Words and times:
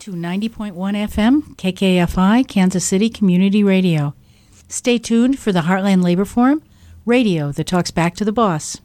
to 0.00 0.12
90.1 0.12 0.72
FM, 0.72 1.42
KKFI, 1.56 2.48
Kansas 2.48 2.86
City 2.86 3.10
Community 3.10 3.62
Radio. 3.62 4.14
Stay 4.66 4.96
tuned 4.96 5.38
for 5.38 5.52
the 5.52 5.60
Heartland 5.60 6.02
Labor 6.02 6.24
Forum, 6.24 6.62
radio 7.04 7.52
that 7.52 7.66
talks 7.66 7.90
back 7.90 8.14
to 8.14 8.24
the 8.24 8.32
boss. 8.32 8.80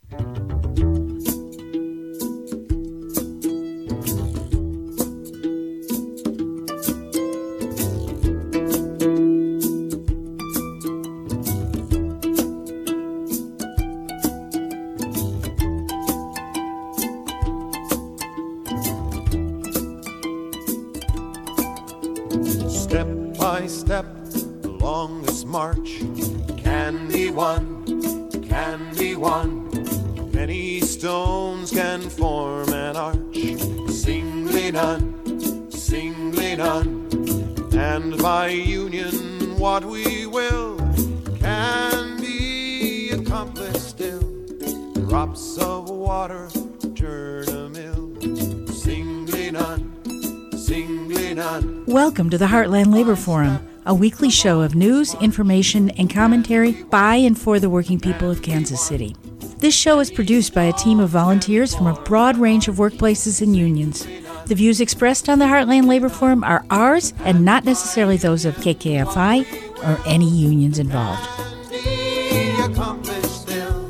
To 52.35 52.39
the 52.39 52.47
Heartland 52.47 52.93
Labor 52.93 53.15
Forum, 53.15 53.65
a 53.85 53.95
weekly 53.95 54.29
show 54.29 54.59
of 54.59 54.75
news, 54.75 55.13
information, 55.21 55.89
and 55.91 56.13
commentary 56.13 56.73
by 56.83 57.15
and 57.15 57.39
for 57.39 57.61
the 57.61 57.69
working 57.69 57.97
people 57.97 58.29
of 58.29 58.41
Kansas 58.41 58.85
City. 58.85 59.15
This 59.59 59.73
show 59.73 59.99
is 60.01 60.11
produced 60.11 60.53
by 60.53 60.63
a 60.63 60.73
team 60.73 60.99
of 60.99 61.09
volunteers 61.09 61.73
from 61.73 61.87
a 61.87 61.93
broad 62.01 62.35
range 62.35 62.67
of 62.67 62.75
workplaces 62.75 63.41
and 63.41 63.55
unions. 63.55 64.05
The 64.47 64.55
views 64.55 64.81
expressed 64.81 65.29
on 65.29 65.39
the 65.39 65.45
Heartland 65.45 65.87
Labor 65.87 66.09
Forum 66.09 66.43
are 66.43 66.65
ours 66.69 67.13
and 67.19 67.45
not 67.45 67.63
necessarily 67.63 68.17
those 68.17 68.43
of 68.43 68.57
KKFI 68.57 69.85
or 69.85 70.05
any 70.05 70.29
unions 70.29 70.77
involved. 70.77 71.25
be 71.71 72.49
accomplished 72.59 73.43
still. 73.43 73.87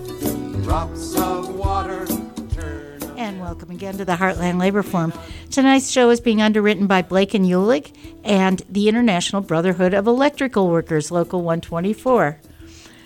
Drops 0.62 1.16
of 1.16 1.56
water 1.56 2.06
turn. 2.54 3.02
And 3.18 3.40
welcome 3.42 3.72
again 3.72 3.98
to 3.98 4.06
the 4.06 4.18
Heartland 4.18 4.60
Labor 4.60 4.84
Forum. 4.84 5.14
Tonight's 5.56 5.90
show 5.90 6.10
is 6.10 6.20
being 6.20 6.42
underwritten 6.42 6.86
by 6.86 7.02
Blake 7.02 7.34
and 7.34 7.46
Uhlig 7.46 7.96
and 8.26 8.62
the 8.68 8.90
International 8.90 9.42
Brotherhood 9.42 9.94
of 9.94 10.06
Electrical 10.06 10.68
Workers, 10.68 11.12
Local 11.12 11.44
124. 11.44 12.42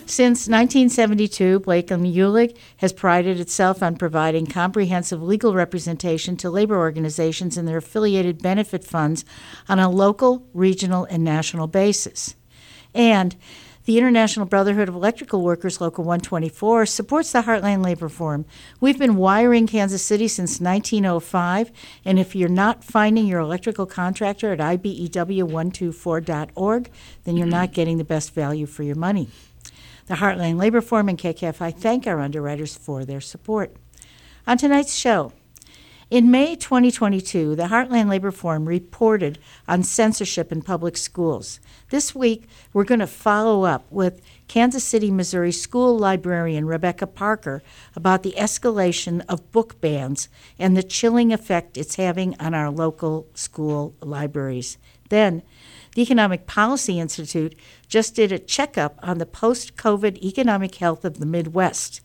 Since 0.08 0.48
1972, 0.48 1.60
Blake 1.60 1.92
and 1.92 2.04
Uhlig 2.08 2.58
has 2.78 2.92
prided 2.92 3.40
itself 3.40 3.84
on 3.84 3.98
providing 3.98 4.48
comprehensive 4.48 5.22
legal 5.22 5.54
representation 5.54 6.36
to 6.38 6.50
labor 6.50 6.76
organizations 6.76 7.56
and 7.56 7.68
their 7.68 7.78
affiliated 7.78 8.42
benefit 8.42 8.84
funds 8.84 9.26
on 9.68 9.78
a 9.78 9.88
local, 9.88 10.44
regional, 10.52 11.06
and 11.06 11.24
national 11.24 11.68
basis. 11.68 12.34
And 12.96 13.36
the 13.90 13.98
International 13.98 14.46
Brotherhood 14.46 14.88
of 14.88 14.94
Electrical 14.94 15.42
Workers, 15.42 15.82
Local 15.82 16.04
124, 16.04 16.86
supports 16.86 17.32
the 17.32 17.42
Heartland 17.42 17.84
Labor 17.84 18.08
Forum. 18.08 18.46
We've 18.80 19.00
been 19.00 19.16
wiring 19.16 19.66
Kansas 19.66 20.04
City 20.04 20.28
since 20.28 20.62
1905, 20.62 21.72
and 22.06 22.20
if 22.20 22.36
you're 22.36 22.50
not 22.50 22.84
finding 22.84 23.26
your 23.26 23.40
electrical 23.40 23.88
contractor 23.88 24.54
at 24.54 24.60
E 24.86 25.10
IBEW124.org, 25.10 26.92
then 27.24 27.36
you're 27.36 27.48
not 27.48 27.74
getting 27.74 27.98
the 27.98 28.04
best 28.04 28.36
value 28.36 28.68
for 28.68 28.84
your 28.84 28.96
money. 28.96 29.28
The 30.06 30.18
Heartland 30.18 30.60
Labor 30.60 30.82
Forum 30.82 31.10
and 31.10 31.18
KKFI 31.18 31.76
thank 31.76 32.06
our 32.06 32.20
underwriters 32.20 32.78
for 32.78 33.06
their 33.06 33.22
support. 33.22 33.76
On 34.46 34.56
tonight's 34.56 34.94
show, 34.94 35.34
in 36.10 36.32
May 36.32 36.56
2022, 36.56 37.56
the 37.56 37.68
Heartland 37.68 38.10
Labor 38.10 38.32
Forum 38.32 38.68
reported 38.68 39.38
on 39.68 39.84
censorship 39.84 40.52
in 40.52 40.64
public 40.64 40.98
schools. 40.98 41.60
This 41.92 42.16
week, 42.16 42.50
we're 42.74 42.84
going 42.84 43.00
to 43.00 43.08
follow 43.08 43.64
up 43.64 43.86
with 43.92 44.20
Kansas 44.48 44.84
City, 44.84 45.12
Missouri 45.12 45.52
school 45.52 45.96
librarian 46.00 46.66
Rebecca 46.66 47.06
Parker 47.06 47.62
about 47.96 48.24
the 48.24 48.34
escalation 48.40 49.24
of 49.30 49.52
book 49.52 49.80
bans 49.82 50.30
and 50.58 50.76
the 50.76 50.82
chilling 50.82 51.32
effect 51.32 51.78
it's 51.78 51.96
having 51.96 52.36
on 52.40 52.56
our 52.56 52.72
local 52.72 53.28
school 53.36 53.94
libraries. 54.02 54.80
Then, 55.10 55.44
the 55.94 56.02
Economic 56.02 56.48
Policy 56.48 57.00
Institute 57.00 57.56
just 57.88 58.16
did 58.16 58.32
a 58.32 58.40
checkup 58.40 58.98
on 59.04 59.20
the 59.20 59.28
post 59.28 59.76
COVID 59.76 60.18
economic 60.24 60.74
health 60.76 61.06
of 61.06 61.20
the 61.20 61.26
Midwest, 61.28 62.02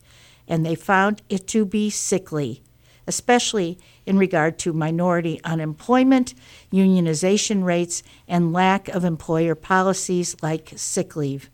and 0.47 0.63
they 0.63 0.75
found 0.75 1.23
it 1.27 1.47
to 1.47 1.65
be 1.65 1.89
sickly 1.89 2.61
especially 3.07 3.77
in 4.05 4.17
regard 4.17 4.57
to 4.59 4.73
minority 4.73 5.39
unemployment, 5.43 6.33
unionization 6.71 7.63
rates, 7.63 8.03
and 8.27 8.53
lack 8.53 8.87
of 8.87 9.03
employer 9.03 9.55
policies 9.55 10.35
like 10.41 10.73
sick 10.75 11.15
leave. 11.15 11.49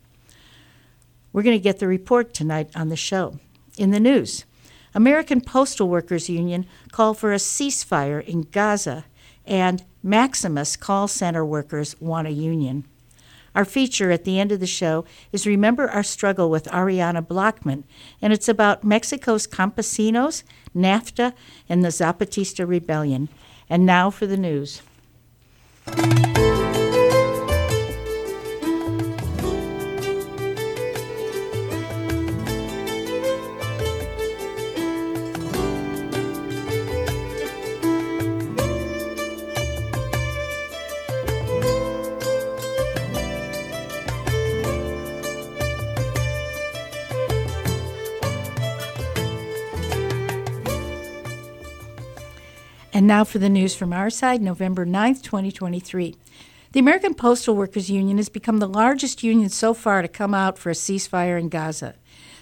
We're 1.32 1.42
going 1.42 1.58
to 1.58 1.62
get 1.62 1.78
the 1.78 1.86
report 1.86 2.34
tonight 2.34 2.70
on 2.74 2.88
the 2.88 2.96
show. 2.96 3.38
In 3.78 3.90
the 3.90 4.00
news, 4.00 4.44
American 4.94 5.40
Postal 5.40 5.88
Workers 5.88 6.28
Union 6.28 6.66
called 6.90 7.18
for 7.18 7.32
a 7.32 7.36
ceasefire 7.36 8.22
in 8.22 8.42
Gaza, 8.42 9.04
and 9.46 9.84
Maximus 10.02 10.76
call 10.76 11.08
center 11.08 11.44
workers 11.44 11.98
want 12.00 12.28
a 12.28 12.32
union. 12.32 12.84
Our 13.54 13.64
feature 13.64 14.10
at 14.10 14.24
the 14.24 14.40
end 14.40 14.52
of 14.52 14.60
the 14.60 14.66
show 14.66 15.04
is 15.30 15.46
Remember 15.46 15.88
Our 15.88 16.02
Struggle 16.02 16.50
with 16.50 16.64
Ariana 16.64 17.26
Blockman, 17.26 17.84
and 18.20 18.32
it's 18.32 18.48
about 18.48 18.84
Mexico's 18.84 19.46
campesinos, 19.46 20.42
NAFTA, 20.74 21.32
and 21.68 21.84
the 21.84 21.88
Zapatista 21.88 22.66
Rebellion. 22.66 23.28
And 23.68 23.86
now 23.86 24.10
for 24.10 24.26
the 24.26 24.36
news. 24.36 24.82
Now 53.12 53.24
for 53.24 53.38
the 53.38 53.50
news 53.50 53.74
from 53.74 53.92
our 53.92 54.08
side, 54.08 54.40
November 54.40 54.86
9th, 54.86 55.20
2023. 55.20 56.16
The 56.72 56.80
American 56.80 57.12
Postal 57.12 57.54
Workers 57.54 57.90
Union 57.90 58.16
has 58.16 58.30
become 58.30 58.56
the 58.56 58.66
largest 58.66 59.22
union 59.22 59.50
so 59.50 59.74
far 59.74 60.00
to 60.00 60.08
come 60.08 60.32
out 60.32 60.56
for 60.56 60.70
a 60.70 60.72
ceasefire 60.72 61.38
in 61.38 61.50
Gaza. 61.50 61.94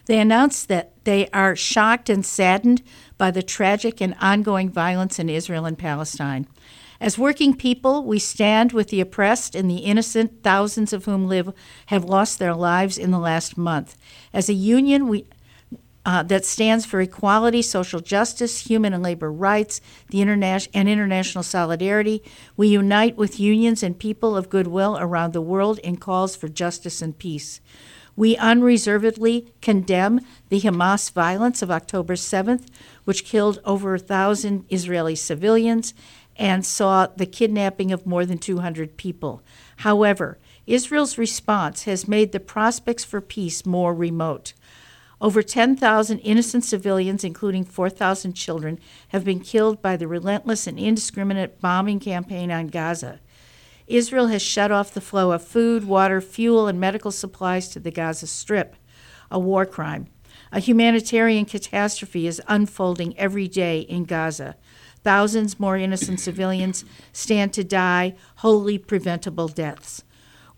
They 0.06 0.20
announced 0.20 0.69
that 0.69 0.92
they 1.03 1.26
are 1.31 1.56
shocked 1.56 2.08
and 2.08 2.25
saddened 2.25 2.82
by 3.19 3.32
the 3.32 3.42
tragic 3.42 4.00
and 4.00 4.14
ongoing 4.20 4.70
violence 4.70 5.19
in 5.19 5.28
Israel 5.28 5.66
and 5.66 5.76
Palestine. 5.76 6.47
As 7.00 7.19
working 7.19 7.56
people, 7.56 8.04
we 8.04 8.20
stand 8.20 8.70
with 8.70 8.91
the 8.91 9.00
oppressed 9.00 9.56
and 9.56 9.69
the 9.69 9.78
innocent, 9.78 10.44
thousands 10.44 10.92
of 10.92 11.04
whom 11.04 11.26
live 11.26 11.52
have 11.87 12.04
lost 12.04 12.38
their 12.38 12.54
lives 12.54 12.97
in 12.97 13.10
the 13.10 13.19
last 13.19 13.58
month. 13.58 13.97
As 14.32 14.48
a 14.48 14.54
union, 14.54 15.08
we 15.08 15.25
uh, 16.06 16.22
that 16.22 16.44
stands 16.44 16.87
for 16.87 17.00
equality, 17.00 17.62
social 17.62 18.00
justice, 18.00 18.66
human 18.66 18.93
and 18.93 19.03
labor 19.03 19.31
rights, 19.31 19.81
the 20.09 20.19
interna- 20.19 20.69
and 20.72 20.88
international 20.88 21.44
solidarity. 21.44 22.22
We 22.56 22.69
unite 22.69 23.16
with 23.16 23.41
unions 23.41 23.83
and 23.83 23.99
people 23.99 24.37
of 24.37 24.49
goodwill 24.49 24.97
around 24.99 25.32
the 25.32 25.43
world 25.43 25.79
in 25.81 25.97
calls 25.97 26.37
for 26.37 26.49
justice 26.49 27.02
and 27.02 27.19
peace. 27.19 27.61
We 28.17 28.37
unreservedly 28.37 29.52
condemn 29.62 30.20
the 30.49 30.61
Hamas 30.61 31.11
violence 31.12 31.62
of 31.62 31.70
October 31.70 32.14
7th, 32.14 32.67
which 33.05 33.25
killed 33.25 33.61
over 33.64 33.94
a 33.94 33.99
thousand 33.99 34.67
Israeli 34.69 35.14
civilians 35.14 35.94
and 36.37 36.64
saw 36.64 37.06
the 37.06 37.26
kidnapping 37.26 37.93
of 37.93 38.06
more 38.06 38.25
than 38.25 38.38
200 38.38 38.97
people. 38.97 39.43
However, 39.79 40.38
Israel's 40.67 41.19
response 41.19 41.85
has 41.85 42.08
made 42.08 42.32
the 42.32 42.41
prospects 42.41 43.05
for 43.05 43.20
peace 43.20 43.67
more 43.67 43.94
remote. 43.94 44.55
Over 45.20 45.43
10,000 45.43 46.19
innocent 46.20 46.64
civilians, 46.64 47.25
including 47.25 47.64
4,000 47.64 48.32
children, 48.32 48.78
have 49.08 49.25
been 49.25 49.40
killed 49.40 49.82
by 49.82 49.96
the 49.96 50.08
relentless 50.08 50.67
and 50.67 50.78
indiscriminate 50.78 51.61
bombing 51.61 52.00
campaign 52.00 52.50
on 52.50 52.69
Gaza. 52.69 53.20
Israel 53.87 54.28
has 54.28 54.40
shut 54.40 54.72
off 54.72 54.94
the 54.94 55.00
flow 55.00 55.32
of 55.32 55.43
food, 55.43 55.84
water, 55.84 56.20
fuel, 56.20 56.69
and 56.69 56.81
medical 56.81 57.11
supplies 57.11 57.69
to 57.69 57.81
the 57.81 57.90
Gaza 57.90 58.26
Strip, 58.26 58.76
a 59.31 59.38
war 59.38 59.67
crime. 59.67 60.06
A 60.52 60.61
humanitarian 60.61 61.44
catastrophe 61.44 62.26
is 62.26 62.40
unfolding 62.49 63.16
every 63.19 63.46
day 63.46 63.81
in 63.81 64.05
Gaza. 64.05 64.56
thousands 65.02 65.58
more 65.58 65.76
innocent 65.76 66.20
civilians 66.20 66.84
stand 67.12 67.52
to 67.55 67.64
die 67.64 68.14
wholly 68.37 68.78
preventable 68.78 69.49
deaths. 69.49 70.02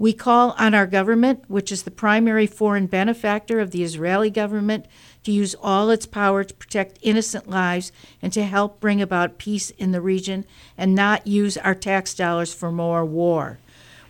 We 0.02 0.12
call 0.12 0.56
on 0.58 0.74
our 0.74 0.88
government, 0.88 1.44
which 1.46 1.70
is 1.70 1.84
the 1.84 1.92
primary 1.92 2.48
foreign 2.48 2.86
benefactor 2.86 3.60
of 3.60 3.70
the 3.70 3.84
Israeli 3.84 4.30
government, 4.30 4.86
to 5.22 5.30
use 5.30 5.54
all 5.62 5.90
its 5.90 6.06
power 6.06 6.42
to 6.42 6.54
protect 6.54 6.98
innocent 7.02 7.48
lives 7.48 7.92
and 8.20 8.32
to 8.32 8.42
help 8.42 8.80
bring 8.80 9.00
about 9.00 9.38
peace 9.38 9.70
in 9.70 9.92
the 9.92 10.00
region 10.00 10.44
and 10.76 10.96
not 10.96 11.28
use 11.28 11.56
our 11.56 11.76
tax 11.76 12.14
dollars 12.14 12.52
for 12.52 12.72
more 12.72 13.04
war. 13.04 13.60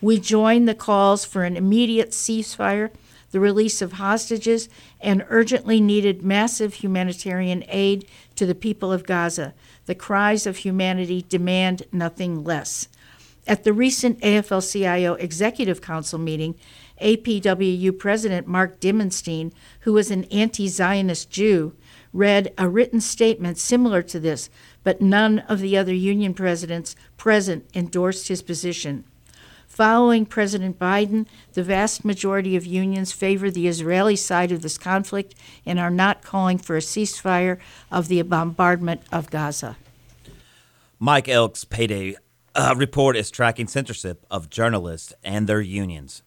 We 0.00 0.19
join 0.19 0.65
the 0.65 0.75
calls 0.75 1.27
for 1.27 1.44
an 1.44 1.59
immediate 1.59 2.12
ceasefire, 2.12 2.91
the 3.31 3.41
release 3.41 3.83
of 3.83 3.93
hostages, 3.93 4.71
and 4.99 5.27
urgently 5.29 5.79
needed 5.79 6.23
massive 6.23 6.73
humanitarian 6.73 7.65
aid 7.69 8.06
to 8.37 8.47
the 8.47 8.55
people 8.55 8.91
of 8.94 9.05
Gaza. 9.05 9.53
The 9.85 9.94
cries 9.94 10.47
of 10.47 10.56
humanity 10.56 11.27
demand 11.29 11.83
nothing 11.93 12.44
less. 12.44 12.89
At 13.47 13.65
the 13.65 13.73
recent 13.73 14.21
AFL 14.21 14.71
CIO 14.71 15.15
Executive 15.15 15.81
Council 15.81 16.19
meeting, 16.19 16.55
APWU 17.00 17.99
President 17.99 18.47
Mark 18.47 18.79
Dimondstein, 18.79 19.53
who 19.81 19.93
was 19.93 20.12
an 20.12 20.25
anti 20.25 20.69
Zionist 20.69 21.29
Jew, 21.29 21.75
read 22.12 22.53
a 22.56 22.69
written 22.69 23.00
statement 23.00 23.59
similar 23.59 24.00
to 24.03 24.21
this, 24.21 24.49
but 24.85 25.00
none 25.00 25.41
of 25.41 25.59
the 25.59 25.77
other 25.77 25.94
union 25.94 26.35
presidents 26.35 26.94
present 27.17 27.69
endorsed 27.75 28.29
his 28.29 28.43
position. 28.43 29.05
Following 29.67 30.27
President 30.27 30.79
Biden, 30.79 31.27
the 31.55 31.62
vast 31.62 32.05
majority 32.05 32.56
of 32.56 32.67
unions 32.67 33.11
favor 33.11 33.50
the 33.50 33.67
Israeli 33.67 34.17
side 34.17 34.53
of 34.53 34.62
this 34.62 34.77
conflict 34.77 35.35
and 35.65 35.79
are 35.79 35.91
not 35.91 36.23
calling 36.23 36.59
for 36.59 36.77
a 36.77 36.81
ceasefire 36.81 37.59
of 37.91 38.09
the 38.09 38.21
bombardment 38.23 39.00
of 39.11 39.31
Gaza. 39.31 39.77
Mike 41.00 41.29
Elk's 41.29 41.65
payday 41.65 42.17
uh, 42.54 42.75
report 42.76 43.16
is 43.16 43.31
tracking 43.31 43.66
censorship 43.66 44.25
of 44.31 44.50
journalists 44.50 45.12
and 45.22 45.46
their 45.46 45.60
unions. 45.60 46.22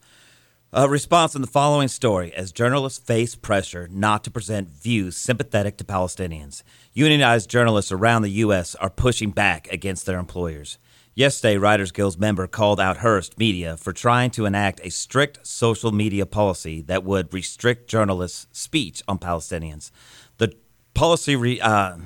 A 0.72 0.88
response 0.88 1.34
in 1.34 1.40
the 1.40 1.46
following 1.46 1.88
story 1.88 2.34
as 2.34 2.52
journalists 2.52 2.98
face 2.98 3.34
pressure 3.34 3.88
not 3.90 4.24
to 4.24 4.30
present 4.30 4.68
views 4.68 5.16
sympathetic 5.16 5.76
to 5.78 5.84
Palestinians. 5.84 6.62
Unionized 6.92 7.48
journalists 7.48 7.92
around 7.92 8.22
the 8.22 8.30
U.S. 8.42 8.74
are 8.74 8.90
pushing 8.90 9.30
back 9.30 9.72
against 9.72 10.04
their 10.06 10.18
employers. 10.18 10.78
Yesterday, 11.14 11.56
Writers 11.56 11.92
Guild 11.92 12.20
member 12.20 12.46
called 12.46 12.78
out 12.78 12.98
Hearst 12.98 13.38
Media 13.38 13.78
for 13.78 13.94
trying 13.94 14.30
to 14.32 14.44
enact 14.44 14.80
a 14.84 14.90
strict 14.90 15.46
social 15.46 15.92
media 15.92 16.26
policy 16.26 16.82
that 16.82 17.04
would 17.04 17.32
restrict 17.32 17.88
journalists' 17.88 18.46
speech 18.52 19.02
on 19.08 19.18
Palestinians. 19.18 19.90
The 20.36 20.52
policy 20.92 21.36
re, 21.36 21.58
uh, 21.58 21.96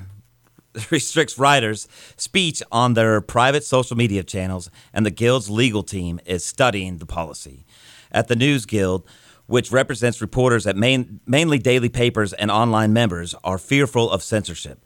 restricts 0.91 1.37
writers' 1.37 1.87
speech 2.17 2.61
on 2.71 2.93
their 2.93 3.21
private 3.21 3.63
social 3.63 3.97
media 3.97 4.23
channels, 4.23 4.69
and 4.93 5.05
the 5.05 5.11
Guild's 5.11 5.49
legal 5.49 5.83
team 5.83 6.19
is 6.25 6.45
studying 6.45 6.97
the 6.97 7.05
policy 7.05 7.65
at 8.11 8.27
the 8.27 8.35
News 8.35 8.65
Guild, 8.65 9.05
which 9.47 9.71
represents 9.71 10.21
reporters 10.21 10.65
at 10.67 10.75
main, 10.75 11.19
mainly 11.25 11.57
daily 11.57 11.89
papers 11.89 12.33
and 12.33 12.51
online 12.51 12.93
members, 12.93 13.35
are 13.43 13.57
fearful 13.57 14.09
of 14.09 14.23
censorship. 14.23 14.83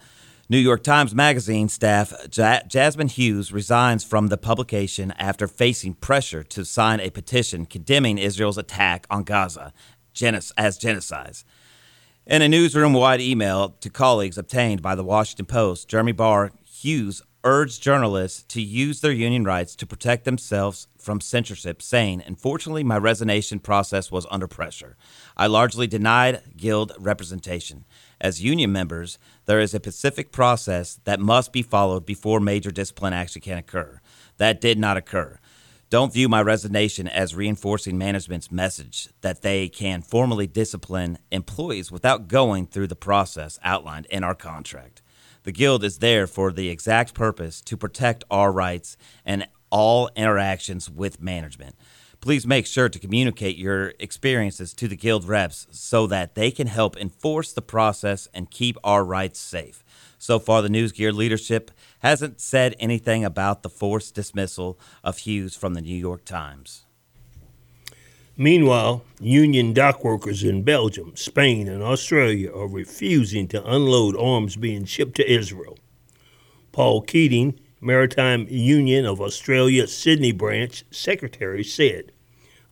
New 0.47 0.59
York 0.59 0.83
Times 0.83 1.15
Magazine 1.15 1.69
staff 1.69 2.13
ja- 2.35 2.61
Jasmine 2.67 3.07
Hughes 3.07 3.51
resigns 3.51 4.03
from 4.03 4.27
the 4.27 4.37
publication 4.37 5.11
after 5.17 5.47
facing 5.47 5.95
pressure 5.95 6.43
to 6.43 6.63
sign 6.63 6.99
a 6.99 7.09
petition 7.09 7.65
condemning 7.65 8.19
Israel's 8.19 8.57
attack 8.57 9.07
on 9.09 9.23
Gaza 9.23 9.73
as 10.57 10.77
genocide. 10.77 11.37
In 12.27 12.41
a 12.41 12.49
newsroom 12.49 12.93
wide 12.93 13.21
email 13.21 13.75
to 13.81 13.89
colleagues 13.91 14.39
obtained 14.39 14.81
by 14.81 14.95
the 14.95 15.03
Washington 15.03 15.45
Post, 15.45 15.87
Jeremy 15.87 16.11
Barr 16.11 16.51
Hughes 16.63 17.21
urged 17.43 17.83
journalists 17.83 18.41
to 18.45 18.63
use 18.63 19.01
their 19.01 19.11
union 19.11 19.43
rights 19.43 19.75
to 19.75 19.85
protect 19.85 20.25
themselves 20.25 20.87
from 20.97 21.21
censorship, 21.21 21.83
saying, 21.83 22.23
Unfortunately, 22.25 22.83
my 22.83 22.97
resignation 22.97 23.59
process 23.59 24.11
was 24.11 24.25
under 24.31 24.47
pressure. 24.47 24.97
I 25.37 25.45
largely 25.45 25.85
denied 25.85 26.41
guild 26.57 26.93
representation. 26.97 27.85
As 28.19 28.43
union 28.43 28.71
members, 28.71 29.19
there 29.45 29.59
is 29.59 29.75
a 29.75 29.77
specific 29.77 30.31
process 30.31 30.99
that 31.03 31.19
must 31.19 31.53
be 31.53 31.61
followed 31.61 32.07
before 32.07 32.39
major 32.39 32.71
discipline 32.71 33.13
action 33.13 33.43
can 33.43 33.59
occur. 33.59 34.01
That 34.37 34.59
did 34.59 34.79
not 34.79 34.97
occur. 34.97 35.39
Don't 35.91 36.11
view 36.11 36.27
my 36.27 36.41
resignation 36.41 37.07
as 37.07 37.35
reinforcing 37.35 37.95
management's 37.95 38.51
message 38.51 39.09
that 39.21 39.43
they 39.43 39.69
can 39.69 40.01
formally 40.01 40.47
discipline 40.47 41.19
employees 41.31 41.91
without 41.91 42.27
going 42.27 42.65
through 42.65 42.87
the 42.87 42.95
process 42.95 43.59
outlined 43.63 44.07
in 44.07 44.23
our 44.23 44.33
contract. 44.33 45.03
The 45.43 45.51
Guild 45.51 45.83
is 45.83 45.99
there 45.99 46.25
for 46.25 46.51
the 46.51 46.69
exact 46.69 47.13
purpose 47.13 47.61
to 47.61 47.77
protect 47.77 48.23
our 48.31 48.51
rights 48.51 48.97
and 49.23 49.47
all 49.69 50.09
interactions 50.15 50.89
with 50.89 51.21
management. 51.21 51.75
Please 52.19 52.47
make 52.47 52.65
sure 52.65 52.89
to 52.89 52.97
communicate 52.97 53.55
your 53.55 53.93
experiences 53.99 54.73
to 54.73 54.87
the 54.87 54.95
Guild 54.95 55.25
reps 55.25 55.67
so 55.69 56.07
that 56.07 56.33
they 56.33 56.49
can 56.49 56.65
help 56.65 56.97
enforce 56.97 57.53
the 57.53 57.61
process 57.61 58.27
and 58.33 58.49
keep 58.49 58.75
our 58.83 59.05
rights 59.05 59.37
safe. 59.37 59.84
So 60.25 60.39
far, 60.39 60.63
the 60.63 60.69
News 60.69 60.91
Guild 60.91 61.13
leadership 61.13 61.69
hasn't 61.99 62.41
said 62.41 62.75
anything 62.79 63.23
about 63.23 63.61
the 63.61 63.69
forced 63.69 64.15
dismissal 64.15 64.79
of 65.03 65.19
Hughes 65.19 65.55
from 65.55 65.75
the 65.75 65.81
New 65.81 65.95
York 65.95 66.25
Times. 66.25 66.87
Meanwhile, 68.35 69.05
union 69.19 69.71
dock 69.71 70.03
workers 70.03 70.43
in 70.43 70.63
Belgium, 70.63 71.15
Spain, 71.15 71.67
and 71.67 71.83
Australia 71.83 72.51
are 72.51 72.67
refusing 72.67 73.47
to 73.49 73.71
unload 73.71 74.17
arms 74.17 74.55
being 74.55 74.85
shipped 74.85 75.13
to 75.17 75.31
Israel. 75.31 75.77
Paul 76.71 77.03
Keating, 77.03 77.59
Maritime 77.79 78.47
Union 78.49 79.05
of 79.05 79.21
Australia 79.21 79.85
Sydney 79.85 80.31
branch 80.31 80.85
secretary, 80.89 81.63
said, 81.63 82.11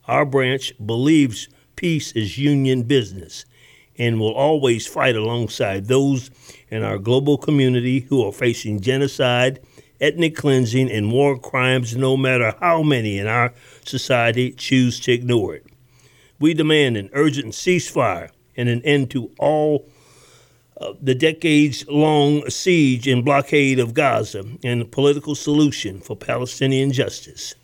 Our 0.08 0.26
branch 0.26 0.72
believes 0.84 1.48
peace 1.76 2.10
is 2.16 2.36
union 2.36 2.82
business 2.82 3.44
and 3.98 4.18
will 4.18 4.32
always 4.32 4.86
fight 4.86 5.16
alongside 5.16 5.86
those 5.86 6.30
in 6.68 6.82
our 6.82 6.98
global 6.98 7.38
community 7.38 8.00
who 8.00 8.24
are 8.26 8.32
facing 8.32 8.80
genocide 8.80 9.60
ethnic 10.00 10.36
cleansing, 10.36 10.90
and 10.90 11.12
war 11.12 11.38
crimes, 11.38 11.96
no 11.96 12.16
matter 12.16 12.54
how 12.60 12.82
many 12.82 13.18
in 13.18 13.26
our 13.26 13.52
society 13.84 14.50
choose 14.52 15.00
to 15.00 15.12
ignore 15.12 15.54
it. 15.54 15.66
We 16.38 16.54
demand 16.54 16.96
an 16.96 17.10
urgent 17.12 17.54
ceasefire 17.54 18.30
and 18.56 18.68
an 18.68 18.82
end 18.82 19.10
to 19.12 19.30
all 19.38 19.88
uh, 20.80 20.92
the 21.00 21.14
decades 21.14 21.86
long 21.88 22.48
siege 22.50 23.06
and 23.06 23.24
blockade 23.24 23.78
of 23.78 23.94
Gaza 23.94 24.44
and 24.62 24.82
a 24.82 24.84
political 24.84 25.34
solution 25.34 26.00
for 26.00 26.16
Palestinian 26.16 26.92
justice. 26.92 27.54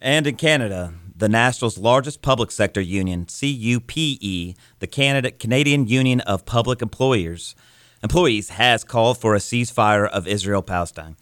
And 0.00 0.26
in 0.26 0.36
Canada, 0.36 0.94
the 1.22 1.28
national's 1.28 1.78
largest 1.78 2.20
public 2.20 2.50
sector 2.50 2.80
union, 2.80 3.26
CUPE, 3.26 4.56
the 4.80 4.86
Canada, 4.88 5.30
Canadian 5.30 5.86
Union 5.86 6.18
of 6.22 6.44
Public 6.44 6.82
Employers, 6.82 7.54
employees 8.02 8.48
has 8.48 8.82
called 8.82 9.18
for 9.18 9.36
a 9.36 9.38
ceasefire 9.38 10.08
of 10.08 10.26
Israel 10.26 10.62
Palestine. 10.62 11.16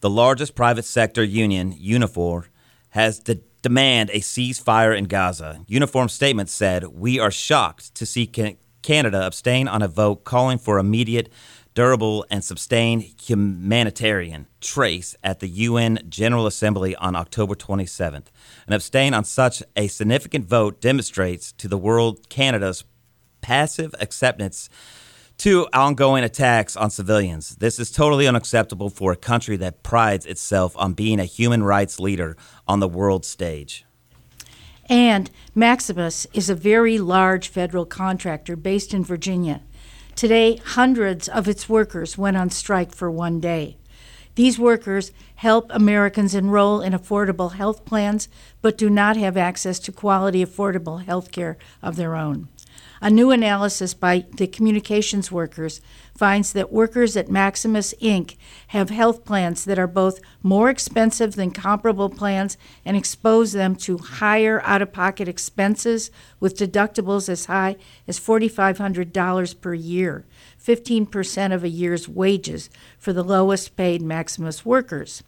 The 0.00 0.10
largest 0.10 0.56
private 0.56 0.84
sector 0.84 1.22
union, 1.22 1.72
Unifor, 1.72 2.48
has 2.88 3.20
de- 3.20 3.42
demand 3.62 4.10
a 4.10 4.18
ceasefire 4.18 4.98
in 4.98 5.04
Gaza. 5.04 5.64
Unifor 5.68 6.10
statement 6.10 6.50
said, 6.50 6.86
"We 6.88 7.20
are 7.20 7.30
shocked 7.30 7.94
to 7.94 8.04
see 8.04 8.26
can- 8.26 8.56
Canada 8.82 9.24
abstain 9.24 9.68
on 9.68 9.82
a 9.82 9.88
vote 9.88 10.24
calling 10.24 10.58
for 10.58 10.80
immediate, 10.80 11.32
durable, 11.74 12.24
and 12.30 12.44
sustained 12.44 13.02
humanitarian 13.20 14.46
trace 14.60 15.16
at 15.22 15.40
the 15.40 15.48
UN 15.48 15.98
General 16.08 16.46
Assembly 16.46 16.94
on 16.96 17.16
October 17.16 17.54
27th. 17.54 18.26
And 18.66 18.74
abstain 18.74 19.12
on 19.12 19.24
such 19.24 19.62
a 19.76 19.88
significant 19.88 20.46
vote 20.46 20.80
demonstrates 20.80 21.52
to 21.52 21.68
the 21.68 21.78
world 21.78 22.28
Canada's 22.28 22.84
passive 23.40 23.94
acceptance 24.00 24.70
to 25.38 25.66
ongoing 25.72 26.22
attacks 26.22 26.76
on 26.76 26.90
civilians. 26.90 27.56
This 27.56 27.80
is 27.80 27.90
totally 27.90 28.26
unacceptable 28.26 28.88
for 28.88 29.12
a 29.12 29.16
country 29.16 29.56
that 29.56 29.82
prides 29.82 30.26
itself 30.26 30.76
on 30.76 30.92
being 30.92 31.18
a 31.18 31.24
human 31.24 31.64
rights 31.64 31.98
leader 31.98 32.36
on 32.68 32.78
the 32.78 32.88
world 32.88 33.24
stage. 33.24 33.84
And 34.88 35.30
Maximus 35.54 36.26
is 36.32 36.48
a 36.48 36.54
very 36.54 36.98
large 36.98 37.48
federal 37.48 37.86
contractor 37.86 38.54
based 38.54 38.94
in 38.94 39.02
Virginia. 39.02 39.62
Today, 40.14 40.56
hundreds 40.56 41.28
of 41.28 41.48
its 41.48 41.68
workers 41.68 42.16
went 42.16 42.36
on 42.36 42.48
strike 42.50 42.94
for 42.94 43.10
one 43.10 43.40
day. 43.40 43.76
These 44.36 44.60
workers 44.60 45.10
help 45.36 45.66
Americans 45.70 46.34
enroll 46.34 46.80
in 46.80 46.92
affordable 46.92 47.54
health 47.54 47.84
plans, 47.84 48.28
but 48.62 48.78
do 48.78 48.88
not 48.88 49.16
have 49.16 49.36
access 49.36 49.80
to 49.80 49.92
quality, 49.92 50.44
affordable 50.44 51.04
health 51.04 51.32
care 51.32 51.56
of 51.82 51.96
their 51.96 52.14
own. 52.14 52.48
A 53.04 53.10
new 53.10 53.30
analysis 53.30 53.92
by 53.92 54.24
the 54.32 54.46
communications 54.46 55.30
workers 55.30 55.82
finds 56.16 56.54
that 56.54 56.72
workers 56.72 57.18
at 57.18 57.30
Maximus 57.30 57.92
Inc. 58.00 58.34
have 58.68 58.88
health 58.88 59.26
plans 59.26 59.66
that 59.66 59.78
are 59.78 59.86
both 59.86 60.20
more 60.42 60.70
expensive 60.70 61.34
than 61.34 61.50
comparable 61.50 62.08
plans 62.08 62.56
and 62.82 62.96
expose 62.96 63.52
them 63.52 63.76
to 63.76 63.98
higher 63.98 64.62
out 64.62 64.80
of 64.80 64.94
pocket 64.94 65.28
expenses 65.28 66.10
with 66.40 66.56
deductibles 66.56 67.28
as 67.28 67.44
high 67.44 67.76
as 68.08 68.18
$4,500 68.18 69.60
per 69.60 69.74
year, 69.74 70.24
15% 70.58 71.52
of 71.52 71.62
a 71.62 71.68
year's 71.68 72.08
wages 72.08 72.70
for 72.98 73.12
the 73.12 73.22
lowest 73.22 73.76
paid 73.76 74.00
Maximus 74.00 74.64
workers. 74.64 75.22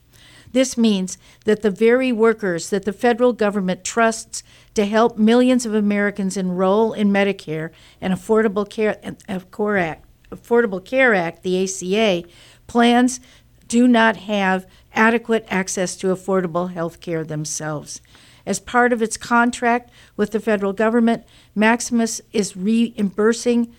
This 0.52 0.76
means 0.76 1.18
that 1.44 1.62
the 1.62 1.70
very 1.70 2.12
workers 2.12 2.70
that 2.70 2.84
the 2.84 2.92
federal 2.92 3.32
government 3.32 3.84
trusts 3.84 4.42
to 4.74 4.86
help 4.86 5.18
millions 5.18 5.66
of 5.66 5.74
Americans 5.74 6.36
enroll 6.36 6.92
in 6.92 7.10
Medicare 7.10 7.70
and 8.00 8.12
Affordable 8.12 8.68
Care, 8.68 8.98
Act, 9.28 10.04
Affordable 10.30 10.84
Care 10.84 11.14
Act, 11.14 11.42
the 11.42 11.62
ACA, 11.62 12.28
plans 12.66 13.20
do 13.68 13.88
not 13.88 14.16
have 14.16 14.66
adequate 14.94 15.46
access 15.48 15.96
to 15.96 16.08
affordable 16.08 16.72
health 16.72 17.00
care 17.00 17.24
themselves. 17.24 18.00
As 18.44 18.60
part 18.60 18.92
of 18.92 19.02
its 19.02 19.16
contract 19.16 19.90
with 20.16 20.30
the 20.30 20.40
federal 20.40 20.72
government, 20.72 21.24
Maximus 21.54 22.20
is 22.32 22.56
reimbursing 22.56 23.74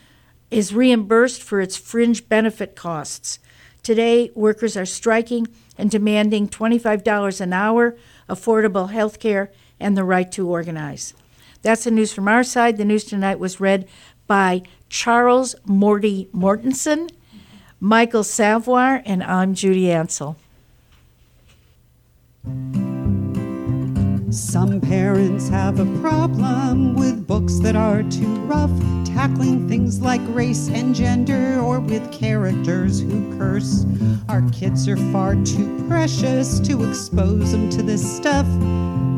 is 0.49 0.73
reimbursed 0.73 1.43
for 1.43 1.59
its 1.59 1.75
fringe 1.75 2.29
benefit 2.29 2.75
costs. 2.75 3.39
Today, 3.83 4.31
workers 4.33 4.77
are 4.77 4.85
striking 4.85 5.47
and 5.77 5.89
demanding 5.89 6.47
$25 6.47 7.41
an 7.41 7.53
hour, 7.53 7.95
affordable 8.29 8.89
health 8.89 9.19
care, 9.19 9.51
and 9.79 9.97
the 9.97 10.03
right 10.03 10.31
to 10.31 10.47
organize. 10.47 11.13
That's 11.61 11.83
the 11.83 11.91
news 11.91 12.13
from 12.13 12.27
our 12.27 12.43
side. 12.43 12.77
The 12.77 12.85
news 12.85 13.03
tonight 13.03 13.39
was 13.39 13.59
read 13.59 13.87
by 14.25 14.63
Charles 14.89 15.55
Morty 15.65 16.29
Mortensen, 16.33 17.09
Michael 17.79 18.23
Savoir, 18.23 19.01
and 19.05 19.23
I'm 19.23 19.53
Judy 19.53 19.91
Ansell. 19.91 20.37
Some 24.29 24.81
parents 24.81 25.47
have 25.47 25.79
a 25.79 25.85
problem 26.01 26.95
with 26.95 27.25
books 27.25 27.59
that 27.59 27.77
are 27.77 28.03
too 28.03 28.35
rough, 28.41 28.71
tackling 29.05 29.69
things 29.69 30.01
like 30.01 30.19
race 30.35 30.67
and 30.67 30.93
gender, 30.93 31.61
or 31.61 31.79
with 31.79 32.11
characters 32.11 32.99
who 32.99 33.37
curse. 33.37 33.85
Our 34.27 34.41
kids 34.51 34.85
are 34.89 34.97
far 35.13 35.35
too 35.45 35.85
precious 35.87 36.59
to 36.59 36.83
expose 36.89 37.53
them 37.53 37.69
to 37.69 37.81
this 37.81 38.03
stuff, 38.17 38.45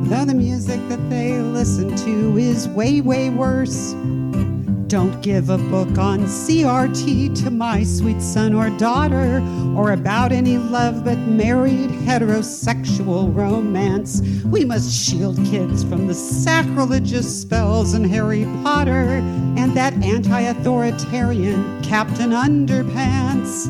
though 0.03 0.25
the 0.25 0.35
music 0.35 0.79
that 0.89 1.09
they 1.09 1.41
listen 1.41 1.95
to 1.95 2.37
is 2.37 2.67
way, 2.67 3.01
way 3.01 3.31
worse. 3.31 3.95
Don't 4.89 5.21
give 5.21 5.51
a 5.51 5.57
book 5.59 5.99
on 5.99 6.21
CRT 6.21 7.43
to 7.43 7.51
my 7.51 7.83
sweet 7.83 8.19
son 8.23 8.55
or 8.55 8.71
daughter, 8.71 9.39
or 9.77 9.91
about 9.91 10.31
any 10.31 10.57
love 10.57 11.05
but 11.05 11.19
married 11.19 11.91
heterosexual 11.91 13.31
romance. 13.35 14.23
We 14.45 14.65
must 14.65 14.91
shield 14.91 15.37
kids 15.45 15.83
from 15.83 16.07
the 16.07 16.15
sacrilegious 16.15 17.41
spells 17.41 17.93
in 17.93 18.03
Harry 18.03 18.45
Potter 18.63 19.21
and 19.59 19.77
that 19.77 19.93
anti 20.03 20.41
authoritarian 20.41 21.83
Captain 21.83 22.31
Underpants. 22.31 23.67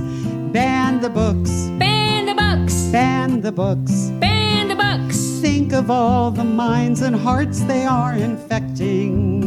Ban 0.54 1.02
the 1.02 1.10
books. 1.10 1.52
Ban 1.78 2.28
the 2.28 2.34
books. 2.34 2.84
Ban 2.94 3.42
the 3.42 3.52
books. 3.52 4.10
Ban 4.22 4.70
the 4.70 4.76
books. 4.76 5.18
Think 5.42 5.74
of 5.74 5.92
all 5.92 6.32
the 6.32 6.46
minds 6.46 7.02
and 7.02 7.14
hearts 7.14 7.60
they 7.64 7.84
are 7.84 8.14
infecting. 8.14 9.39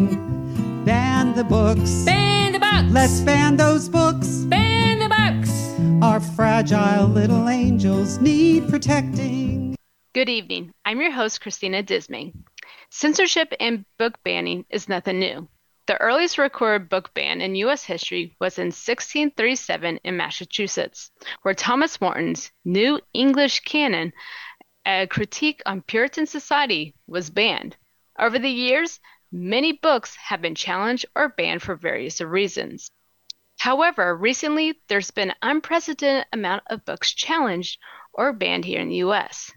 Ban 1.32 1.38
the 1.38 1.44
books. 1.48 2.04
Ban 2.04 2.52
the 2.52 2.58
books. 2.58 2.92
Let's 2.92 3.20
ban 3.20 3.56
those 3.56 3.88
books. 3.88 4.44
Ban 4.44 4.98
the 4.98 5.08
books. 5.08 6.04
Our 6.04 6.20
fragile 6.20 7.06
little 7.06 7.48
angels 7.48 8.20
need 8.20 8.68
protecting. 8.68 9.74
Good 10.12 10.28
evening. 10.28 10.74
I'm 10.84 11.00
your 11.00 11.10
host, 11.10 11.40
Christina 11.40 11.82
Dismay. 11.82 12.34
Censorship 12.90 13.54
and 13.60 13.86
book 13.96 14.22
banning 14.24 14.66
is 14.68 14.90
nothing 14.90 15.20
new. 15.20 15.48
The 15.86 15.98
earliest 16.02 16.36
recorded 16.36 16.90
book 16.90 17.14
ban 17.14 17.40
in 17.40 17.54
U.S. 17.54 17.82
history 17.82 18.36
was 18.38 18.58
in 18.58 18.66
1637 18.66 20.00
in 20.04 20.16
Massachusetts, 20.18 21.10
where 21.40 21.54
Thomas 21.54 21.98
Morton's 21.98 22.50
New 22.66 23.00
English 23.14 23.60
Canaan, 23.60 24.12
a 24.84 25.06
critique 25.06 25.62
on 25.64 25.80
Puritan 25.80 26.26
society, 26.26 26.94
was 27.06 27.30
banned. 27.30 27.74
Over 28.18 28.38
the 28.38 28.50
years, 28.50 29.00
Many 29.34 29.72
books 29.72 30.14
have 30.16 30.42
been 30.42 30.54
challenged 30.54 31.06
or 31.16 31.30
banned 31.30 31.62
for 31.62 31.74
various 31.74 32.20
reasons. 32.20 32.90
However, 33.58 34.14
recently 34.14 34.78
there's 34.88 35.10
been 35.10 35.30
an 35.30 35.36
unprecedented 35.40 36.26
amount 36.34 36.64
of 36.66 36.84
books 36.84 37.14
challenged 37.14 37.78
or 38.12 38.34
banned 38.34 38.66
here 38.66 38.80
in 38.80 38.90
the 38.90 38.96
US. 38.96 39.50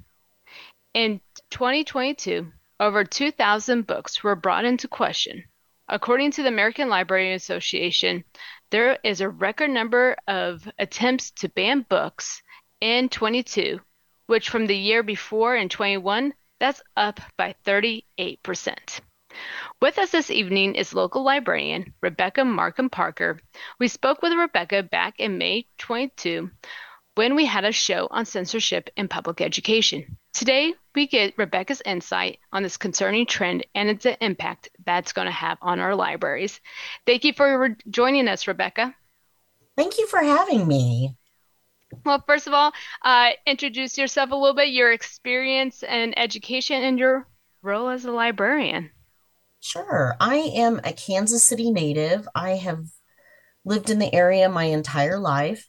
In 0.93 1.19
2022, 1.49 2.53
over 2.79 3.03
2,000 3.03 3.85
books 3.85 4.23
were 4.23 4.37
brought 4.37 4.63
into 4.63 4.87
question. 4.87 5.43
According 5.89 6.31
to 6.31 6.43
the 6.43 6.47
American 6.47 6.87
Library 6.87 7.33
Association, 7.33 8.23
there 8.69 8.97
is 9.03 9.19
a 9.19 9.29
record 9.29 9.71
number 9.71 10.15
of 10.25 10.71
attempts 10.79 11.31
to 11.31 11.49
ban 11.49 11.81
books 11.81 12.41
in 12.79 13.09
22, 13.09 13.81
which 14.27 14.49
from 14.49 14.67
the 14.67 14.77
year 14.77 15.03
before 15.03 15.55
in 15.57 15.67
21, 15.67 16.33
that's 16.59 16.81
up 16.95 17.19
by 17.35 17.53
38%. 17.65 19.01
With 19.81 19.97
us 19.99 20.11
this 20.11 20.31
evening 20.31 20.75
is 20.75 20.93
local 20.93 21.23
librarian 21.23 21.93
Rebecca 22.01 22.45
Markham 22.45 22.89
Parker. 22.89 23.39
We 23.79 23.87
spoke 23.87 24.21
with 24.21 24.33
Rebecca 24.33 24.83
back 24.83 25.19
in 25.19 25.37
May 25.37 25.67
22 25.77 26.49
when 27.15 27.35
we 27.35 27.45
had 27.45 27.63
a 27.63 27.71
show 27.71 28.07
on 28.11 28.25
censorship 28.25 28.89
in 28.95 29.07
public 29.07 29.41
education. 29.41 30.17
Today, 30.33 30.73
we 30.93 31.07
get 31.07 31.37
Rebecca's 31.37 31.81
insight 31.85 32.39
on 32.51 32.63
this 32.63 32.77
concerning 32.77 33.25
trend 33.25 33.65
and 33.73 33.89
its 33.89 34.05
impact 34.19 34.69
that's 34.85 35.13
going 35.13 35.27
to 35.27 35.31
have 35.31 35.57
on 35.61 35.79
our 35.79 35.95
libraries. 35.95 36.59
Thank 37.05 37.23
you 37.23 37.33
for 37.33 37.75
joining 37.89 38.27
us, 38.27 38.47
Rebecca. 38.47 38.93
Thank 39.77 39.97
you 39.97 40.07
for 40.07 40.19
having 40.19 40.67
me. 40.67 41.15
Well, 42.03 42.23
first 42.27 42.47
of 42.47 42.53
all, 42.53 42.73
uh, 43.03 43.31
introduce 43.45 43.97
yourself 43.97 44.31
a 44.31 44.35
little 44.35 44.55
bit, 44.55 44.69
your 44.69 44.91
experience 44.91 45.83
and 45.83 46.17
education, 46.19 46.83
and 46.83 46.99
your 46.99 47.27
role 47.61 47.89
as 47.89 48.05
a 48.05 48.11
librarian. 48.11 48.91
Sure. 49.65 50.15
I 50.19 50.35
am 50.35 50.79
a 50.83 50.93
Kansas 50.93 51.43
City 51.43 51.71
native. 51.71 52.27
I 52.35 52.51
have 52.51 52.85
lived 53.65 53.89
in 53.89 53.97
the 53.97 54.13
area 54.13 54.47
my 54.47 54.65
entire 54.65 55.17
life. 55.17 55.67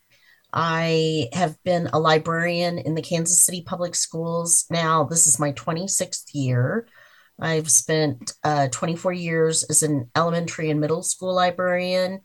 I 0.52 1.30
have 1.32 1.56
been 1.64 1.86
a 1.86 1.98
librarian 1.98 2.76
in 2.76 2.94
the 2.94 3.00
Kansas 3.00 3.42
City 3.42 3.62
Public 3.62 3.94
Schools. 3.94 4.66
Now, 4.68 5.04
this 5.04 5.26
is 5.26 5.38
my 5.38 5.52
26th 5.52 6.26
year. 6.34 6.86
I've 7.40 7.70
spent 7.70 8.34
uh, 8.44 8.68
24 8.70 9.14
years 9.14 9.62
as 9.62 9.82
an 9.82 10.10
elementary 10.14 10.68
and 10.68 10.78
middle 10.78 11.02
school 11.02 11.34
librarian. 11.34 12.20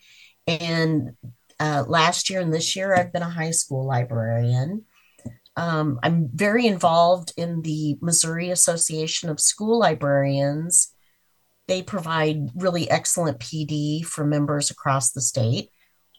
And 0.47 1.11
uh, 1.57 1.85
last 1.87 2.29
year 2.29 2.41
and 2.41 2.53
this 2.53 2.75
year, 2.75 2.93
I've 2.93 3.13
been 3.13 3.21
a 3.21 3.29
high 3.29 3.51
school 3.51 3.87
librarian. 3.87 4.83
Um, 5.55 6.01
I'm 6.03 6.27
very 6.33 6.67
involved 6.67 7.31
in 7.37 7.61
the 7.61 7.97
Missouri 8.01 8.49
Association 8.49 9.29
of 9.29 9.39
School 9.39 9.79
Librarians 9.79 10.93
they 11.71 11.81
provide 11.81 12.49
really 12.53 12.91
excellent 12.91 13.39
PD 13.39 14.03
for 14.03 14.25
members 14.25 14.71
across 14.71 15.13
the 15.13 15.21
state. 15.21 15.69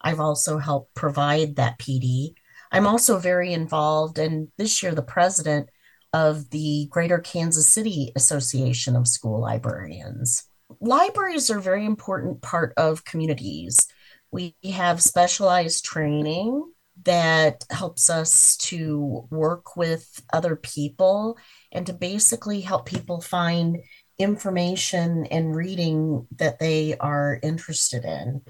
I've 0.00 0.18
also 0.18 0.56
helped 0.56 0.94
provide 0.94 1.56
that 1.56 1.78
PD. 1.78 2.32
I'm 2.72 2.86
also 2.86 3.18
very 3.18 3.52
involved, 3.52 4.18
and 4.18 4.48
this 4.56 4.82
year, 4.82 4.94
the 4.94 5.02
president 5.02 5.68
of 6.14 6.48
the 6.48 6.86
Greater 6.88 7.18
Kansas 7.18 7.68
City 7.68 8.12
Association 8.16 8.96
of 8.96 9.06
School 9.06 9.42
Librarians. 9.42 10.42
Libraries 10.80 11.50
are 11.50 11.58
a 11.58 11.62
very 11.62 11.84
important 11.84 12.40
part 12.40 12.72
of 12.78 13.04
communities. 13.04 13.86
We 14.30 14.56
have 14.72 15.02
specialized 15.02 15.84
training 15.84 16.64
that 17.04 17.64
helps 17.68 18.08
us 18.08 18.56
to 18.56 19.26
work 19.30 19.76
with 19.76 20.22
other 20.32 20.56
people 20.56 21.36
and 21.72 21.86
to 21.86 21.92
basically 21.92 22.62
help 22.62 22.86
people 22.86 23.20
find 23.20 23.78
information 24.22 25.26
and 25.26 25.54
reading 25.54 26.26
that 26.36 26.58
they 26.58 26.96
are 26.98 27.38
interested 27.42 28.04
in. 28.04 28.42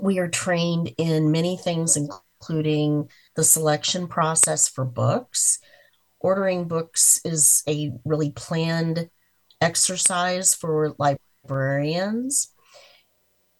We 0.00 0.18
are 0.18 0.28
trained 0.28 0.92
in 0.98 1.30
many 1.30 1.56
things, 1.56 1.96
including 1.96 3.08
the 3.34 3.44
selection 3.44 4.08
process 4.08 4.68
for 4.68 4.84
books. 4.84 5.58
Ordering 6.20 6.66
books 6.68 7.20
is 7.24 7.62
a 7.68 7.92
really 8.04 8.32
planned 8.32 9.10
exercise 9.60 10.54
for 10.54 10.94
librarians. 10.98 12.52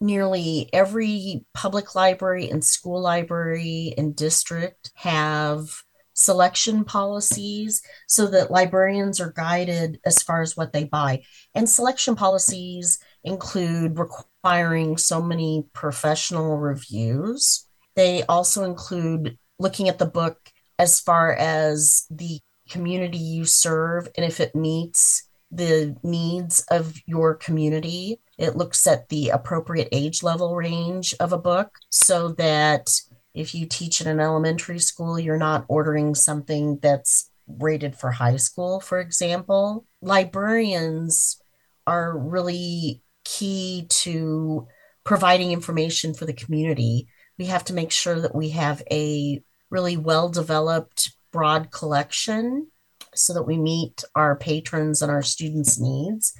Nearly 0.00 0.68
every 0.72 1.46
public 1.54 1.94
library 1.94 2.50
and 2.50 2.64
school 2.64 3.00
library 3.00 3.94
and 3.96 4.14
district 4.14 4.90
have 4.94 5.82
selection 6.16 6.84
policies 6.84 7.82
so 8.08 8.26
that 8.26 8.50
librarians 8.50 9.20
are 9.20 9.32
guided 9.32 10.00
as 10.04 10.22
far 10.22 10.42
as 10.42 10.56
what 10.56 10.72
they 10.72 10.84
buy. 10.84 11.22
And 11.54 11.68
selection 11.68 12.16
policies 12.16 12.98
include 13.22 13.98
requiring 13.98 14.96
so 14.96 15.22
many 15.22 15.66
professional 15.72 16.56
reviews. 16.56 17.66
They 17.94 18.24
also 18.24 18.64
include 18.64 19.38
looking 19.58 19.88
at 19.88 19.98
the 19.98 20.06
book 20.06 20.38
as 20.78 21.00
far 21.00 21.34
as 21.34 22.06
the 22.10 22.40
community 22.68 23.18
you 23.18 23.44
serve 23.44 24.08
and 24.16 24.24
if 24.24 24.40
it 24.40 24.54
meets 24.54 25.28
the 25.50 25.96
needs 26.02 26.64
of 26.70 26.94
your 27.06 27.34
community. 27.34 28.20
It 28.38 28.56
looks 28.56 28.86
at 28.86 29.08
the 29.08 29.30
appropriate 29.30 29.88
age 29.92 30.22
level 30.22 30.56
range 30.56 31.14
of 31.20 31.32
a 31.32 31.38
book 31.38 31.78
so 31.90 32.30
that 32.32 32.90
if 33.36 33.54
you 33.54 33.66
teach 33.66 34.00
in 34.00 34.06
an 34.08 34.18
elementary 34.18 34.78
school, 34.78 35.20
you're 35.20 35.36
not 35.36 35.66
ordering 35.68 36.14
something 36.14 36.78
that's 36.80 37.30
rated 37.46 37.94
for 37.94 38.10
high 38.10 38.36
school, 38.36 38.80
for 38.80 38.98
example. 38.98 39.86
Librarians 40.00 41.38
are 41.86 42.18
really 42.18 43.02
key 43.24 43.86
to 43.90 44.66
providing 45.04 45.52
information 45.52 46.14
for 46.14 46.24
the 46.24 46.32
community. 46.32 47.08
We 47.38 47.44
have 47.44 47.62
to 47.64 47.74
make 47.74 47.92
sure 47.92 48.18
that 48.20 48.34
we 48.34 48.48
have 48.50 48.82
a 48.90 49.42
really 49.68 49.98
well 49.98 50.30
developed, 50.30 51.14
broad 51.30 51.70
collection 51.70 52.68
so 53.14 53.34
that 53.34 53.44
we 53.46 53.58
meet 53.58 54.02
our 54.14 54.36
patrons 54.36 55.02
and 55.02 55.12
our 55.12 55.22
students' 55.22 55.78
needs. 55.78 56.32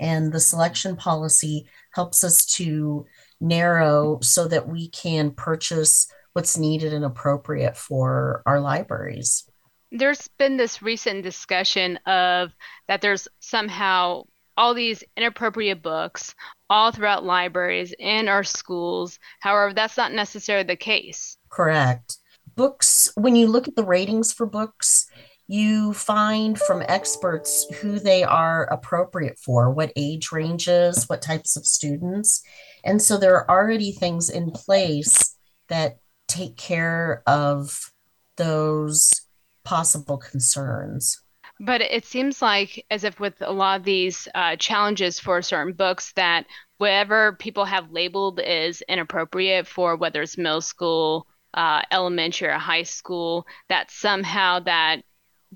And 0.00 0.32
the 0.32 0.40
selection 0.40 0.96
policy 0.96 1.68
helps 1.92 2.24
us 2.24 2.44
to 2.56 3.06
narrow 3.40 4.18
so 4.20 4.48
that 4.48 4.68
we 4.68 4.88
can 4.88 5.30
purchase 5.30 6.08
what's 6.32 6.56
needed 6.56 6.92
and 6.92 7.04
appropriate 7.04 7.76
for 7.76 8.42
our 8.46 8.60
libraries. 8.60 9.48
There's 9.92 10.28
been 10.38 10.56
this 10.56 10.82
recent 10.82 11.22
discussion 11.22 11.96
of 12.06 12.52
that 12.86 13.00
there's 13.00 13.26
somehow 13.40 14.24
all 14.56 14.74
these 14.74 15.02
inappropriate 15.16 15.82
books 15.82 16.34
all 16.68 16.92
throughout 16.92 17.24
libraries 17.24 17.94
and 17.98 18.28
our 18.28 18.44
schools. 18.44 19.18
However, 19.40 19.72
that's 19.74 19.96
not 19.96 20.12
necessarily 20.12 20.66
the 20.66 20.76
case. 20.76 21.38
Correct. 21.48 22.18
Books, 22.56 23.10
when 23.16 23.36
you 23.36 23.46
look 23.46 23.68
at 23.68 23.74
the 23.74 23.84
ratings 23.84 24.32
for 24.32 24.46
books, 24.46 25.06
you 25.48 25.92
find 25.94 26.60
from 26.60 26.84
experts 26.88 27.66
who 27.80 27.98
they 27.98 28.22
are 28.22 28.64
appropriate 28.66 29.36
for, 29.36 29.70
what 29.70 29.92
age 29.96 30.30
ranges, 30.30 31.08
what 31.08 31.22
types 31.22 31.56
of 31.56 31.66
students. 31.66 32.42
And 32.84 33.02
so 33.02 33.16
there 33.16 33.34
are 33.34 33.50
already 33.50 33.90
things 33.90 34.30
in 34.30 34.52
place 34.52 35.36
that 35.68 35.98
take 36.30 36.56
care 36.56 37.22
of 37.26 37.92
those 38.36 39.22
possible 39.64 40.16
concerns. 40.16 41.20
But 41.62 41.82
it 41.82 42.06
seems 42.06 42.40
like, 42.40 42.86
as 42.90 43.04
if 43.04 43.20
with 43.20 43.34
a 43.40 43.52
lot 43.52 43.80
of 43.80 43.84
these 43.84 44.26
uh, 44.34 44.56
challenges 44.56 45.20
for 45.20 45.42
certain 45.42 45.74
books, 45.74 46.12
that 46.16 46.46
whatever 46.78 47.34
people 47.34 47.66
have 47.66 47.92
labeled 47.92 48.40
as 48.40 48.82
inappropriate 48.88 49.66
for 49.66 49.96
whether 49.96 50.22
it's 50.22 50.38
middle 50.38 50.62
school, 50.62 51.26
uh, 51.52 51.82
elementary, 51.90 52.48
or 52.48 52.52
high 52.52 52.84
school, 52.84 53.46
that 53.68 53.90
somehow 53.90 54.60
that 54.60 55.02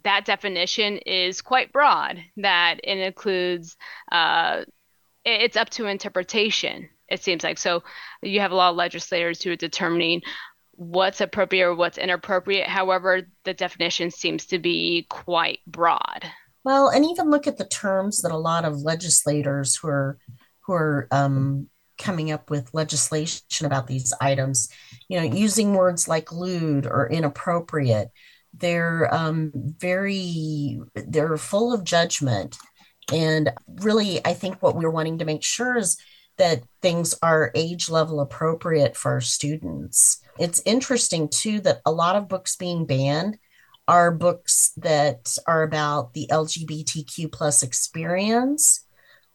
that 0.02 0.26
definition 0.26 0.98
is 0.98 1.40
quite 1.40 1.72
broad. 1.72 2.18
That 2.36 2.80
it 2.84 2.98
includes, 2.98 3.76
uh, 4.12 4.64
it's 5.24 5.56
up 5.56 5.70
to 5.70 5.86
interpretation. 5.86 6.90
It 7.08 7.22
seems 7.22 7.44
like 7.44 7.58
so. 7.58 7.82
You 8.22 8.40
have 8.40 8.52
a 8.52 8.56
lot 8.56 8.70
of 8.70 8.76
legislators 8.76 9.42
who 9.42 9.52
are 9.52 9.56
determining 9.56 10.20
what's 10.76 11.20
appropriate 11.20 11.64
or 11.64 11.74
what's 11.74 11.98
inappropriate. 11.98 12.66
However, 12.66 13.22
the 13.44 13.54
definition 13.54 14.10
seems 14.10 14.46
to 14.46 14.58
be 14.58 15.06
quite 15.08 15.60
broad. 15.66 16.24
Well, 16.64 16.88
and 16.88 17.04
even 17.04 17.30
look 17.30 17.46
at 17.46 17.58
the 17.58 17.66
terms 17.66 18.22
that 18.22 18.32
a 18.32 18.36
lot 18.36 18.64
of 18.64 18.82
legislators 18.82 19.76
who 19.76 19.88
are 19.88 20.18
who 20.62 20.72
are 20.72 21.08
um, 21.10 21.68
coming 21.98 22.32
up 22.32 22.48
with 22.48 22.72
legislation 22.72 23.66
about 23.66 23.86
these 23.86 24.14
items, 24.20 24.70
you 25.08 25.18
know, 25.18 25.24
using 25.24 25.74
words 25.74 26.08
like 26.08 26.32
lewd 26.32 26.86
or 26.86 27.08
inappropriate. 27.10 28.08
They're 28.54 29.12
um, 29.14 29.52
very 29.54 30.80
they're 30.94 31.36
full 31.36 31.72
of 31.72 31.84
judgment, 31.84 32.56
and 33.12 33.50
really, 33.80 34.24
I 34.24 34.32
think 34.32 34.62
what 34.62 34.76
we're 34.76 34.90
wanting 34.90 35.18
to 35.18 35.24
make 35.24 35.42
sure 35.42 35.76
is 35.76 35.98
that 36.36 36.64
things 36.82 37.14
are 37.22 37.52
age 37.54 37.88
level 37.88 38.20
appropriate 38.20 38.96
for 38.96 39.20
students. 39.20 40.20
It's 40.38 40.62
interesting 40.64 41.28
too 41.28 41.60
that 41.60 41.80
a 41.86 41.92
lot 41.92 42.16
of 42.16 42.28
books 42.28 42.56
being 42.56 42.86
banned 42.86 43.38
are 43.86 44.10
books 44.10 44.72
that 44.78 45.36
are 45.46 45.62
about 45.62 46.14
the 46.14 46.26
LGBTQ 46.30 47.30
plus 47.30 47.62
experience 47.62 48.86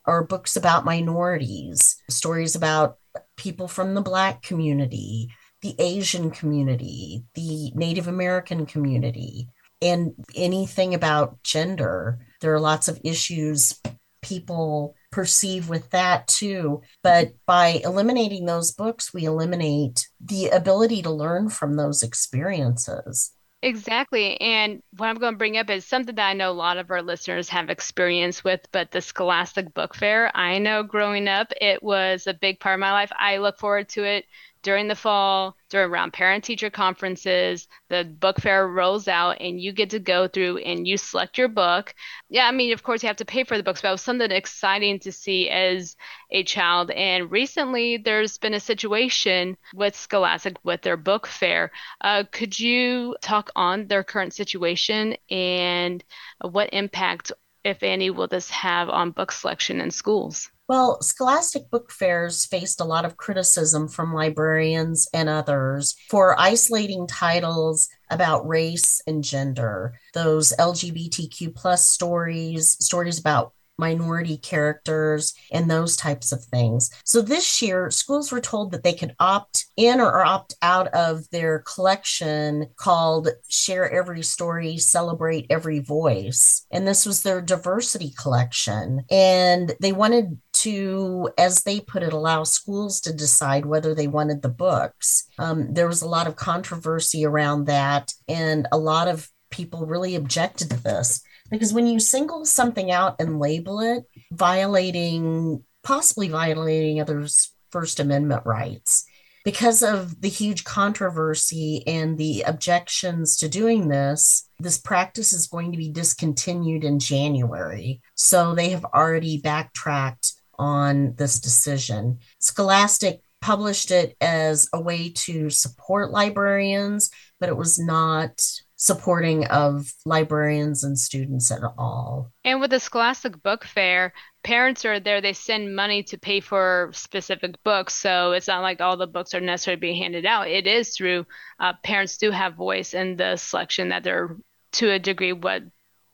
or 0.06 0.24
books 0.24 0.56
about 0.56 0.86
minorities, 0.86 1.97
stories 2.10 2.56
about 2.56 2.97
people 3.38 3.67
from 3.67 3.93
the 3.93 4.02
Black 4.02 4.41
community, 4.41 5.30
the 5.62 5.76
Asian 5.78 6.32
community, 6.32 7.24
the 7.36 7.71
Native 7.76 8.08
American 8.08 8.65
community, 8.65 9.50
and 9.82 10.13
anything 10.36 10.93
about 10.93 11.41
gender. 11.43 12.19
There 12.41 12.54
are 12.54 12.60
lots 12.60 12.88
of 12.88 13.00
issues 13.04 13.80
people 14.21 14.95
perceive 15.12 15.69
with 15.69 15.89
that 15.91 16.28
too. 16.28 16.82
But 17.04 17.34
by 17.45 17.82
eliminating 17.84 18.45
those 18.45 18.72
books, 18.72 19.13
we 19.13 19.26
eliminate 19.26 20.08
the 20.24 20.50
ability 20.50 21.02
to 21.04 21.12
learn 21.12 21.50
from 21.50 21.76
those 21.76 22.04
experiences. 22.04 23.32
Exactly. 23.62 24.39
And 24.39 24.82
what 24.98 25.08
I'm 25.08 25.17
going 25.17 25.34
to 25.34 25.38
bring 25.38 25.58
up 25.58 25.69
is 25.69 25.86
something 25.86 26.15
that 26.15 26.30
I 26.30 26.34
know 26.34 26.52
a 26.52 26.54
lot 26.54 26.78
of 26.78 26.89
our 26.91 27.02
listeners 27.02 27.50
have 27.50 27.69
experience 27.69 28.41
with, 28.41 28.62
but 28.72 28.91
the 28.91 29.02
Scholastic 29.02 29.74
Book 29.74 29.95
Fair. 29.95 30.32
I 30.36 30.60
know 30.60 30.82
growing 30.84 31.28
up, 31.28 31.52
it 31.60 31.84
was 31.84 32.26
a 32.26 32.34
big 32.34 32.62
part 32.62 32.76
of 32.76 32.80
my 32.80 32.93
life. 32.93 33.12
I 33.19 33.38
look 33.38 33.60
forward 33.60 33.89
to 33.89 34.06
it 34.06 34.26
during 34.62 34.88
the 34.88 34.95
fall, 34.95 35.56
during 35.69 35.89
around 35.89 36.13
parent 36.13 36.43
teacher 36.43 36.69
conferences, 36.69 37.67
the 37.89 38.04
book 38.04 38.39
fair 38.39 38.67
rolls 38.67 39.08
out 39.08 39.38
and 39.39 39.60
you 39.60 39.72
get 39.72 39.91
to 39.91 40.00
go 40.00 40.28
through 40.28 40.58
and 40.58 40.88
you 40.88 40.98
select 40.98 41.38
your 41.38 41.48
book. 41.48 41.93
Yeah, 42.30 42.48
I 42.48 42.52
mean, 42.52 42.74
of 42.74 42.84
course, 42.84 43.02
you 43.02 43.08
have 43.08 43.17
to 43.17 43.26
pay 43.26 43.43
for 43.43 43.58
the 43.58 43.63
books, 43.63 43.82
but 43.82 43.89
it 43.89 43.91
was 43.91 44.02
something 44.02 44.32
exciting 44.32 45.00
to 45.00 45.12
see 45.12 45.50
as 45.50 45.95
a 46.32 46.43
child. 46.43 46.91
And 46.91 47.32
recently, 47.32 47.98
there's 47.98 48.38
been 48.38 48.54
a 48.54 48.60
situation 48.60 49.58
with 49.74 49.95
Scholastic 49.95 50.58
with 50.63 50.82
their 50.82 50.98
book 50.98 51.28
fair. 51.28 51.72
Uh, 52.02 52.24
could 52.32 52.60
you 52.60 53.15
talk 53.22 53.52
on 53.56 53.88
their 53.88 54.04
current 54.04 54.34
situation 54.34 55.15
and 55.30 56.04
what 56.41 56.74
impact, 56.74 57.32
if 57.63 57.84
any, 57.84 58.10
will 58.10 58.28
this 58.28 58.50
have 58.50 58.89
on 58.89 59.12
book 59.12 59.32
selection 59.32 59.82
in 59.82 59.91
schools? 59.91 60.50
Well, 60.69 61.01
Scholastic 61.01 61.71
book 61.71 61.91
fairs 61.91 62.45
faced 62.45 62.79
a 62.79 62.86
lot 62.86 63.03
of 63.03 63.17
criticism 63.17 63.88
from 63.88 64.13
librarians 64.13 65.10
and 65.15 65.27
others 65.27 65.95
for 66.12 66.39
isolating 66.39 67.08
titles 67.08 67.89
about 68.12 68.47
race 68.47 69.01
and 69.08 69.23
gender, 69.23 69.95
those 70.13 70.53
LGBTQ 70.60 71.55
plus 71.55 71.88
stories, 71.88 72.77
stories 72.79 73.17
about 73.17 73.53
minority 73.79 74.38
characters, 74.38 75.34
and 75.51 75.71
those 75.71 75.95
types 75.95 76.32
of 76.32 76.43
things. 76.43 76.91
So 77.03 77.21
this 77.21 77.62
year, 77.62 77.89
schools 77.89 78.32
were 78.32 78.41
told 78.41 78.71
that 78.71 78.84
they 78.84 78.93
could 78.93 79.15
opt 79.19 79.65
in 79.77 79.99
or 79.99 80.23
opt 80.23 80.53
out 80.62 80.89
of 80.89 81.27
their 81.32 81.60
collection 81.60 82.67
called 82.75 83.29
Share 83.47 83.89
Every 83.89 84.21
Story, 84.21 84.77
Celebrate 84.77 85.47
Every 85.49 85.79
Voice. 85.79 86.67
And 86.71 86.88
this 86.88 87.05
was 87.05 87.23
their 87.23 87.41
diversity 87.41 88.13
collection. 88.21 89.05
And 89.10 89.73
they 89.82 89.93
wanted 89.93 90.38
to, 90.62 91.30
as 91.38 91.63
they 91.63 91.80
put 91.80 92.04
it, 92.04 92.13
allow 92.13 92.43
schools 92.43 93.02
to 93.02 93.13
decide 93.13 93.65
whether 93.65 93.93
they 93.93 94.08
wanted 94.08 94.41
the 94.41 94.50
books. 94.50 95.28
Um, 95.38 95.74
there 95.74 95.88
was 95.88 96.02
a 96.02 96.08
lot 96.08 96.28
of 96.28 96.36
controversy 96.36 97.26
around 97.26 97.65
that, 97.65 98.13
and 98.28 98.67
a 98.72 98.78
lot 98.78 99.08
of 99.08 99.30
people 99.52 99.86
really 99.86 100.15
objected 100.15 100.69
to 100.69 100.84
this 100.84 101.22
because 101.50 101.74
when 101.74 101.88
you 101.88 102.00
single 102.00 102.45
something 102.45 102.91
out 102.91 103.15
and 103.19 103.39
label 103.39 103.80
it, 103.80 104.06
violating, 104.32 105.63
possibly 105.84 106.28
violating 106.28 107.02
others' 107.02 107.54
First 107.72 108.00
Amendment 108.00 108.43
rights, 108.45 109.06
because 109.45 109.82
of 109.82 110.22
the 110.22 110.30
huge 110.30 110.63
controversy 110.63 111.84
and 111.88 112.17
the 112.17 112.43
objections 112.45 113.38
to 113.38 113.48
doing 113.48 113.88
this, 113.88 114.48
this 114.60 114.78
practice 114.78 115.34
is 115.34 115.48
going 115.48 115.72
to 115.72 115.78
be 115.78 115.89
discontinued 115.89 116.84
in 116.84 117.00
January. 117.00 118.02
So 118.15 118.54
they 118.54 118.69
have 118.69 118.86
already 118.86 119.39
backtracked 119.39 120.34
on 120.60 121.15
this 121.15 121.39
decision. 121.39 122.19
Scholastic 122.38 123.22
published 123.41 123.89
it 123.89 124.15
as 124.22 124.67
a 124.74 124.82
way 124.82 125.10
to 125.10 125.50
support 125.50 126.12
librarians, 126.12 127.10
but 127.39 127.50
it 127.50 127.58
was 127.58 127.80
not 127.80 128.41
supporting 128.76 129.45
of 129.48 129.93
librarians 130.06 130.84
and 130.84 130.98
students 130.98 131.52
at 131.52 131.62
all. 131.78 132.32
And 132.45 132.62
with 132.62 132.72
the 132.72 132.80
Scholastic 132.80 133.41
Book 133.43 133.65
Fair, 133.65 134.13
parents 134.43 134.86
are 134.86 135.00
there, 135.00 135.19
they 135.19 135.34
send 135.34 135.76
money 135.76 136.04
to 136.04 136.17
pay 136.17 136.39
for 136.39 136.89
specific 136.93 137.62
books. 137.63 137.93
So 137.93 138.32
it's 138.32 138.48
not 138.48 138.62
like 138.62 138.80
all 138.80 138.95
the 138.95 139.08
books 139.08 139.34
are 139.34 139.41
necessarily 139.41 139.80
being 139.80 140.02
handed 140.02 140.26
out. 140.26 140.48
It 140.48 140.65
is 140.65 140.95
through 140.95 141.26
uh, 141.60 141.74
parents 141.84 142.17
do 142.17 142.32
have 142.32 142.56
voice 142.56 142.93
in 142.93 143.17
the 143.17 143.36
selection 143.36 143.89
that 143.89 144.04
they're 144.04 144.38
to 144.74 144.91
a 144.91 145.00
degree 145.00 145.34
what 145.34 145.63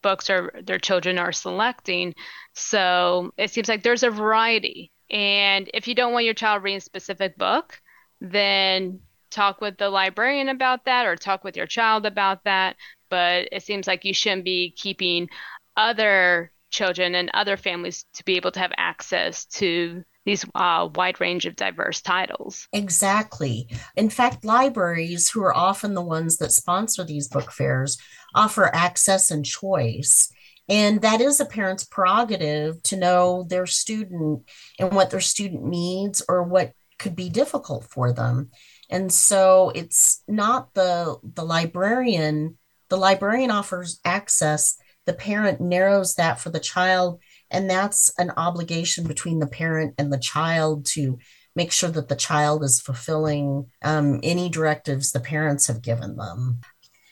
books 0.05 0.29
are 0.29 0.53
their 0.67 0.79
children 0.79 1.17
are 1.19 1.33
selecting. 1.33 2.13
So 2.53 3.31
it 3.37 3.51
seems 3.51 3.69
like 3.69 3.83
there's 3.83 4.03
a 4.03 4.11
variety 4.11 4.91
And 5.09 5.69
if 5.73 5.87
you 5.87 5.95
don't 5.95 6.13
want 6.13 6.25
your 6.25 6.33
child 6.33 6.63
reading 6.63 6.77
a 6.77 6.81
specific 6.81 7.37
book, 7.37 7.79
then 8.21 9.01
talk 9.29 9.61
with 9.61 9.77
the 9.77 9.89
librarian 9.89 10.49
about 10.49 10.85
that 10.85 11.05
or 11.05 11.15
talk 11.15 11.43
with 11.43 11.57
your 11.57 11.67
child 11.67 12.05
about 12.05 12.43
that. 12.45 12.75
But 13.09 13.49
it 13.51 13.63
seems 13.63 13.87
like 13.87 14.05
you 14.05 14.13
shouldn't 14.13 14.45
be 14.45 14.73
keeping 14.75 15.29
other 15.77 16.51
children 16.71 17.15
and 17.15 17.29
other 17.33 17.57
families 17.57 18.05
to 18.15 18.25
be 18.25 18.35
able 18.37 18.51
to 18.51 18.59
have 18.59 18.71
access 18.77 19.45
to 19.45 20.03
these 20.25 20.45
uh, 20.55 20.89
wide 20.95 21.21
range 21.21 21.45
of 21.45 21.55
diverse 21.55 22.01
titles. 22.01 22.67
Exactly. 22.73 23.69
In 23.95 24.09
fact, 24.09 24.43
libraries, 24.43 25.29
who 25.29 25.43
are 25.43 25.55
often 25.55 25.93
the 25.93 26.01
ones 26.01 26.37
that 26.37 26.51
sponsor 26.51 27.03
these 27.03 27.27
book 27.27 27.51
fairs, 27.51 27.97
offer 28.33 28.73
access 28.73 29.31
and 29.31 29.45
choice. 29.45 30.31
And 30.67 31.01
that 31.01 31.21
is 31.21 31.39
a 31.39 31.45
parent's 31.45 31.83
prerogative 31.83 32.81
to 32.83 32.97
know 32.97 33.45
their 33.47 33.67
student 33.67 34.43
and 34.79 34.91
what 34.93 35.11
their 35.11 35.21
student 35.21 35.63
needs 35.63 36.23
or 36.27 36.43
what 36.43 36.73
could 36.97 37.15
be 37.15 37.29
difficult 37.29 37.85
for 37.85 38.11
them. 38.11 38.49
And 38.89 39.11
so 39.11 39.71
it's 39.75 40.23
not 40.27 40.73
the 40.73 41.17
the 41.23 41.43
librarian, 41.43 42.57
the 42.89 42.97
librarian 42.97 43.51
offers 43.51 43.99
access, 44.05 44.77
the 45.05 45.13
parent 45.13 45.61
narrows 45.61 46.15
that 46.15 46.39
for 46.39 46.49
the 46.49 46.59
child 46.59 47.19
and 47.55 47.69
that's 47.69 48.11
an 48.17 48.31
obligation 48.35 49.07
between 49.07 49.39
the 49.39 49.47
parent 49.47 49.95
and 49.97 50.11
the 50.11 50.19
child 50.19 50.85
to 50.87 51.17
make 51.55 51.71
sure 51.71 51.89
that 51.89 52.09
the 52.09 52.15
child 52.15 52.63
is 52.63 52.81
fulfilling 52.81 53.67
um, 53.81 54.19
any 54.23 54.49
directives 54.49 55.11
the 55.11 55.21
parents 55.21 55.67
have 55.67 55.81
given 55.81 56.17
them. 56.17 56.59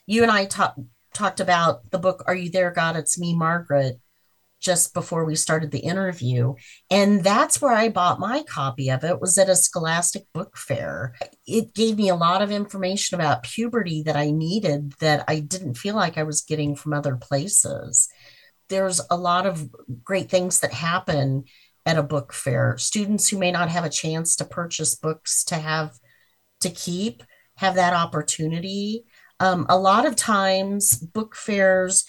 You 0.05 0.21
and 0.21 0.31
I 0.31 0.45
talked 0.45 0.79
talked 1.13 1.39
about 1.39 1.89
the 1.91 1.99
book 1.99 2.23
Are 2.27 2.35
You 2.35 2.49
There, 2.49 2.71
God? 2.71 2.97
It's 2.97 3.17
Me, 3.17 3.33
Margaret, 3.33 4.01
just 4.59 4.93
before 4.93 5.23
we 5.23 5.35
started 5.35 5.71
the 5.71 5.79
interview. 5.79 6.55
And 6.89 7.23
that's 7.23 7.61
where 7.61 7.73
I 7.73 7.87
bought 7.87 8.19
my 8.19 8.43
copy 8.43 8.89
of 8.89 9.03
it, 9.03 9.21
was 9.21 9.37
at 9.37 9.47
a 9.47 9.55
scholastic 9.55 10.23
book 10.33 10.57
fair. 10.57 11.13
It 11.47 11.73
gave 11.73 11.97
me 11.97 12.09
a 12.09 12.15
lot 12.15 12.41
of 12.41 12.51
information 12.51 13.15
about 13.15 13.43
puberty 13.43 14.01
that 14.03 14.17
I 14.17 14.31
needed 14.31 14.93
that 14.99 15.23
I 15.27 15.39
didn't 15.39 15.75
feel 15.75 15.95
like 15.95 16.17
I 16.17 16.23
was 16.23 16.41
getting 16.41 16.75
from 16.75 16.93
other 16.93 17.15
places 17.15 18.09
there's 18.69 19.01
a 19.09 19.17
lot 19.17 19.45
of 19.45 19.69
great 20.03 20.29
things 20.29 20.59
that 20.59 20.73
happen 20.73 21.45
at 21.85 21.97
a 21.97 22.03
book 22.03 22.33
fair. 22.33 22.77
Students 22.77 23.29
who 23.29 23.37
may 23.37 23.51
not 23.51 23.69
have 23.69 23.85
a 23.85 23.89
chance 23.89 24.35
to 24.37 24.45
purchase 24.45 24.95
books 24.95 25.43
to 25.45 25.55
have 25.55 25.97
to 26.61 26.69
keep 26.69 27.23
have 27.57 27.75
that 27.75 27.93
opportunity. 27.93 29.05
Um, 29.39 29.65
a 29.69 29.77
lot 29.77 30.05
of 30.05 30.15
times, 30.15 30.97
book 30.97 31.35
fairs 31.35 32.05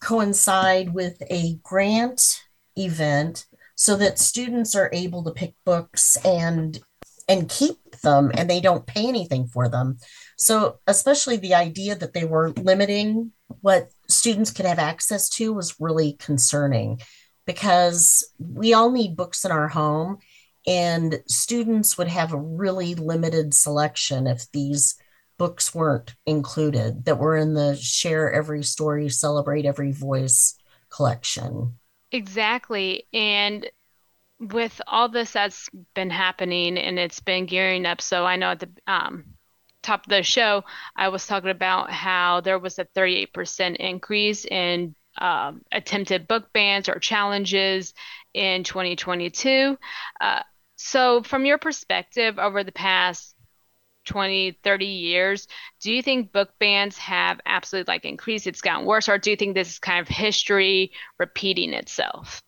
coincide 0.00 0.92
with 0.92 1.22
a 1.30 1.58
grant 1.62 2.40
event 2.76 3.46
so 3.76 3.96
that 3.96 4.18
students 4.18 4.74
are 4.74 4.90
able 4.92 5.22
to 5.22 5.30
pick 5.30 5.54
books 5.64 6.16
and 6.24 6.80
and 7.28 7.48
keep 7.48 7.78
them 8.02 8.32
and 8.34 8.50
they 8.50 8.60
don't 8.60 8.86
pay 8.86 9.06
anything 9.06 9.46
for 9.46 9.68
them 9.68 9.96
so 10.36 10.80
especially 10.88 11.36
the 11.36 11.54
idea 11.54 11.94
that 11.94 12.14
they 12.14 12.24
were 12.24 12.50
limiting 12.50 13.30
what 13.60 13.90
students 14.08 14.50
could 14.50 14.66
have 14.66 14.78
access 14.78 15.28
to 15.28 15.52
was 15.52 15.80
really 15.80 16.14
concerning 16.14 17.00
because 17.46 18.24
we 18.38 18.72
all 18.72 18.90
need 18.90 19.16
books 19.16 19.44
in 19.44 19.50
our 19.50 19.68
home 19.68 20.18
and 20.66 21.22
students 21.26 21.98
would 21.98 22.08
have 22.08 22.32
a 22.32 22.38
really 22.38 22.94
limited 22.94 23.52
selection 23.52 24.26
if 24.26 24.50
these 24.52 24.96
books 25.38 25.74
weren't 25.74 26.14
included 26.24 27.04
that 27.04 27.18
were 27.18 27.36
in 27.36 27.54
the 27.54 27.74
share 27.76 28.32
every 28.32 28.62
story 28.62 29.08
celebrate 29.08 29.66
every 29.66 29.90
voice 29.90 30.56
collection. 30.88 31.76
Exactly. 32.12 33.06
And 33.12 33.68
with 34.38 34.80
all 34.86 35.08
this 35.08 35.32
that's 35.32 35.68
been 35.94 36.10
happening 36.10 36.76
and 36.76 36.98
it's 36.98 37.20
been 37.20 37.46
gearing 37.46 37.86
up 37.86 38.00
so 38.00 38.26
i 38.26 38.34
know 38.34 38.50
at 38.50 38.58
the 38.58 38.68
um, 38.88 39.24
top 39.82 40.06
of 40.06 40.10
the 40.10 40.22
show, 40.22 40.64
I 40.96 41.08
was 41.08 41.26
talking 41.26 41.50
about 41.50 41.90
how 41.90 42.40
there 42.40 42.58
was 42.58 42.78
a 42.78 42.84
38% 42.84 43.76
increase 43.76 44.44
in 44.44 44.94
um, 45.18 45.62
attempted 45.70 46.26
book 46.26 46.52
bans 46.52 46.88
or 46.88 46.98
challenges 46.98 47.94
in 48.32 48.64
2022. 48.64 49.76
Uh, 50.20 50.42
so, 50.76 51.22
from 51.22 51.44
your 51.44 51.58
perspective, 51.58 52.38
over 52.38 52.64
the 52.64 52.72
past 52.72 53.36
20, 54.06 54.58
30 54.64 54.84
years, 54.84 55.46
do 55.80 55.92
you 55.92 56.02
think 56.02 56.32
book 56.32 56.50
bans 56.58 56.98
have 56.98 57.40
absolutely 57.46 57.92
like 57.92 58.04
increased? 58.04 58.46
It's 58.46 58.62
gotten 58.62 58.86
worse, 58.86 59.08
or 59.08 59.18
do 59.18 59.30
you 59.30 59.36
think 59.36 59.54
this 59.54 59.70
is 59.70 59.78
kind 59.78 60.00
of 60.00 60.08
history 60.08 60.92
repeating 61.18 61.72
itself? 61.74 62.42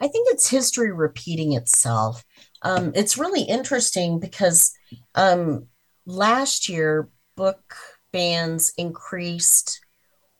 I 0.00 0.06
think 0.06 0.28
it's 0.30 0.48
history 0.48 0.92
repeating 0.92 1.54
itself. 1.54 2.24
Um, 2.62 2.92
it's 2.94 3.18
really 3.18 3.42
interesting 3.42 4.20
because 4.20 4.72
um, 5.14 5.66
last 6.08 6.68
year, 6.68 7.08
book 7.36 7.76
bans 8.12 8.72
increased, 8.76 9.80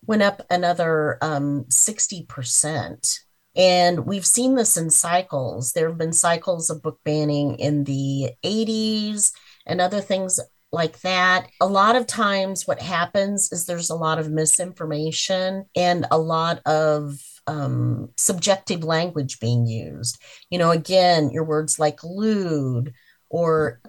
went 0.05 0.23
up 0.23 0.45
another 0.51 1.19
um, 1.23 1.65
60%. 1.69 3.19
And 3.55 4.07
we've 4.07 4.27
seen 4.27 4.55
this 4.55 4.77
in 4.77 4.91
cycles. 4.91 5.73
There 5.73 5.89
have 5.89 5.99
been 5.99 6.13
cycles 6.13 6.71
of 6.71 6.83
book 6.83 7.01
banning 7.05 7.57
in 7.57 7.85
the 7.85 8.31
80s 8.45 9.33
and 9.67 9.81
other 9.81 10.01
things 10.01 10.41
like 10.73 11.01
that. 11.01 11.49
A 11.61 11.67
lot 11.67 11.97
of 11.97 12.07
times, 12.07 12.67
what 12.67 12.81
happens 12.81 13.51
is 13.53 13.67
there's 13.67 13.91
a 13.91 13.97
lot 13.97 14.19
of 14.19 14.31
misinformation 14.31 15.65
and 15.75 16.07
a 16.11 16.19
lot 16.19 16.61
of 16.67 17.19
um, 17.47 18.11
subjective 18.17 18.85
language 18.85 19.41
being 19.41 19.67
used. 19.67 20.23
You 20.51 20.59
know, 20.59 20.71
again, 20.71 21.31
your 21.31 21.45
words 21.45 21.79
like 21.79 22.05
lewd 22.05 22.93
or 23.29 23.81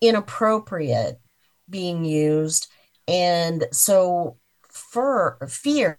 inappropriate 0.00 1.20
being 1.70 2.04
used. 2.04 2.68
And 3.06 3.66
so 3.72 4.36
for 4.68 5.38
fear 5.48 5.98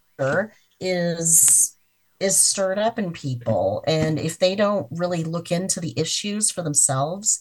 is 0.79 1.75
is 2.19 2.35
stirred 2.35 2.77
up 2.77 2.99
in 2.99 3.11
people 3.13 3.83
and 3.87 4.19
if 4.19 4.39
they 4.39 4.55
don't 4.55 4.87
really 4.91 5.23
look 5.23 5.51
into 5.51 5.79
the 5.79 5.93
issues 5.97 6.51
for 6.51 6.61
themselves 6.61 7.39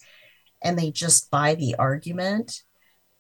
and 0.63 0.79
they 0.79 0.91
just 0.91 1.31
buy 1.31 1.55
the 1.57 1.75
argument 1.77 2.63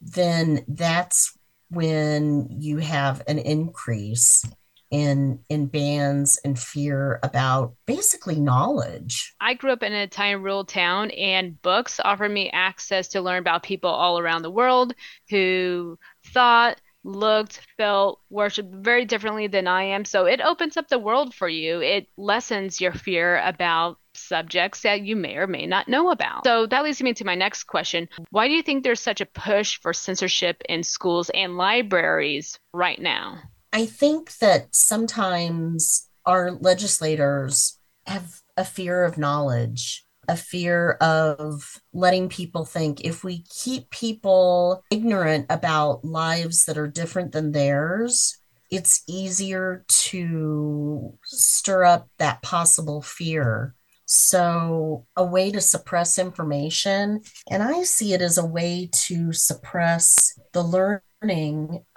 then 0.00 0.64
that's 0.68 1.36
when 1.70 2.46
you 2.48 2.78
have 2.78 3.22
an 3.26 3.38
increase 3.38 4.44
in 4.90 5.40
in 5.48 5.66
bans 5.66 6.38
and 6.44 6.58
fear 6.58 7.20
about 7.22 7.74
basically 7.86 8.40
knowledge. 8.40 9.34
I 9.40 9.54
grew 9.54 9.72
up 9.72 9.82
in 9.82 9.92
a 9.92 10.06
tiny 10.06 10.36
rural 10.36 10.64
town 10.64 11.10
and 11.10 11.60
books 11.60 12.00
offered 12.02 12.30
me 12.30 12.50
access 12.50 13.08
to 13.08 13.20
learn 13.20 13.38
about 13.38 13.62
people 13.62 13.90
all 13.90 14.18
around 14.18 14.42
the 14.42 14.50
world 14.50 14.94
who 15.30 15.98
thought, 16.26 16.80
looked, 17.04 17.60
felt, 17.76 18.20
worshiped 18.30 18.74
very 18.74 19.04
differently 19.04 19.46
than 19.46 19.66
I 19.66 19.84
am. 19.84 20.04
So 20.04 20.24
it 20.24 20.40
opens 20.40 20.76
up 20.76 20.88
the 20.88 20.98
world 20.98 21.34
for 21.34 21.48
you. 21.48 21.80
It 21.80 22.08
lessens 22.16 22.80
your 22.80 22.92
fear 22.92 23.40
about 23.44 23.98
subjects 24.14 24.82
that 24.82 25.02
you 25.02 25.16
may 25.16 25.36
or 25.36 25.46
may 25.46 25.66
not 25.66 25.88
know 25.88 26.10
about. 26.10 26.44
So 26.44 26.66
that 26.66 26.82
leads 26.82 27.02
me 27.02 27.14
to 27.14 27.24
my 27.24 27.34
next 27.34 27.64
question. 27.64 28.08
Why 28.30 28.48
do 28.48 28.54
you 28.54 28.62
think 28.62 28.82
there's 28.82 29.00
such 29.00 29.20
a 29.20 29.26
push 29.26 29.78
for 29.80 29.92
censorship 29.92 30.62
in 30.68 30.82
schools 30.82 31.30
and 31.30 31.56
libraries 31.56 32.58
right 32.72 33.00
now? 33.00 33.38
I 33.72 33.86
think 33.86 34.38
that 34.38 34.74
sometimes 34.74 36.08
our 36.24 36.52
legislators 36.52 37.78
have 38.06 38.40
a 38.56 38.64
fear 38.64 39.04
of 39.04 39.18
knowledge, 39.18 40.04
a 40.28 40.36
fear 40.36 40.92
of 41.00 41.80
letting 41.92 42.28
people 42.28 42.64
think 42.64 43.00
if 43.02 43.24
we 43.24 43.44
keep 43.44 43.90
people 43.90 44.84
ignorant 44.90 45.46
about 45.50 46.04
lives 46.04 46.64
that 46.64 46.78
are 46.78 46.86
different 46.86 47.32
than 47.32 47.52
theirs, 47.52 48.38
it's 48.70 49.02
easier 49.06 49.84
to 49.88 51.18
stir 51.24 51.84
up 51.84 52.08
that 52.18 52.42
possible 52.42 53.00
fear. 53.00 53.74
So, 54.10 55.06
a 55.16 55.24
way 55.24 55.50
to 55.50 55.60
suppress 55.60 56.18
information, 56.18 57.20
and 57.50 57.62
I 57.62 57.82
see 57.82 58.14
it 58.14 58.22
as 58.22 58.38
a 58.38 58.44
way 58.44 58.88
to 59.06 59.34
suppress 59.34 60.38
the 60.52 60.62
learn 60.62 61.00
learning 61.00 61.02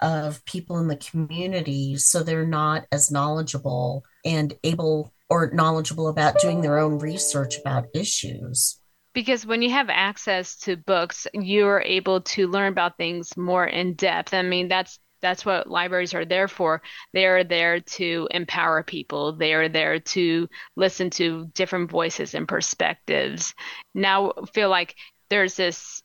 of 0.00 0.44
people 0.44 0.78
in 0.78 0.88
the 0.88 0.96
community 0.96 1.96
so 1.96 2.22
they're 2.22 2.46
not 2.46 2.86
as 2.90 3.10
knowledgeable 3.10 4.04
and 4.24 4.54
able 4.64 5.12
or 5.30 5.50
knowledgeable 5.52 6.08
about 6.08 6.40
doing 6.40 6.60
their 6.60 6.78
own 6.78 6.98
research 6.98 7.58
about 7.58 7.86
issues. 7.94 8.78
Because 9.14 9.46
when 9.46 9.62
you 9.62 9.70
have 9.70 9.90
access 9.90 10.56
to 10.60 10.76
books 10.76 11.26
you're 11.34 11.80
able 11.80 12.22
to 12.22 12.48
learn 12.48 12.72
about 12.72 12.96
things 12.96 13.36
more 13.36 13.66
in 13.66 13.94
depth. 13.94 14.34
I 14.34 14.42
mean 14.42 14.68
that's 14.68 14.98
that's 15.20 15.46
what 15.46 15.70
libraries 15.70 16.14
are 16.14 16.24
there 16.24 16.48
for. 16.48 16.82
They 17.12 17.26
are 17.26 17.44
there 17.44 17.80
to 17.80 18.26
empower 18.32 18.82
people. 18.82 19.36
They 19.36 19.54
are 19.54 19.68
there 19.68 20.00
to 20.00 20.48
listen 20.74 21.10
to 21.10 21.46
different 21.54 21.92
voices 21.92 22.34
and 22.34 22.48
perspectives. 22.48 23.54
Now 23.94 24.32
feel 24.52 24.68
like 24.68 24.96
there's 25.30 25.54
this 25.54 26.01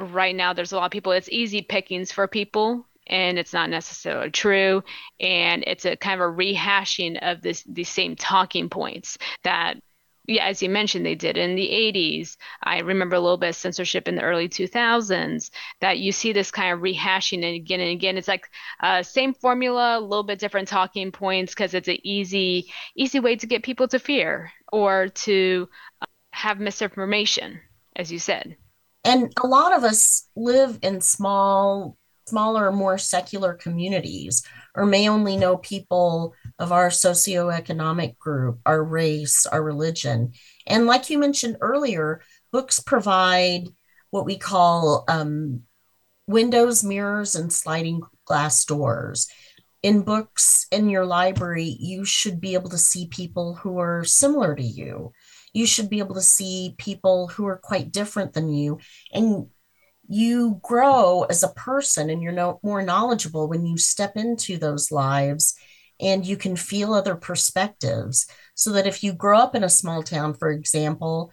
right 0.00 0.34
now 0.34 0.52
there's 0.52 0.72
a 0.72 0.76
lot 0.76 0.86
of 0.86 0.90
people 0.90 1.12
it's 1.12 1.28
easy 1.30 1.62
pickings 1.62 2.12
for 2.12 2.28
people 2.28 2.86
and 3.06 3.38
it's 3.38 3.52
not 3.52 3.70
necessarily 3.70 4.30
true 4.30 4.82
and 5.18 5.64
it's 5.66 5.84
a 5.84 5.96
kind 5.96 6.20
of 6.20 6.28
a 6.28 6.32
rehashing 6.32 7.18
of 7.22 7.42
this 7.42 7.62
these 7.64 7.88
same 7.88 8.14
talking 8.14 8.68
points 8.68 9.18
that 9.42 9.78
yeah, 10.28 10.44
as 10.44 10.62
you 10.62 10.68
mentioned, 10.68 11.06
they 11.06 11.14
did 11.14 11.38
in 11.38 11.54
the 11.54 11.68
80s. 11.70 12.36
I 12.62 12.80
remember 12.80 13.16
a 13.16 13.20
little 13.20 13.38
bit 13.38 13.48
of 13.48 13.56
censorship 13.56 14.06
in 14.06 14.14
the 14.14 14.22
early 14.22 14.46
2000s 14.46 15.50
that 15.80 15.98
you 15.98 16.12
see 16.12 16.34
this 16.34 16.50
kind 16.50 16.74
of 16.74 16.80
rehashing 16.80 17.42
and 17.42 17.56
again 17.56 17.80
and 17.80 17.90
again. 17.90 18.18
It's 18.18 18.28
like 18.28 18.50
uh, 18.80 19.02
same 19.02 19.32
formula, 19.32 19.98
a 19.98 20.00
little 20.00 20.22
bit 20.22 20.38
different 20.38 20.68
talking 20.68 21.12
points 21.12 21.54
because 21.54 21.72
it's 21.72 21.88
an 21.88 21.96
easy, 22.02 22.70
easy 22.94 23.20
way 23.20 23.36
to 23.36 23.46
get 23.46 23.62
people 23.62 23.88
to 23.88 23.98
fear 23.98 24.52
or 24.70 25.08
to 25.08 25.66
uh, 26.02 26.06
have 26.32 26.60
misinformation, 26.60 27.58
as 27.96 28.12
you 28.12 28.18
said. 28.18 28.54
And 29.08 29.32
a 29.42 29.46
lot 29.46 29.74
of 29.74 29.84
us 29.84 30.28
live 30.36 30.80
in 30.82 31.00
small, 31.00 31.96
smaller, 32.26 32.70
more 32.70 32.98
secular 32.98 33.54
communities 33.54 34.42
or 34.74 34.84
may 34.84 35.08
only 35.08 35.34
know 35.38 35.56
people 35.56 36.34
of 36.58 36.72
our 36.72 36.90
socioeconomic 36.90 38.18
group, 38.18 38.60
our 38.66 38.84
race, 38.84 39.46
our 39.46 39.62
religion. 39.62 40.32
And 40.66 40.84
like 40.84 41.08
you 41.08 41.18
mentioned 41.18 41.56
earlier, 41.62 42.20
books 42.52 42.80
provide 42.80 43.68
what 44.10 44.26
we 44.26 44.36
call 44.36 45.04
um, 45.08 45.62
windows, 46.26 46.84
mirrors, 46.84 47.34
and 47.34 47.50
sliding 47.50 48.02
glass 48.26 48.66
doors. 48.66 49.26
In 49.82 50.02
books 50.02 50.66
in 50.70 50.90
your 50.90 51.06
library, 51.06 51.78
you 51.80 52.04
should 52.04 52.42
be 52.42 52.52
able 52.52 52.68
to 52.68 52.76
see 52.76 53.06
people 53.06 53.54
who 53.54 53.78
are 53.78 54.04
similar 54.04 54.54
to 54.54 54.62
you. 54.62 55.12
You 55.52 55.66
should 55.66 55.90
be 55.90 55.98
able 55.98 56.14
to 56.14 56.22
see 56.22 56.74
people 56.78 57.28
who 57.28 57.46
are 57.46 57.56
quite 57.56 57.92
different 57.92 58.32
than 58.32 58.52
you. 58.52 58.78
And 59.12 59.46
you 60.08 60.58
grow 60.62 61.24
as 61.24 61.42
a 61.42 61.48
person 61.48 62.10
and 62.10 62.22
you're 62.22 62.32
no, 62.32 62.58
more 62.62 62.82
knowledgeable 62.82 63.48
when 63.48 63.66
you 63.66 63.76
step 63.76 64.16
into 64.16 64.56
those 64.56 64.90
lives 64.90 65.54
and 66.00 66.24
you 66.24 66.36
can 66.36 66.56
feel 66.56 66.94
other 66.94 67.14
perspectives. 67.14 68.26
So 68.54 68.72
that 68.72 68.86
if 68.86 69.04
you 69.04 69.12
grow 69.12 69.38
up 69.38 69.54
in 69.54 69.62
a 69.62 69.68
small 69.68 70.02
town, 70.02 70.34
for 70.34 70.50
example, 70.50 71.30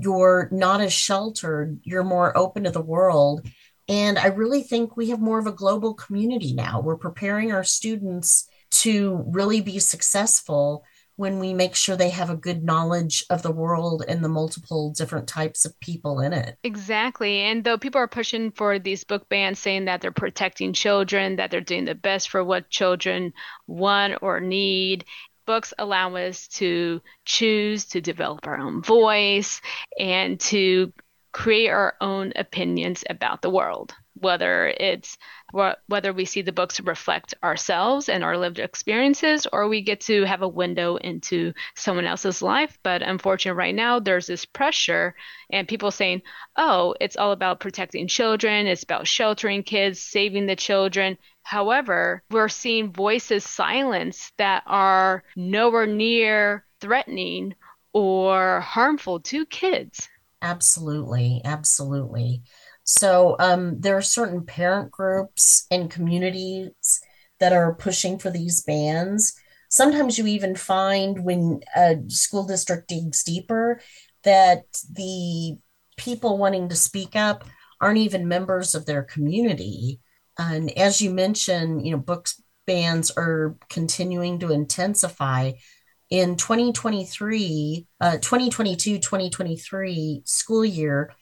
you're 0.00 0.48
not 0.52 0.80
as 0.80 0.92
sheltered, 0.92 1.80
you're 1.84 2.04
more 2.04 2.36
open 2.36 2.64
to 2.64 2.70
the 2.70 2.82
world. 2.82 3.46
And 3.88 4.18
I 4.18 4.26
really 4.26 4.62
think 4.62 4.96
we 4.96 5.10
have 5.10 5.20
more 5.20 5.38
of 5.38 5.46
a 5.46 5.52
global 5.52 5.94
community 5.94 6.54
now. 6.54 6.80
We're 6.80 6.96
preparing 6.96 7.52
our 7.52 7.64
students 7.64 8.48
to 8.70 9.24
really 9.28 9.60
be 9.60 9.78
successful 9.78 10.84
when 11.16 11.38
we 11.38 11.54
make 11.54 11.74
sure 11.74 11.96
they 11.96 12.10
have 12.10 12.30
a 12.30 12.36
good 12.36 12.64
knowledge 12.64 13.24
of 13.30 13.42
the 13.42 13.52
world 13.52 14.04
and 14.08 14.24
the 14.24 14.28
multiple 14.28 14.90
different 14.90 15.28
types 15.28 15.64
of 15.64 15.78
people 15.80 16.20
in 16.20 16.32
it. 16.32 16.58
Exactly. 16.64 17.40
And 17.40 17.62
though 17.62 17.78
people 17.78 18.00
are 18.00 18.08
pushing 18.08 18.50
for 18.50 18.78
these 18.78 19.04
book 19.04 19.28
bans, 19.28 19.58
saying 19.58 19.84
that 19.84 20.00
they're 20.00 20.12
protecting 20.12 20.72
children, 20.72 21.36
that 21.36 21.50
they're 21.50 21.60
doing 21.60 21.84
the 21.84 21.94
best 21.94 22.28
for 22.30 22.42
what 22.42 22.70
children 22.70 23.32
want 23.66 24.18
or 24.22 24.40
need, 24.40 25.04
books 25.46 25.72
allow 25.78 26.16
us 26.16 26.48
to 26.48 27.00
choose 27.24 27.84
to 27.86 28.00
develop 28.00 28.46
our 28.46 28.58
own 28.58 28.82
voice 28.82 29.60
and 29.98 30.40
to 30.40 30.92
create 31.32 31.68
our 31.68 31.94
own 32.00 32.32
opinions 32.36 33.04
about 33.10 33.42
the 33.42 33.50
world, 33.50 33.94
whether 34.14 34.72
it's 34.78 35.18
whether 35.86 36.12
we 36.12 36.24
see 36.24 36.42
the 36.42 36.52
books 36.52 36.80
reflect 36.80 37.34
ourselves 37.42 38.08
and 38.08 38.24
our 38.24 38.36
lived 38.36 38.58
experiences 38.58 39.46
or 39.52 39.68
we 39.68 39.82
get 39.82 40.00
to 40.00 40.24
have 40.24 40.42
a 40.42 40.48
window 40.48 40.96
into 40.96 41.52
someone 41.76 42.06
else's 42.06 42.42
life. 42.42 42.76
But 42.82 43.02
unfortunately 43.02 43.58
right 43.58 43.74
now 43.74 44.00
there's 44.00 44.26
this 44.26 44.44
pressure 44.44 45.14
and 45.52 45.68
people 45.68 45.90
saying 45.90 46.22
oh 46.56 46.94
it's 47.00 47.16
all 47.16 47.32
about 47.32 47.60
protecting 47.60 48.08
children. 48.08 48.66
It's 48.66 48.82
about 48.82 49.06
sheltering 49.06 49.62
kids 49.62 50.00
saving 50.00 50.46
the 50.46 50.56
children. 50.56 51.18
However 51.42 52.22
we're 52.30 52.48
seeing 52.48 52.92
voices 52.92 53.44
silenced 53.44 54.32
that 54.38 54.62
are 54.66 55.22
nowhere 55.36 55.86
near 55.86 56.64
threatening 56.80 57.54
or 57.92 58.60
harmful 58.60 59.20
to 59.20 59.46
kids. 59.46 60.08
Absolutely. 60.42 61.40
Absolutely 61.44 62.42
so 62.84 63.36
um, 63.38 63.80
there 63.80 63.96
are 63.96 64.02
certain 64.02 64.44
parent 64.44 64.90
groups 64.90 65.66
and 65.70 65.90
communities 65.90 67.00
that 67.40 67.52
are 67.52 67.74
pushing 67.74 68.18
for 68.18 68.30
these 68.30 68.62
bans. 68.62 69.34
Sometimes 69.70 70.18
you 70.18 70.26
even 70.26 70.54
find 70.54 71.24
when 71.24 71.60
a 71.74 71.96
school 72.08 72.46
district 72.46 72.88
digs 72.88 73.24
deeper 73.24 73.80
that 74.22 74.64
the 74.92 75.56
people 75.96 76.38
wanting 76.38 76.68
to 76.68 76.76
speak 76.76 77.16
up 77.16 77.44
aren't 77.80 77.98
even 77.98 78.28
members 78.28 78.74
of 78.74 78.86
their 78.86 79.02
community. 79.02 80.00
And 80.38 80.70
as 80.78 81.00
you 81.00 81.10
mentioned, 81.10 81.86
you 81.86 81.92
know, 81.92 81.98
books 81.98 82.40
bans 82.66 83.10
are 83.10 83.56
continuing 83.68 84.38
to 84.40 84.52
intensify. 84.52 85.52
In 86.10 86.36
2023, 86.36 87.86
uh, 88.00 88.12
2022 88.18 88.98
2023 88.98 90.22
school 90.24 90.64
year, 90.64 91.12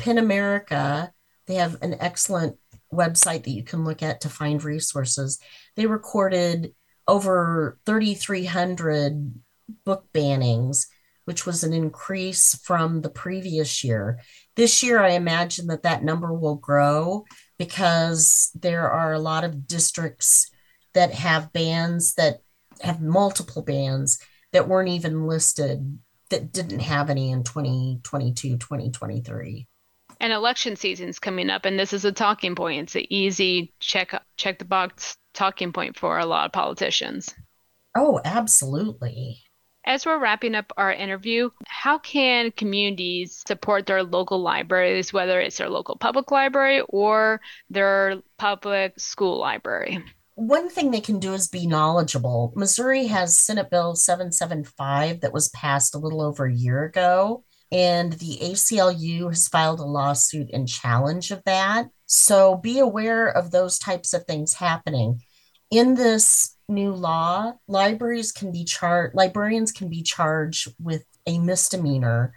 PEN 0.00 0.16
America, 0.16 1.12
they 1.46 1.56
have 1.56 1.76
an 1.82 1.94
excellent 2.00 2.56
website 2.90 3.44
that 3.44 3.50
you 3.50 3.62
can 3.62 3.84
look 3.84 4.02
at 4.02 4.22
to 4.22 4.30
find 4.30 4.64
resources. 4.64 5.38
They 5.76 5.84
recorded 5.84 6.74
over 7.06 7.78
3,300 7.84 9.34
book 9.84 10.06
bannings, 10.14 10.86
which 11.26 11.44
was 11.44 11.62
an 11.62 11.74
increase 11.74 12.54
from 12.64 13.02
the 13.02 13.10
previous 13.10 13.84
year. 13.84 14.20
This 14.56 14.82
year, 14.82 15.00
I 15.00 15.10
imagine 15.10 15.66
that 15.66 15.82
that 15.82 16.02
number 16.02 16.32
will 16.32 16.56
grow 16.56 17.26
because 17.58 18.50
there 18.54 18.90
are 18.90 19.12
a 19.12 19.18
lot 19.18 19.44
of 19.44 19.68
districts 19.68 20.50
that 20.94 21.12
have 21.12 21.52
bans 21.52 22.14
that 22.14 22.40
have 22.80 23.02
multiple 23.02 23.60
bans 23.60 24.18
that 24.52 24.66
weren't 24.66 24.88
even 24.88 25.26
listed 25.26 25.98
that 26.30 26.52
didn't 26.52 26.80
have 26.80 27.10
any 27.10 27.30
in 27.30 27.42
2022 27.42 28.56
2023 28.56 29.68
and 30.20 30.32
election 30.32 30.76
season's 30.76 31.18
coming 31.18 31.50
up 31.50 31.64
and 31.64 31.78
this 31.78 31.92
is 31.92 32.04
a 32.04 32.12
talking 32.12 32.54
point 32.54 32.82
it's 32.82 32.94
an 32.94 33.12
easy 33.12 33.72
check 33.80 34.20
check 34.36 34.58
the 34.58 34.64
box 34.64 35.16
talking 35.34 35.72
point 35.72 35.96
for 35.96 36.18
a 36.18 36.26
lot 36.26 36.46
of 36.46 36.52
politicians 36.52 37.34
oh 37.96 38.20
absolutely 38.24 39.42
as 39.84 40.04
we're 40.04 40.20
wrapping 40.20 40.54
up 40.54 40.72
our 40.76 40.92
interview, 40.92 41.50
how 41.66 41.98
can 41.98 42.52
communities 42.52 43.42
support 43.46 43.86
their 43.86 44.02
local 44.02 44.38
libraries, 44.40 45.12
whether 45.12 45.40
it's 45.40 45.58
their 45.58 45.70
local 45.70 45.96
public 45.96 46.30
library 46.30 46.82
or 46.88 47.40
their 47.70 48.22
public 48.36 49.00
school 49.00 49.38
library? 49.38 50.04
One 50.34 50.68
thing 50.68 50.90
they 50.90 51.00
can 51.00 51.18
do 51.18 51.34
is 51.34 51.48
be 51.48 51.66
knowledgeable. 51.66 52.52
Missouri 52.54 53.06
has 53.06 53.38
Senate 53.38 53.70
Bill 53.70 53.94
775 53.94 55.20
that 55.20 55.32
was 55.32 55.48
passed 55.48 55.94
a 55.94 55.98
little 55.98 56.20
over 56.20 56.46
a 56.46 56.54
year 56.54 56.84
ago 56.84 57.44
and 57.72 58.14
the 58.14 58.38
ACLU 58.42 59.28
has 59.28 59.48
filed 59.48 59.80
a 59.80 59.84
lawsuit 59.84 60.50
in 60.50 60.66
challenge 60.66 61.30
of 61.30 61.42
that. 61.44 61.88
So 62.06 62.56
be 62.56 62.78
aware 62.78 63.28
of 63.28 63.50
those 63.50 63.78
types 63.78 64.12
of 64.12 64.24
things 64.24 64.54
happening. 64.54 65.22
In 65.70 65.94
this 65.94 66.56
new 66.68 66.92
law, 66.92 67.52
libraries 67.68 68.32
can 68.32 68.50
be 68.50 68.64
charged, 68.64 69.14
librarians 69.14 69.70
can 69.70 69.88
be 69.88 70.02
charged 70.02 70.74
with 70.80 71.04
a 71.26 71.38
misdemeanor 71.38 72.34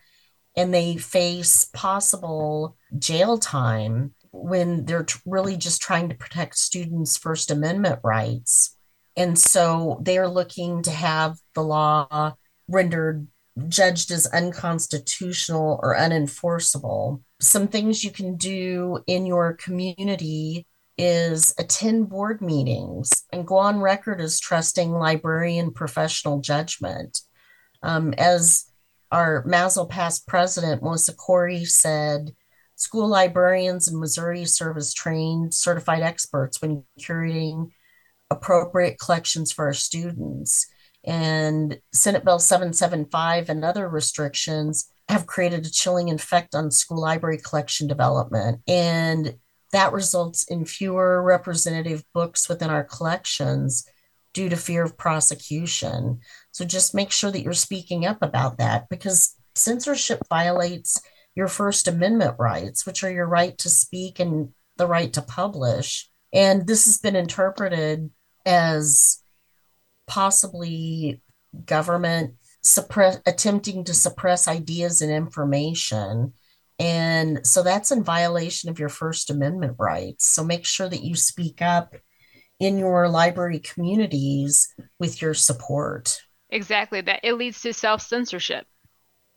and 0.55 0.73
they 0.73 0.97
face 0.97 1.65
possible 1.73 2.77
jail 2.99 3.39
time 3.39 4.13
when 4.31 4.85
they're 4.85 5.05
really 5.25 5.57
just 5.57 5.81
trying 5.81 6.09
to 6.09 6.15
protect 6.15 6.57
students' 6.57 7.17
First 7.17 7.49
Amendment 7.49 7.99
rights. 8.03 8.77
And 9.15 9.37
so 9.37 9.99
they're 10.01 10.27
looking 10.27 10.83
to 10.83 10.91
have 10.91 11.37
the 11.53 11.63
law 11.63 12.33
rendered 12.67 13.27
judged 13.67 14.11
as 14.11 14.25
unconstitutional 14.27 15.79
or 15.81 15.95
unenforceable. 15.95 17.21
Some 17.39 17.67
things 17.67 18.03
you 18.03 18.11
can 18.11 18.35
do 18.35 18.99
in 19.07 19.25
your 19.25 19.53
community 19.53 20.67
is 20.97 21.53
attend 21.57 22.09
board 22.09 22.41
meetings 22.41 23.09
and 23.31 23.47
go 23.47 23.57
on 23.57 23.79
record 23.79 24.21
as 24.21 24.39
trusting 24.39 24.91
librarian 24.91 25.71
professional 25.71 26.39
judgment. 26.39 27.19
Um, 27.81 28.13
as 28.17 28.65
our 29.11 29.43
MASL's 29.45 29.87
past 29.89 30.27
president, 30.27 30.81
Melissa 30.81 31.13
Corey, 31.13 31.65
said, 31.65 32.31
school 32.75 33.07
librarians 33.07 33.87
in 33.87 33.99
Missouri 33.99 34.45
serve 34.45 34.77
as 34.77 34.93
trained 34.93 35.53
certified 35.53 36.01
experts 36.01 36.61
when 36.61 36.83
curating 36.99 37.69
appropriate 38.29 38.99
collections 38.99 39.51
for 39.51 39.65
our 39.65 39.73
students 39.73 40.67
and 41.03 41.79
Senate 41.91 42.23
Bill 42.23 42.39
775 42.39 43.49
and 43.49 43.63
other 43.63 43.89
restrictions 43.89 44.89
have 45.09 45.27
created 45.27 45.65
a 45.65 45.71
chilling 45.71 46.09
effect 46.09 46.55
on 46.55 46.71
school 46.71 47.01
library 47.01 47.37
collection 47.37 47.87
development. 47.87 48.61
And 48.67 49.35
that 49.73 49.91
results 49.91 50.43
in 50.45 50.65
fewer 50.65 51.21
representative 51.21 52.03
books 52.13 52.47
within 52.47 52.69
our 52.69 52.83
collections 52.83 53.85
due 54.33 54.49
to 54.49 54.55
fear 54.55 54.83
of 54.83 54.97
prosecution. 54.97 56.19
So 56.51 56.63
just 56.63 56.95
make 56.95 57.11
sure 57.11 57.31
that 57.31 57.41
you're 57.41 57.53
speaking 57.53 58.05
up 58.05 58.21
about 58.21 58.57
that 58.57 58.87
because 58.89 59.35
censorship 59.55 60.21
violates 60.29 61.01
your 61.35 61.47
First 61.47 61.87
Amendment 61.87 62.35
rights, 62.39 62.85
which 62.85 63.03
are 63.03 63.11
your 63.11 63.27
right 63.27 63.57
to 63.57 63.69
speak 63.69 64.19
and 64.19 64.49
the 64.77 64.87
right 64.87 65.11
to 65.13 65.21
publish. 65.21 66.09
And 66.31 66.67
this 66.67 66.85
has 66.85 66.99
been 66.99 67.15
interpreted 67.15 68.09
as 68.45 69.22
possibly 70.07 71.21
government 71.65 72.35
suppress 72.61 73.19
attempting 73.25 73.83
to 73.83 73.93
suppress 73.93 74.47
ideas 74.47 75.01
and 75.01 75.11
information. 75.11 76.33
And 76.79 77.45
so 77.45 77.61
that's 77.61 77.91
in 77.91 78.03
violation 78.03 78.69
of 78.69 78.79
your 78.79 78.89
First 78.89 79.29
Amendment 79.29 79.75
rights. 79.77 80.27
So 80.27 80.43
make 80.43 80.65
sure 80.65 80.89
that 80.89 81.03
you 81.03 81.15
speak 81.15 81.61
up 81.61 81.95
in 82.59 82.77
your 82.77 83.09
library 83.09 83.59
communities 83.59 84.73
with 84.99 85.21
your 85.21 85.33
support. 85.33 86.19
Exactly. 86.49 87.01
That 87.01 87.19
it 87.23 87.33
leads 87.33 87.61
to 87.61 87.73
self 87.73 88.01
censorship. 88.01 88.65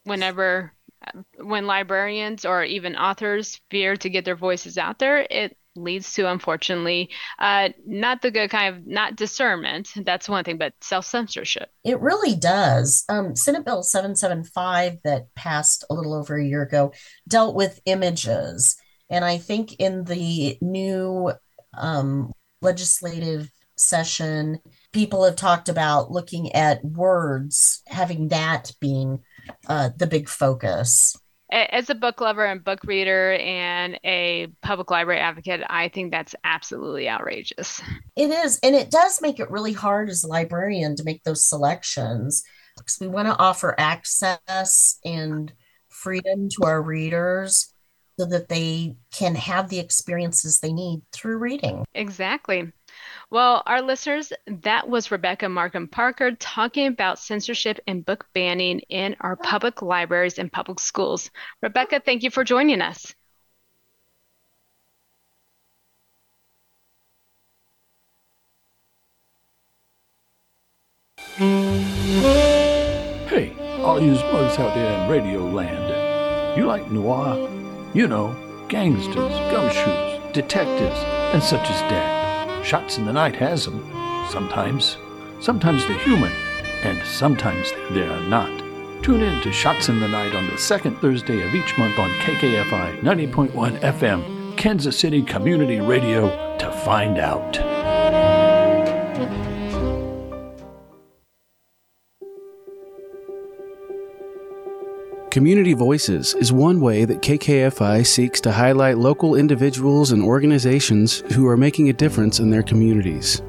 Whenever, 0.05 0.72
uh, 1.05 1.22
when 1.42 1.66
librarians 1.66 2.44
or 2.44 2.62
even 2.62 2.94
authors 2.94 3.61
fear 3.70 3.96
to 3.96 4.09
get 4.09 4.24
their 4.24 4.37
voices 4.37 4.79
out 4.79 4.98
there, 4.98 5.26
it 5.29 5.57
leads 5.76 6.12
to 6.14 6.30
unfortunately 6.30 7.10
uh, 7.38 7.68
not 7.86 8.22
the 8.22 8.30
good 8.30 8.50
kind 8.50 8.74
of 8.74 8.86
not 8.86 9.16
discernment 9.16 9.90
that's 10.04 10.28
one 10.28 10.44
thing 10.44 10.58
but 10.58 10.72
self-censorship 10.80 11.70
It 11.84 12.00
really 12.00 12.34
does. 12.34 13.04
Um, 13.08 13.36
Senate 13.36 13.64
Bill 13.64 13.82
775 13.82 14.98
that 15.04 15.34
passed 15.34 15.84
a 15.90 15.94
little 15.94 16.14
over 16.14 16.36
a 16.36 16.44
year 16.44 16.62
ago 16.62 16.92
dealt 17.28 17.54
with 17.54 17.80
images. 17.86 18.76
And 19.10 19.24
I 19.24 19.38
think 19.38 19.74
in 19.74 20.04
the 20.04 20.58
new 20.60 21.32
um, 21.76 22.32
legislative 22.60 23.50
session, 23.76 24.58
people 24.92 25.24
have 25.24 25.36
talked 25.36 25.68
about 25.68 26.10
looking 26.10 26.52
at 26.52 26.84
words, 26.84 27.82
having 27.86 28.28
that 28.28 28.72
being 28.80 29.20
uh, 29.68 29.90
the 29.96 30.06
big 30.06 30.28
focus. 30.28 31.16
As 31.50 31.90
a 31.90 31.94
book 31.94 32.20
lover 32.20 32.44
and 32.44 32.64
book 32.64 32.82
reader 32.85 33.35
and 33.35 34.00
a 34.04 34.48
public 34.62 34.90
library 34.90 35.20
advocate 35.20 35.62
i 35.68 35.88
think 35.88 36.11
that's 36.11 36.35
absolutely 36.44 37.09
outrageous 37.09 37.80
It 38.16 38.30
is, 38.30 38.59
and 38.62 38.74
it 38.74 38.90
does 38.90 39.20
make 39.20 39.38
it 39.38 39.50
really 39.50 39.72
hard 39.72 40.09
as 40.09 40.24
a 40.24 40.28
librarian 40.28 40.96
to 40.96 41.04
make 41.04 41.22
those 41.24 41.48
selections 41.48 42.42
because 42.76 42.98
we 43.00 43.06
want 43.09 43.28
to 43.28 43.38
offer 43.38 43.74
access 43.78 44.98
and 45.04 45.52
freedom 45.88 46.48
to 46.50 46.64
our 46.64 46.82
readers 46.82 47.72
so 48.18 48.26
that 48.26 48.48
they 48.48 48.96
can 49.12 49.35
have 49.35 49.68
the 49.68 49.78
experiences 49.78 50.61
they 50.61 50.72
need 50.72 51.02
through 51.12 51.38
reading. 51.38 51.85
Exactly. 51.94 52.72
Well, 53.28 53.64
our 53.66 53.82
listeners, 53.82 54.32
that 54.46 54.88
was 54.88 55.10
Rebecca 55.10 55.48
Markham 55.48 55.88
Parker 55.88 56.30
talking 56.36 56.86
about 56.86 57.18
censorship 57.18 57.80
and 57.86 58.04
book 58.04 58.24
banning 58.34 58.78
in 58.88 59.16
our 59.20 59.34
public 59.34 59.82
libraries 59.82 60.38
and 60.38 60.52
public 60.52 60.78
schools. 60.78 61.30
Rebecca, 61.60 61.98
thank 61.98 62.22
you 62.22 62.30
for 62.30 62.44
joining 62.44 62.80
us. 62.80 63.14
Hey, 73.26 73.52
all 73.82 74.00
you 74.00 74.14
bugs 74.14 74.58
out 74.58 74.74
there 74.74 75.02
in 75.02 75.10
radio 75.10 75.40
land. 75.40 76.56
You 76.56 76.66
like 76.66 76.90
noir? 76.92 77.50
You 77.92 78.06
know, 78.06 78.36
gangsters, 78.68 79.32
gumshoes, 79.50 80.32
detectives, 80.32 80.98
and 81.34 81.42
such 81.42 81.68
as 81.68 81.80
that. 81.90 82.25
Shots 82.66 82.98
in 82.98 83.07
the 83.07 83.12
Night 83.12 83.37
has 83.37 83.64
them. 83.64 83.81
Sometimes. 84.29 84.96
Sometimes 85.38 85.87
they're 85.87 86.00
human, 86.00 86.33
and 86.83 87.00
sometimes 87.07 87.70
they're 87.92 88.20
not. 88.22 88.50
Tune 89.05 89.20
in 89.20 89.40
to 89.42 89.52
Shots 89.52 89.88
in 89.88 90.00
the 90.00 90.09
Night 90.09 90.35
on 90.35 90.48
the 90.50 90.59
second 90.59 90.96
Thursday 90.96 91.46
of 91.46 91.55
each 91.55 91.79
month 91.79 91.96
on 91.96 92.11
KKFI 92.18 93.02
90.1 93.02 93.79
FM, 93.83 94.57
Kansas 94.57 94.98
City 94.98 95.22
Community 95.22 95.79
Radio, 95.79 96.57
to 96.59 96.72
find 96.85 97.18
out. 97.18 97.75
Community 105.37 105.75
Voices 105.75 106.35
is 106.37 106.51
one 106.51 106.81
way 106.81 107.05
that 107.05 107.20
KKFI 107.20 108.07
seeks 108.07 108.40
to 108.40 108.51
highlight 108.51 108.96
local 108.96 109.35
individuals 109.35 110.12
and 110.12 110.22
organizations 110.22 111.18
who 111.35 111.46
are 111.46 111.59
making 111.59 111.90
a 111.90 111.92
difference 111.92 112.40
in 112.40 112.49
their 112.49 112.62
communities. 112.62 113.42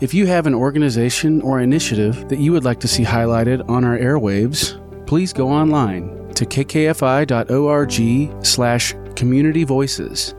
If 0.00 0.12
you 0.12 0.26
have 0.26 0.48
an 0.48 0.54
organization 0.54 1.40
or 1.42 1.60
initiative 1.60 2.28
that 2.28 2.40
you 2.40 2.50
would 2.50 2.64
like 2.64 2.80
to 2.80 2.88
see 2.88 3.04
highlighted 3.04 3.70
on 3.70 3.84
our 3.84 3.96
airwaves, 3.96 4.84
please 5.06 5.32
go 5.32 5.48
online 5.48 6.08
to 6.34 6.44
kkfi.org 6.44 8.44
slash 8.44 8.94
community 9.14 9.62
voices 9.62 10.34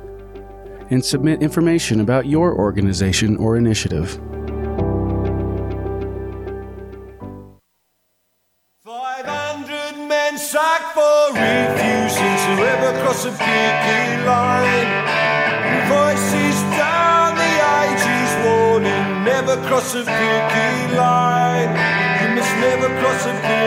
and 0.89 1.05
submit 1.05 1.41
information 1.41 2.01
about 2.01 2.25
your 2.25 2.57
organization 2.57 3.37
or 3.37 3.55
initiative. 3.55 4.19
Cross 19.79 19.95
a 19.95 20.03
picket 20.03 20.97
line. 20.97 21.71
You 22.21 22.35
must 22.35 22.53
never 22.57 22.89
cross 22.99 23.25
a 23.25 23.33
picket 23.33 23.58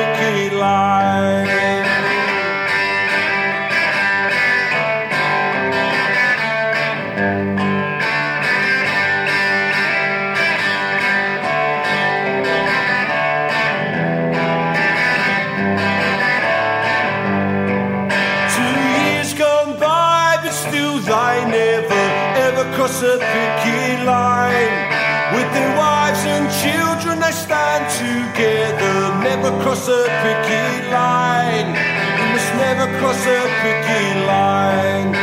cross 29.83 29.88
a 29.88 30.05
picket 30.23 30.90
line. 30.92 31.75
You 32.18 32.27
must 32.33 32.55
never 32.55 32.87
cross 32.99 33.27
a 33.27 33.40
picket 33.62 34.27
line. 34.27 35.21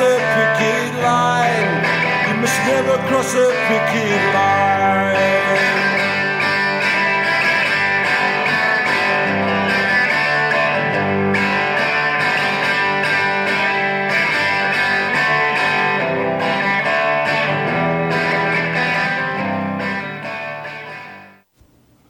A 0.00 0.14
picket 0.34 0.94
line. 1.02 1.72
You 2.28 2.40
must 2.40 2.58
never 2.66 2.96
cross 3.08 3.34
a 3.34 3.50
picket 3.66 4.34
line. 4.34 4.98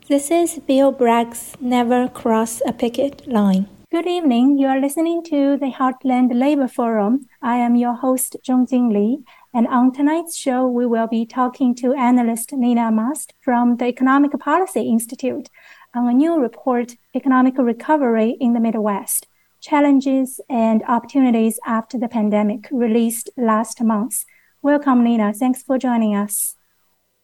This 0.09 0.31
is 0.31 0.59
Bill 0.67 0.91
Bragg's 0.91 1.55
Never 1.61 2.09
Cross 2.09 2.63
a 2.67 2.73
Picket 2.73 3.27
Line. 3.29 3.78
Good 3.91 4.07
evening. 4.07 4.59
You 4.59 4.67
are 4.67 4.79
listening 4.79 5.23
to 5.31 5.57
the 5.57 5.73
Heartland 5.73 6.39
Labor 6.39 6.69
Forum. 6.69 7.27
I 7.41 7.57
am 7.57 7.75
your 7.75 7.95
host, 7.95 8.37
Zhongjing 8.47 8.93
Li. 8.93 9.25
And 9.55 9.67
on 9.67 9.93
tonight's 9.93 10.37
show, 10.37 10.69
we 10.69 10.85
will 10.85 11.07
be 11.07 11.25
talking 11.25 11.75
to 11.77 11.95
analyst 11.95 12.53
Nina 12.53 12.93
Mast 12.93 13.33
from 13.41 13.79
the 13.79 13.87
Economic 13.87 14.39
Policy 14.39 14.83
Institute 14.83 15.49
on 15.95 16.07
a 16.07 16.13
new 16.13 16.39
report, 16.39 16.97
Economic 17.17 17.57
Recovery 17.57 18.37
in 18.39 18.53
the 18.53 18.61
Midwest, 18.61 19.27
Challenges 19.63 20.39
and 20.51 20.83
Opportunities 20.87 21.59
After 21.65 21.99
the 21.99 22.09
Pandemic, 22.09 22.69
released 22.71 23.31
last 23.39 23.81
month. 23.81 24.27
Welcome, 24.61 25.03
Nina. 25.03 25.33
Thanks 25.33 25.63
for 25.63 25.79
joining 25.79 26.15
us. 26.15 26.57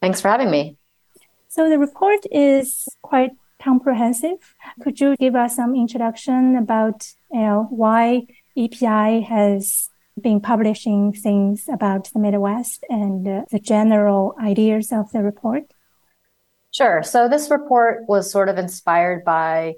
Thanks 0.00 0.22
for 0.22 0.28
having 0.28 0.50
me. 0.50 0.78
So 1.46 1.68
the 1.68 1.78
report 1.78 2.20
is 2.32 2.88
quite 3.02 3.32
comprehensive. 3.64 4.38
Could 4.82 5.00
you 5.00 5.16
give 5.16 5.34
us 5.34 5.56
some 5.56 5.74
introduction 5.74 6.56
about 6.56 7.08
you 7.32 7.40
know 7.40 7.66
why 7.70 8.26
EPI 8.56 9.22
has 9.22 9.88
been 10.20 10.40
publishing 10.40 11.12
things 11.12 11.64
about 11.72 12.10
the 12.12 12.20
Midwest 12.20 12.84
and 12.88 13.26
uh, 13.26 13.44
the 13.50 13.58
general 13.58 14.34
ideas 14.40 14.92
of 14.92 15.10
the 15.12 15.22
report? 15.22 15.64
Sure. 16.70 17.02
So 17.02 17.28
this 17.28 17.50
report 17.50 18.04
was 18.08 18.30
sort 18.30 18.48
of 18.48 18.58
inspired 18.58 19.24
by 19.24 19.74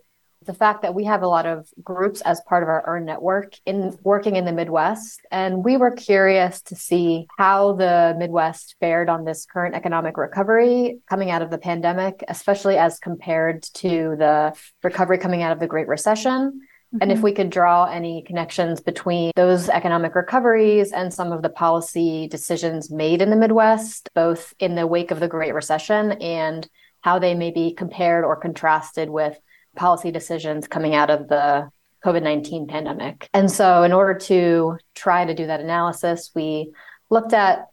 the 0.47 0.55
fact 0.55 0.83
that 0.83 0.95
we 0.95 1.05
have 1.05 1.23
a 1.23 1.29
lot 1.29 1.47
of 1.47 1.69
groups 1.83 2.21
as 2.23 2.41
part 2.43 2.63
of 2.63 2.69
our 2.69 2.83
EARN 2.87 3.05
network 3.05 3.55
in 3.67 3.99
working 4.03 4.37
in 4.37 4.45
the 4.45 4.53
Midwest. 4.53 5.21
And 5.31 5.65
we 5.65 5.77
were 5.77 5.91
curious 5.91 6.63
to 6.63 6.75
see 6.75 7.27
how 7.37 7.75
the 7.75 8.15
Midwest 8.19 8.77
fared 8.81 9.09
on 9.09 9.25
this 9.25 9.45
current 9.45 9.75
economic 9.75 10.17
recovery 10.17 10.99
coming 11.09 11.31
out 11.31 11.43
of 11.43 11.51
the 11.51 11.59
pandemic, 11.59 12.25
especially 12.29 12.79
as 12.79 12.99
compared 12.99 13.65
to 13.75 14.17
the 14.19 14.57
recovery 14.83 15.19
coming 15.19 15.43
out 15.43 15.53
of 15.53 15.61
the 15.61 15.67
Great 15.67 15.89
Recession. 15.89 16.61
Mm-hmm. 16.95 16.99
And 17.03 17.13
if 17.13 17.21
we 17.21 17.33
could 17.33 17.51
draw 17.51 17.85
any 17.87 18.23
connections 18.23 18.81
between 18.81 19.33
those 19.35 19.69
economic 19.69 20.15
recoveries 20.15 20.93
and 20.93 21.13
some 21.13 21.33
of 21.33 21.43
the 21.43 21.51
policy 21.51 22.29
decisions 22.29 22.91
made 22.91 23.21
in 23.21 23.31
the 23.31 23.37
Midwest, 23.37 24.11
both 24.15 24.55
in 24.61 24.77
the 24.77 24.87
wake 24.87 25.11
of 25.11 25.21
the 25.21 25.29
Great 25.29 25.55
Recession 25.55 26.13
and 26.13 26.69
how 27.01 27.19
they 27.19 27.35
may 27.35 27.51
be 27.51 27.73
compared 27.73 28.25
or 28.25 28.37
contrasted 28.37 29.11
with 29.11 29.39
policy 29.77 30.11
decisions 30.11 30.67
coming 30.67 30.95
out 30.95 31.11
of 31.11 31.29
the 31.29 31.71
COVID 32.05 32.23
19 32.23 32.67
pandemic. 32.67 33.29
And 33.33 33.51
so, 33.51 33.83
in 33.83 33.93
order 33.93 34.19
to 34.21 34.79
try 34.95 35.25
to 35.25 35.35
do 35.35 35.47
that 35.47 35.61
analysis, 35.61 36.31
we 36.35 36.73
looked 37.11 37.33
at 37.33 37.69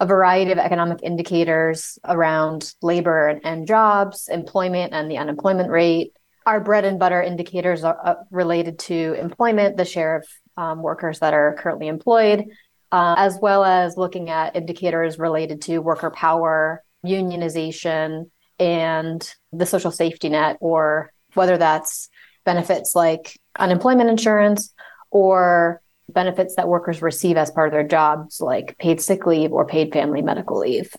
a 0.00 0.06
variety 0.06 0.52
of 0.52 0.58
economic 0.58 1.00
indicators 1.02 1.98
around 2.04 2.74
labor 2.82 3.28
and, 3.28 3.40
and 3.44 3.66
jobs, 3.66 4.28
employment, 4.28 4.92
and 4.92 5.10
the 5.10 5.18
unemployment 5.18 5.70
rate. 5.70 6.12
Our 6.46 6.60
bread 6.60 6.84
and 6.84 6.98
butter 6.98 7.22
indicators 7.22 7.82
are 7.84 7.98
uh, 8.02 8.14
related 8.30 8.78
to 8.80 9.14
employment, 9.18 9.76
the 9.76 9.84
share 9.84 10.16
of 10.16 10.26
um, 10.56 10.82
workers 10.82 11.18
that 11.20 11.34
are 11.34 11.56
currently 11.58 11.88
employed, 11.88 12.46
uh, 12.92 13.14
as 13.18 13.38
well 13.40 13.64
as 13.64 13.96
looking 13.96 14.30
at 14.30 14.56
indicators 14.56 15.18
related 15.18 15.62
to 15.62 15.78
worker 15.78 16.10
power, 16.10 16.82
unionization, 17.04 18.30
and 18.58 19.34
the 19.52 19.66
social 19.66 19.90
safety 19.90 20.28
net 20.28 20.56
or 20.60 21.12
whether 21.38 21.56
that's 21.56 22.10
benefits 22.44 22.94
like 22.94 23.38
unemployment 23.58 24.10
insurance 24.10 24.74
or 25.10 25.80
benefits 26.08 26.56
that 26.56 26.68
workers 26.68 27.00
receive 27.00 27.36
as 27.36 27.50
part 27.50 27.68
of 27.68 27.72
their 27.72 27.86
jobs, 27.86 28.40
like 28.40 28.76
paid 28.78 29.00
sick 29.00 29.24
leave 29.24 29.52
or 29.52 29.64
paid 29.64 29.92
family 29.92 30.20
medical 30.20 30.58
leave. 30.58 30.94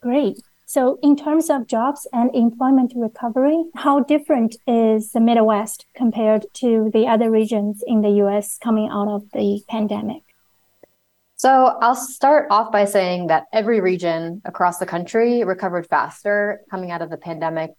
Great. 0.00 0.38
So, 0.66 1.00
in 1.02 1.16
terms 1.16 1.50
of 1.50 1.66
jobs 1.66 2.06
and 2.12 2.30
employment 2.32 2.92
recovery, 2.94 3.64
how 3.74 4.04
different 4.04 4.54
is 4.68 5.10
the 5.10 5.18
Midwest 5.18 5.84
compared 5.96 6.46
to 6.62 6.90
the 6.94 7.08
other 7.08 7.28
regions 7.28 7.82
in 7.84 8.02
the 8.02 8.10
US 8.24 8.56
coming 8.58 8.88
out 8.88 9.08
of 9.08 9.28
the 9.32 9.62
pandemic? 9.68 10.22
So, 11.34 11.76
I'll 11.80 11.96
start 11.96 12.46
off 12.50 12.70
by 12.70 12.84
saying 12.84 13.26
that 13.26 13.46
every 13.52 13.80
region 13.80 14.42
across 14.44 14.78
the 14.78 14.86
country 14.86 15.42
recovered 15.42 15.88
faster 15.88 16.60
coming 16.70 16.92
out 16.92 17.02
of 17.02 17.10
the 17.10 17.16
pandemic 17.16 17.72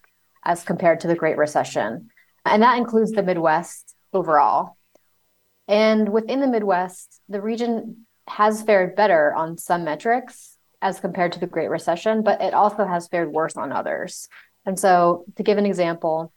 as 0.44 0.64
compared 0.64 1.00
to 1.02 1.08
the 1.08 1.16
Great 1.16 1.38
Recession. 1.38 2.10
And 2.46 2.64
that 2.64 2.78
includes 2.78 3.12
the 3.12 3.24
Midwest 3.24 3.96
overall. 4.14 4.78
And 5.68 6.10
within 6.10 6.42
the 6.42 6.48
Midwest, 6.48 7.22
the 7.30 7.42
region 7.42 8.08
has 8.28 8.64
fared 8.64 8.96
better 8.96 9.34
on 9.34 9.58
some 9.58 9.84
metrics 9.84 10.58
as 10.82 11.00
compared 11.00 11.32
to 11.34 11.40
the 11.40 11.48
Great 11.48 11.70
Recession, 11.70 12.24
but 12.24 12.42
it 12.42 12.54
also 12.54 12.86
has 12.86 13.08
fared 13.08 13.32
worse 13.32 13.56
on 13.56 13.72
others. 13.72 14.28
And 14.66 14.80
so, 14.80 15.26
to 15.36 15.44
give 15.44 15.58
an 15.58 15.66
example, 15.66 16.34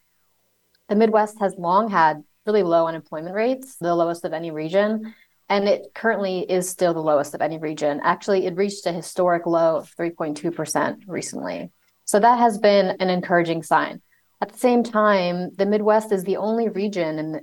the 0.89 0.97
Midwest 0.97 1.39
has 1.41 1.55
long 1.57 1.91
had 1.91 2.23
really 2.47 2.63
low 2.63 2.87
unemployment 2.87 3.35
rates, 3.35 3.77
the 3.77 3.95
lowest 3.95 4.25
of 4.25 4.33
any 4.33 4.51
region. 4.51 5.15
And 5.49 5.69
it 5.69 5.93
currently 5.95 6.41
is 6.41 6.69
still 6.69 6.95
the 6.95 7.03
lowest 7.03 7.35
of 7.35 7.43
any 7.43 7.59
region. 7.59 8.01
Actually, 8.03 8.47
it 8.47 8.57
reached 8.57 8.87
a 8.87 8.93
historic 8.93 9.47
low 9.47 9.77
of 9.77 9.95
3.2% 9.97 11.03
recently. 11.07 11.71
So 12.05 12.21
that 12.21 12.39
has 12.39 12.59
been 12.59 12.97
an 13.01 13.11
encouraging 13.11 13.63
sign. 13.63 14.01
At 14.41 14.53
the 14.53 14.59
same 14.59 14.83
time, 14.83 15.51
the 15.57 15.67
Midwest 15.67 16.13
is 16.13 16.25
the 16.25 16.37
only 16.37 16.69
region 16.69 17.19
in, 17.19 17.41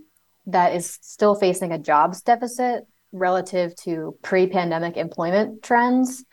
that 0.47 0.76
is 0.76 0.97
still 1.01 1.36
facing 1.36 1.72
a 1.72 1.80
jobs 1.80 2.22
deficit 2.22 2.86
relative 3.12 3.76
to 3.76 4.16
pre 4.22 4.47
pandemic 4.47 4.97
employment 4.97 5.64
trends. 5.64 6.24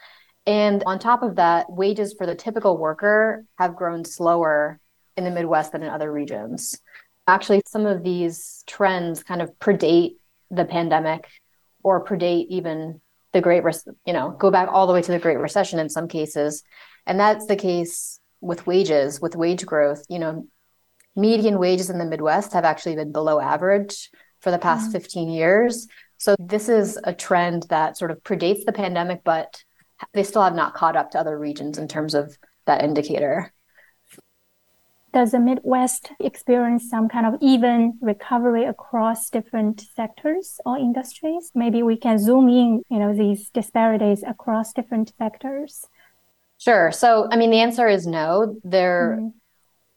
And 0.46 0.82
on 0.86 0.98
top 0.98 1.22
of 1.22 1.36
that, 1.36 1.70
wages 1.70 2.14
for 2.16 2.26
the 2.26 2.34
typical 2.34 2.76
worker 2.76 3.44
have 3.58 3.76
grown 3.76 4.04
slower 4.04 4.80
in 5.16 5.24
the 5.24 5.30
Midwest 5.30 5.72
than 5.72 5.82
in 5.82 5.90
other 5.90 6.12
regions. 6.12 6.80
Actually, 7.26 7.62
some 7.66 7.86
of 7.86 8.02
these 8.02 8.62
trends 8.66 9.22
kind 9.22 9.42
of 9.42 9.50
predate 9.58 10.16
the 10.50 10.64
pandemic 10.64 11.28
or 11.82 12.04
predate 12.04 12.46
even 12.48 13.00
the 13.32 13.40
great 13.40 13.62
you 14.06 14.12
know 14.12 14.30
go 14.38 14.50
back 14.50 14.68
all 14.70 14.86
the 14.86 14.92
way 14.92 15.02
to 15.02 15.12
the 15.12 15.18
great 15.18 15.38
recession 15.38 15.78
in 15.78 15.88
some 15.88 16.08
cases 16.08 16.62
and 17.06 17.20
that's 17.20 17.46
the 17.46 17.56
case 17.56 18.17
with 18.40 18.66
wages, 18.66 19.20
with 19.20 19.36
wage 19.36 19.66
growth, 19.66 20.04
you 20.08 20.18
know, 20.18 20.46
median 21.16 21.58
wages 21.58 21.90
in 21.90 21.98
the 21.98 22.04
Midwest 22.04 22.52
have 22.52 22.64
actually 22.64 22.94
been 22.94 23.12
below 23.12 23.40
average 23.40 24.10
for 24.40 24.50
the 24.50 24.58
past 24.58 24.84
mm-hmm. 24.84 24.98
15 24.98 25.30
years. 25.30 25.88
So 26.16 26.36
this 26.38 26.68
is 26.68 26.98
a 27.04 27.12
trend 27.12 27.64
that 27.70 27.96
sort 27.96 28.10
of 28.10 28.22
predates 28.22 28.64
the 28.64 28.72
pandemic, 28.72 29.22
but 29.24 29.62
they 30.12 30.22
still 30.22 30.42
have 30.42 30.54
not 30.54 30.74
caught 30.74 30.96
up 30.96 31.10
to 31.12 31.18
other 31.18 31.38
regions 31.38 31.78
in 31.78 31.88
terms 31.88 32.14
of 32.14 32.38
that 32.66 32.84
indicator. 32.84 33.52
Does 35.12 35.30
the 35.30 35.40
Midwest 35.40 36.12
experience 36.20 36.88
some 36.90 37.08
kind 37.08 37.26
of 37.26 37.36
even 37.40 37.98
recovery 38.02 38.64
across 38.64 39.30
different 39.30 39.80
sectors 39.96 40.60
or 40.66 40.76
industries? 40.76 41.50
Maybe 41.54 41.82
we 41.82 41.96
can 41.96 42.18
zoom 42.18 42.48
in, 42.48 42.82
you 42.90 42.98
know, 42.98 43.14
these 43.14 43.48
disparities 43.48 44.22
across 44.22 44.72
different 44.74 45.12
sectors. 45.16 45.86
Sure. 46.58 46.90
So, 46.92 47.28
I 47.30 47.36
mean, 47.36 47.50
the 47.50 47.60
answer 47.60 47.86
is 47.86 48.06
no. 48.06 48.56
There, 48.64 49.16
mm-hmm. 49.18 49.28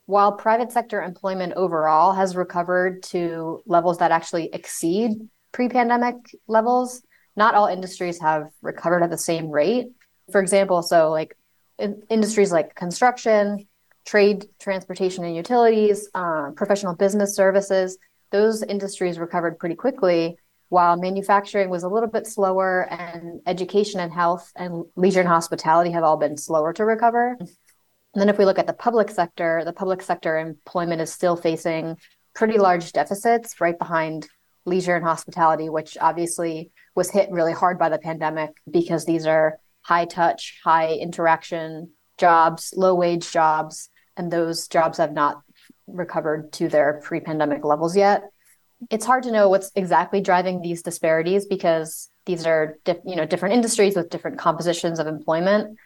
while 0.06 0.34
private 0.34 0.72
sector 0.72 1.02
employment 1.02 1.54
overall 1.54 2.14
has 2.14 2.36
recovered 2.36 3.04
to 3.04 3.62
levels 3.66 3.98
that 3.98 4.12
actually 4.12 4.50
exceed 4.54 5.12
pre-pandemic 5.52 6.16
levels, 6.48 7.02
not 7.36 7.56
all 7.56 7.68
industries 7.68 8.22
have 8.22 8.50
recovered 8.62 9.04
at 9.04 9.10
the 9.10 9.18
same 9.18 9.50
rate. 9.50 9.88
For 10.32 10.40
example, 10.40 10.82
so 10.84 11.10
like 11.10 11.36
in 11.80 12.04
industries 12.10 12.52
like 12.52 12.76
construction, 12.76 13.68
trade, 14.06 14.46
transportation, 14.60 15.24
and 15.24 15.36
utilities, 15.36 16.10
uh, 16.14 16.52
professional 16.56 16.96
business 16.96 17.36
services, 17.36 17.98
those 18.32 18.64
industries 18.64 19.18
recovered 19.20 19.60
pretty 19.60 19.76
quickly 19.76 20.38
while 20.72 20.96
manufacturing 20.96 21.70
was 21.70 21.84
a 21.84 21.90
little 21.90 22.08
bit 22.08 22.26
slower 22.26 22.88
and 22.90 23.42
education 23.46 24.00
and 24.00 24.14
health 24.14 24.54
and 24.56 24.86
leisure 24.96 25.20
and 25.20 25.28
hospitality 25.28 25.92
have 25.92 26.06
all 26.06 26.16
been 26.16 26.38
slower 26.38 26.72
to 26.72 26.86
recover. 26.86 27.36
And 27.38 27.50
then 28.16 28.30
if 28.30 28.38
we 28.38 28.46
look 28.46 28.58
at 28.58 28.68
the 28.68 28.74
public 28.74 29.10
sector, 29.10 29.64
the 29.66 29.74
public 29.74 30.02
sector 30.02 30.38
employment 30.38 31.02
is 31.02 31.12
still 31.12 31.36
facing 31.36 31.98
pretty 32.34 32.58
large 32.58 32.94
deficits 32.94 33.60
right 33.60 33.78
behind 33.78 34.30
leisure 34.64 34.96
and 34.96 35.04
hospitality, 35.04 35.68
which 35.68 35.98
obviously 36.00 36.72
was 36.96 37.12
hit 37.12 37.30
really 37.32 37.52
hard 37.52 37.78
by 37.78 37.90
the 37.90 38.00
pandemic 38.00 38.52
because 38.72 39.04
these 39.04 39.26
are 39.26 39.60
high 39.82 40.06
touch, 40.06 40.58
high 40.64 40.94
interaction 40.94 41.90
jobs, 42.18 42.74
low 42.78 42.96
wage 42.96 43.30
jobs, 43.30 43.90
and 44.16 44.32
those 44.32 44.70
jobs 44.70 45.00
have 45.00 45.12
not 45.12 45.42
recovered 45.86 46.54
to 46.54 46.70
their 46.70 47.02
pre 47.04 47.20
pandemic 47.20 47.66
levels 47.66 47.98
yet 47.98 48.24
it's 48.90 49.06
hard 49.06 49.24
to 49.24 49.32
know 49.32 49.50
what's 49.50 49.72
exactly 49.76 50.22
driving 50.22 50.62
these 50.62 50.82
disparities 50.82 51.46
because 51.46 52.10
these 52.26 52.46
are 52.46 52.78
you 53.06 53.16
know 53.16 53.26
different 53.26 53.56
industries 53.56 53.96
with 53.96 54.10
different 54.10 54.40
compositions 54.40 55.00
of 55.00 55.08
employment. 55.08 55.78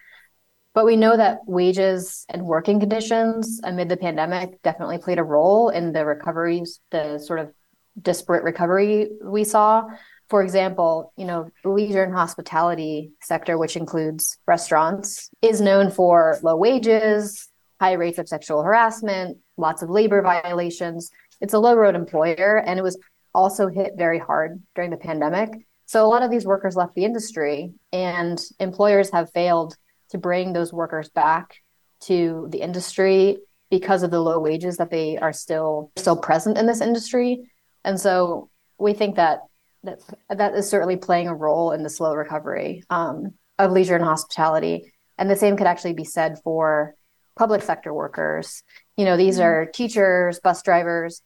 But 0.74 0.84
we 0.84 0.96
know 0.96 1.16
that 1.16 1.38
wages 1.46 2.26
and 2.28 2.44
working 2.44 2.80
conditions 2.80 3.60
amid 3.64 3.88
the 3.88 3.96
pandemic 3.96 4.60
definitely 4.62 4.98
played 4.98 5.18
a 5.18 5.24
role 5.24 5.70
in 5.70 5.92
the 5.92 6.04
recoveries 6.04 6.80
the 6.90 7.18
sort 7.18 7.40
of 7.40 7.52
disparate 8.00 8.44
recovery 8.44 9.08
we 9.22 9.44
saw. 9.44 9.84
For 10.28 10.42
example 10.42 11.12
you 11.16 11.26
know 11.26 11.50
leisure 11.64 12.02
and 12.02 12.14
hospitality 12.14 13.12
sector 13.20 13.58
which 13.58 13.76
includes 13.76 14.38
restaurants 14.46 15.30
is 15.42 15.60
known 15.60 15.90
for 15.90 16.38
low 16.42 16.56
wages 16.56 17.48
high 17.80 17.92
rates 17.92 18.18
of 18.18 18.28
sexual 18.28 18.62
harassment 18.62 19.38
lots 19.56 19.82
of 19.82 19.88
labor 19.90 20.22
violations 20.22 21.10
it's 21.40 21.54
a 21.54 21.58
low 21.58 21.74
road 21.74 21.94
employer 21.94 22.62
and 22.64 22.78
it 22.78 22.82
was 22.82 22.98
also 23.34 23.68
hit 23.68 23.92
very 23.96 24.18
hard 24.18 24.62
during 24.74 24.90
the 24.90 24.96
pandemic. 24.96 25.50
So 25.86 26.04
a 26.04 26.08
lot 26.08 26.22
of 26.22 26.30
these 26.30 26.44
workers 26.44 26.74
left 26.74 26.94
the 26.94 27.04
industry 27.04 27.72
and 27.92 28.42
employers 28.58 29.10
have 29.12 29.32
failed 29.32 29.76
to 30.10 30.18
bring 30.18 30.52
those 30.52 30.72
workers 30.72 31.08
back 31.10 31.56
to 32.00 32.48
the 32.50 32.60
industry 32.60 33.38
because 33.70 34.02
of 34.02 34.10
the 34.10 34.20
low 34.20 34.40
wages 34.40 34.78
that 34.78 34.90
they 34.90 35.18
are 35.18 35.32
still 35.32 35.92
still 35.96 36.16
present 36.16 36.58
in 36.58 36.66
this 36.66 36.80
industry. 36.80 37.50
And 37.84 38.00
so 38.00 38.50
we 38.78 38.94
think 38.94 39.16
that 39.16 39.40
that, 39.84 40.00
that 40.28 40.54
is 40.54 40.68
certainly 40.68 40.96
playing 40.96 41.28
a 41.28 41.34
role 41.34 41.70
in 41.70 41.82
the 41.84 41.90
slow 41.90 42.14
recovery 42.14 42.82
um, 42.90 43.34
of 43.58 43.70
leisure 43.70 43.94
and 43.94 44.04
hospitality. 44.04 44.92
And 45.18 45.30
the 45.30 45.36
same 45.36 45.56
could 45.56 45.68
actually 45.68 45.94
be 45.94 46.04
said 46.04 46.38
for 46.42 46.95
public 47.36 47.62
sector 47.62 47.92
workers. 47.92 48.62
You 48.96 49.04
know, 49.04 49.16
these 49.16 49.36
mm-hmm. 49.36 49.44
are 49.44 49.66
teachers, 49.66 50.40
bus 50.40 50.62
drivers, 50.62 51.22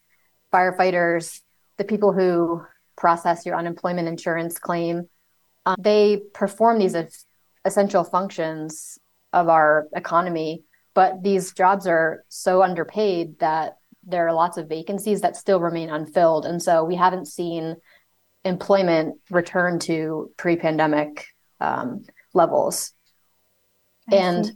firefighters, 0.53 1.41
the 1.77 1.85
people 1.85 2.13
who 2.13 2.63
process 2.97 3.47
your 3.47 3.57
unemployment 3.57 4.09
insurance 4.09 4.59
claim. 4.59 5.09
Um, 5.65 5.77
they 5.79 6.21
perform 6.35 6.79
these 6.79 6.97
essential 7.65 8.05
functions 8.05 8.99
of 9.33 9.49
our 9.49 9.87
economy 9.95 10.65
but 10.95 11.23
these 11.23 11.53
jobs 11.53 11.87
are 11.87 12.25
so 12.29 12.63
underpaid 12.63 13.39
that 13.39 13.79
there 14.05 14.27
are 14.27 14.33
lots 14.33 14.57
of 14.57 14.69
vacancies 14.69 15.21
that 15.21 15.37
still 15.37 15.61
remain 15.61 15.91
unfilled. 15.91 16.47
And 16.47 16.63
so 16.63 16.85
we 16.85 16.97
haven't 16.97 17.27
seen 17.27 17.77
employment 18.45 19.17
return 19.31 19.79
to 19.81 20.31
pre 20.37 20.57
pandemic 20.57 21.27
um, 21.61 22.05
levels. 22.35 22.93
I 24.11 24.17
and 24.17 24.47
see. 24.47 24.53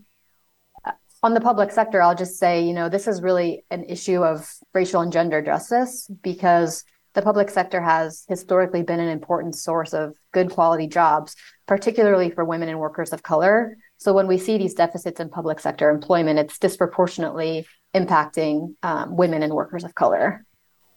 On 1.24 1.32
the 1.32 1.40
public 1.40 1.72
sector, 1.72 2.02
I'll 2.02 2.14
just 2.14 2.38
say, 2.38 2.62
you 2.62 2.74
know, 2.74 2.90
this 2.90 3.08
is 3.08 3.22
really 3.22 3.64
an 3.70 3.84
issue 3.84 4.22
of 4.22 4.46
racial 4.74 5.00
and 5.00 5.10
gender 5.10 5.40
justice 5.40 6.06
because 6.22 6.84
the 7.14 7.22
public 7.22 7.48
sector 7.48 7.80
has 7.80 8.26
historically 8.28 8.82
been 8.82 9.00
an 9.00 9.08
important 9.08 9.54
source 9.54 9.94
of 9.94 10.18
good 10.32 10.50
quality 10.50 10.86
jobs, 10.86 11.34
particularly 11.66 12.28
for 12.28 12.44
women 12.44 12.68
and 12.68 12.78
workers 12.78 13.10
of 13.10 13.22
color. 13.22 13.78
So 13.96 14.12
when 14.12 14.26
we 14.26 14.36
see 14.36 14.58
these 14.58 14.74
deficits 14.74 15.18
in 15.18 15.30
public 15.30 15.60
sector 15.60 15.88
employment, 15.88 16.38
it's 16.38 16.58
disproportionately 16.58 17.66
impacting 17.94 18.74
um, 18.82 19.16
women 19.16 19.42
and 19.42 19.54
workers 19.54 19.82
of 19.82 19.94
color. 19.94 20.44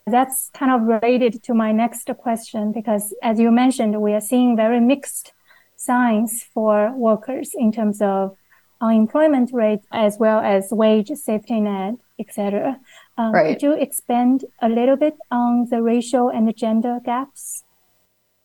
That's 0.07 0.49
kind 0.53 0.73
of 0.73 0.82
related 0.82 1.41
to 1.43 1.53
my 1.53 1.71
next 1.71 2.09
question 2.17 2.73
because, 2.73 3.15
as 3.23 3.39
you 3.39 3.49
mentioned, 3.49 4.01
we 4.01 4.11
are 4.11 4.19
seeing 4.19 4.57
very 4.57 4.82
mixed 4.82 5.32
signs 5.78 6.43
for 6.53 6.91
workers 6.97 7.51
in 7.53 7.71
terms 7.71 8.01
of 8.01 8.36
unemployment 8.82 9.51
rate 9.53 9.82
as 9.91 10.17
well 10.19 10.39
as 10.39 10.69
wage 10.71 11.09
safety 11.09 11.59
net, 11.59 11.95
etc. 12.19 12.80
Um, 13.17 13.32
Right. 13.34 13.53
Could 13.55 13.63
you 13.63 13.73
expand 13.73 14.45
a 14.61 14.69
little 14.69 14.95
bit 14.95 15.15
on 15.32 15.67
the 15.69 15.82
racial 15.82 16.30
and 16.30 16.47
the 16.47 16.53
gender 16.53 16.99
gaps? 17.03 17.63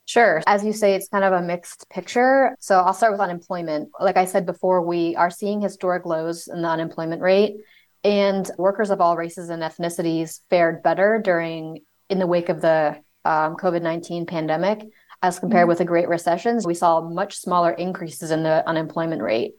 Sure. 0.05 0.43
As 0.47 0.65
you 0.65 0.73
say, 0.73 0.95
it's 0.95 1.09
kind 1.09 1.25
of 1.25 1.33
a 1.33 1.41
mixed 1.43 1.89
picture. 1.89 2.57
So 2.59 2.81
I'll 2.81 2.93
start 2.95 3.13
with 3.13 3.21
unemployment. 3.21 3.91
Like 4.01 4.17
I 4.17 4.25
said 4.25 4.45
before, 4.47 4.83
we 4.83 5.15
are 5.17 5.31
seeing 5.31 5.61
historic 5.61 6.05
lows 6.05 6.49
in 6.49 6.61
the 6.63 6.69
unemployment 6.69 7.23
rate, 7.23 7.57
and 8.05 8.51
workers 8.59 8.91
of 8.91 9.01
all 9.01 9.17
races 9.17 9.49
and 9.49 9.63
ethnicities 9.63 10.41
fared 10.51 10.83
better 10.83 11.21
during 11.23 11.81
in 12.11 12.19
the 12.19 12.27
wake 12.27 12.49
of 12.49 12.61
the 12.61 12.97
um, 13.25 13.55
COVID 13.57 13.83
nineteen 13.83 14.27
pandemic 14.27 14.85
as 15.23 15.39
compared 15.39 15.67
Mhm. 15.67 15.69
with 15.69 15.79
the 15.79 15.85
Great 15.85 16.09
Recession. 16.09 16.59
We 16.65 16.75
saw 16.75 17.01
much 17.01 17.37
smaller 17.39 17.71
increases 17.71 18.33
in 18.33 18.43
the 18.43 18.69
unemployment 18.69 19.23
rate. 19.23 19.55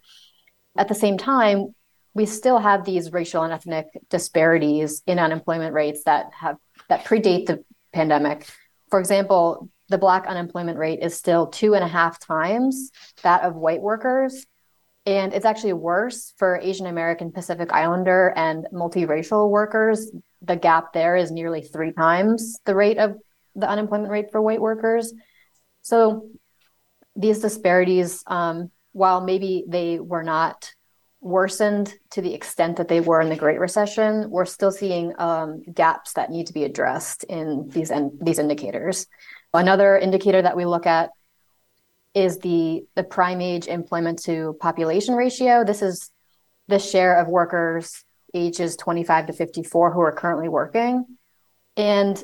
At 0.78 0.88
the 0.88 0.96
same 0.96 1.18
time, 1.18 1.76
we 2.14 2.26
still 2.26 2.60
have 2.60 2.86
these 2.86 3.12
racial 3.12 3.44
and 3.44 3.54
ethnic 3.54 3.88
disparities 4.10 5.02
in 5.08 5.20
unemployment 5.20 5.74
rates 5.74 6.04
that 6.04 6.32
have 6.40 6.58
that 6.90 7.06
predate 7.06 7.48
the 7.48 7.64
pandemic. 7.92 8.48
For 8.90 9.00
example, 9.00 9.70
the 9.90 9.98
Black 9.98 10.26
unemployment 10.28 10.78
rate 10.78 11.00
is 11.02 11.16
still 11.16 11.48
two 11.48 11.76
and 11.76 11.84
a 11.84 11.88
half 11.88 12.20
times 12.20 12.92
that 13.24 13.44
of 13.44 13.56
white 13.56 13.82
workers. 13.82 14.46
And 15.06 15.34
it's 15.34 15.46
actually 15.46 15.74
worse 15.74 16.34
for 16.38 16.60
Asian 16.62 16.88
American, 16.88 17.32
Pacific 17.32 17.74
Islander, 17.74 18.34
and 18.36 18.68
multiracial 18.74 19.50
workers. 19.50 20.12
The 20.42 20.56
gap 20.56 20.94
there 20.94 21.16
is 21.16 21.32
nearly 21.32 21.62
three 21.62 21.92
times 21.92 22.60
the 22.66 22.76
rate 22.76 22.98
of 22.98 23.18
the 23.56 23.68
unemployment 23.68 24.12
rate 24.12 24.32
for 24.32 24.42
white 24.42 24.62
workers. 24.62 25.14
So 25.82 26.30
these 27.16 27.40
disparities, 27.40 28.24
um, 28.28 28.72
while 28.94 29.22
maybe 29.22 29.66
they 29.68 30.00
were 30.00 30.24
not 30.24 30.74
worsened 31.20 31.94
to 32.12 32.22
the 32.22 32.34
extent 32.34 32.78
that 32.78 32.88
they 32.88 33.00
were 33.00 33.22
in 33.22 33.30
the 33.30 33.36
Great 33.36 33.60
Recession, 33.60 34.30
we're 34.30 34.46
still 34.46 34.72
seeing 34.72 35.14
um, 35.20 35.64
gaps 35.74 36.14
that 36.14 36.30
need 36.32 36.48
to 36.48 36.54
be 36.54 36.64
addressed 36.64 37.24
in 37.26 37.70
these 37.70 37.92
en- 37.92 38.18
these 38.22 38.40
indicators. 38.40 39.08
Another 39.54 39.98
indicator 39.98 40.42
that 40.42 40.58
we 40.58 40.66
look 40.66 40.86
at 40.86 41.12
is 42.14 42.40
the 42.40 42.86
the 42.96 43.04
prime 43.04 43.42
age 43.42 43.68
employment 43.68 44.24
to 44.24 44.56
population 44.60 45.16
ratio. 45.16 45.64
This 45.64 45.82
is 45.82 46.12
the 46.68 46.80
share 46.80 47.20
of 47.20 47.28
workers 47.28 48.04
ages 48.34 48.76
25 48.78 49.28
to 49.28 49.34
54 49.34 49.94
who 49.94 50.02
are 50.02 50.12
currently 50.12 50.50
working. 50.50 51.06
And 51.78 52.22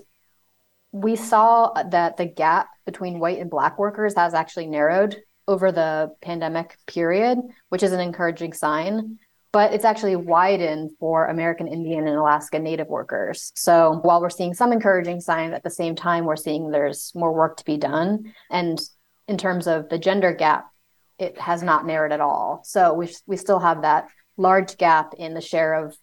we 0.92 1.16
saw 1.16 1.72
that 1.84 2.18
the 2.18 2.26
gap 2.26 2.70
between 2.86 3.20
white 3.20 3.40
and 3.40 3.50
black 3.50 3.78
workers 3.78 4.16
has 4.16 4.34
actually 4.34 4.68
narrowed 4.68 5.22
over 5.50 5.72
the 5.72 6.14
pandemic 6.22 6.78
period, 6.86 7.40
which 7.70 7.82
is 7.82 7.92
an 7.92 8.00
encouraging 8.00 8.54
sign. 8.54 9.18
But 9.52 9.74
it's 9.74 9.84
actually 9.84 10.16
widened 10.16 10.92
for 11.00 11.26
American 11.26 11.68
Indian 11.68 12.08
and 12.08 12.18
Alaska 12.18 12.60
Native 12.60 12.88
workers. 12.88 13.52
So 13.56 14.00
while 14.04 14.22
we're 14.22 14.30
seeing 14.30 14.54
some 14.54 14.72
encouraging 14.72 15.22
signs, 15.22 15.56
at 15.56 15.64
the 15.64 15.72
same 15.72 15.96
time, 15.96 16.26
we're 16.26 16.36
seeing 16.36 16.70
there's 16.70 17.12
more 17.16 17.34
work 17.34 17.58
to 17.58 17.66
be 17.66 17.76
done. 17.76 18.32
And 18.52 18.80
in 19.28 19.40
terms 19.40 19.66
of 19.66 19.90
the 19.90 19.98
gender 19.98 20.34
gap, 20.34 20.70
it 21.18 21.36
has 21.40 21.64
not 21.64 21.88
narrowed 21.88 22.12
at 22.12 22.22
all. 22.22 22.62
So 22.64 22.94
we, 22.94 23.10
we 23.26 23.38
still 23.38 23.60
have 23.60 23.82
that 23.82 24.10
large 24.38 24.78
gap 24.78 25.16
in 25.18 25.34
the 25.34 25.42
share 25.42 25.74
of 25.74 25.98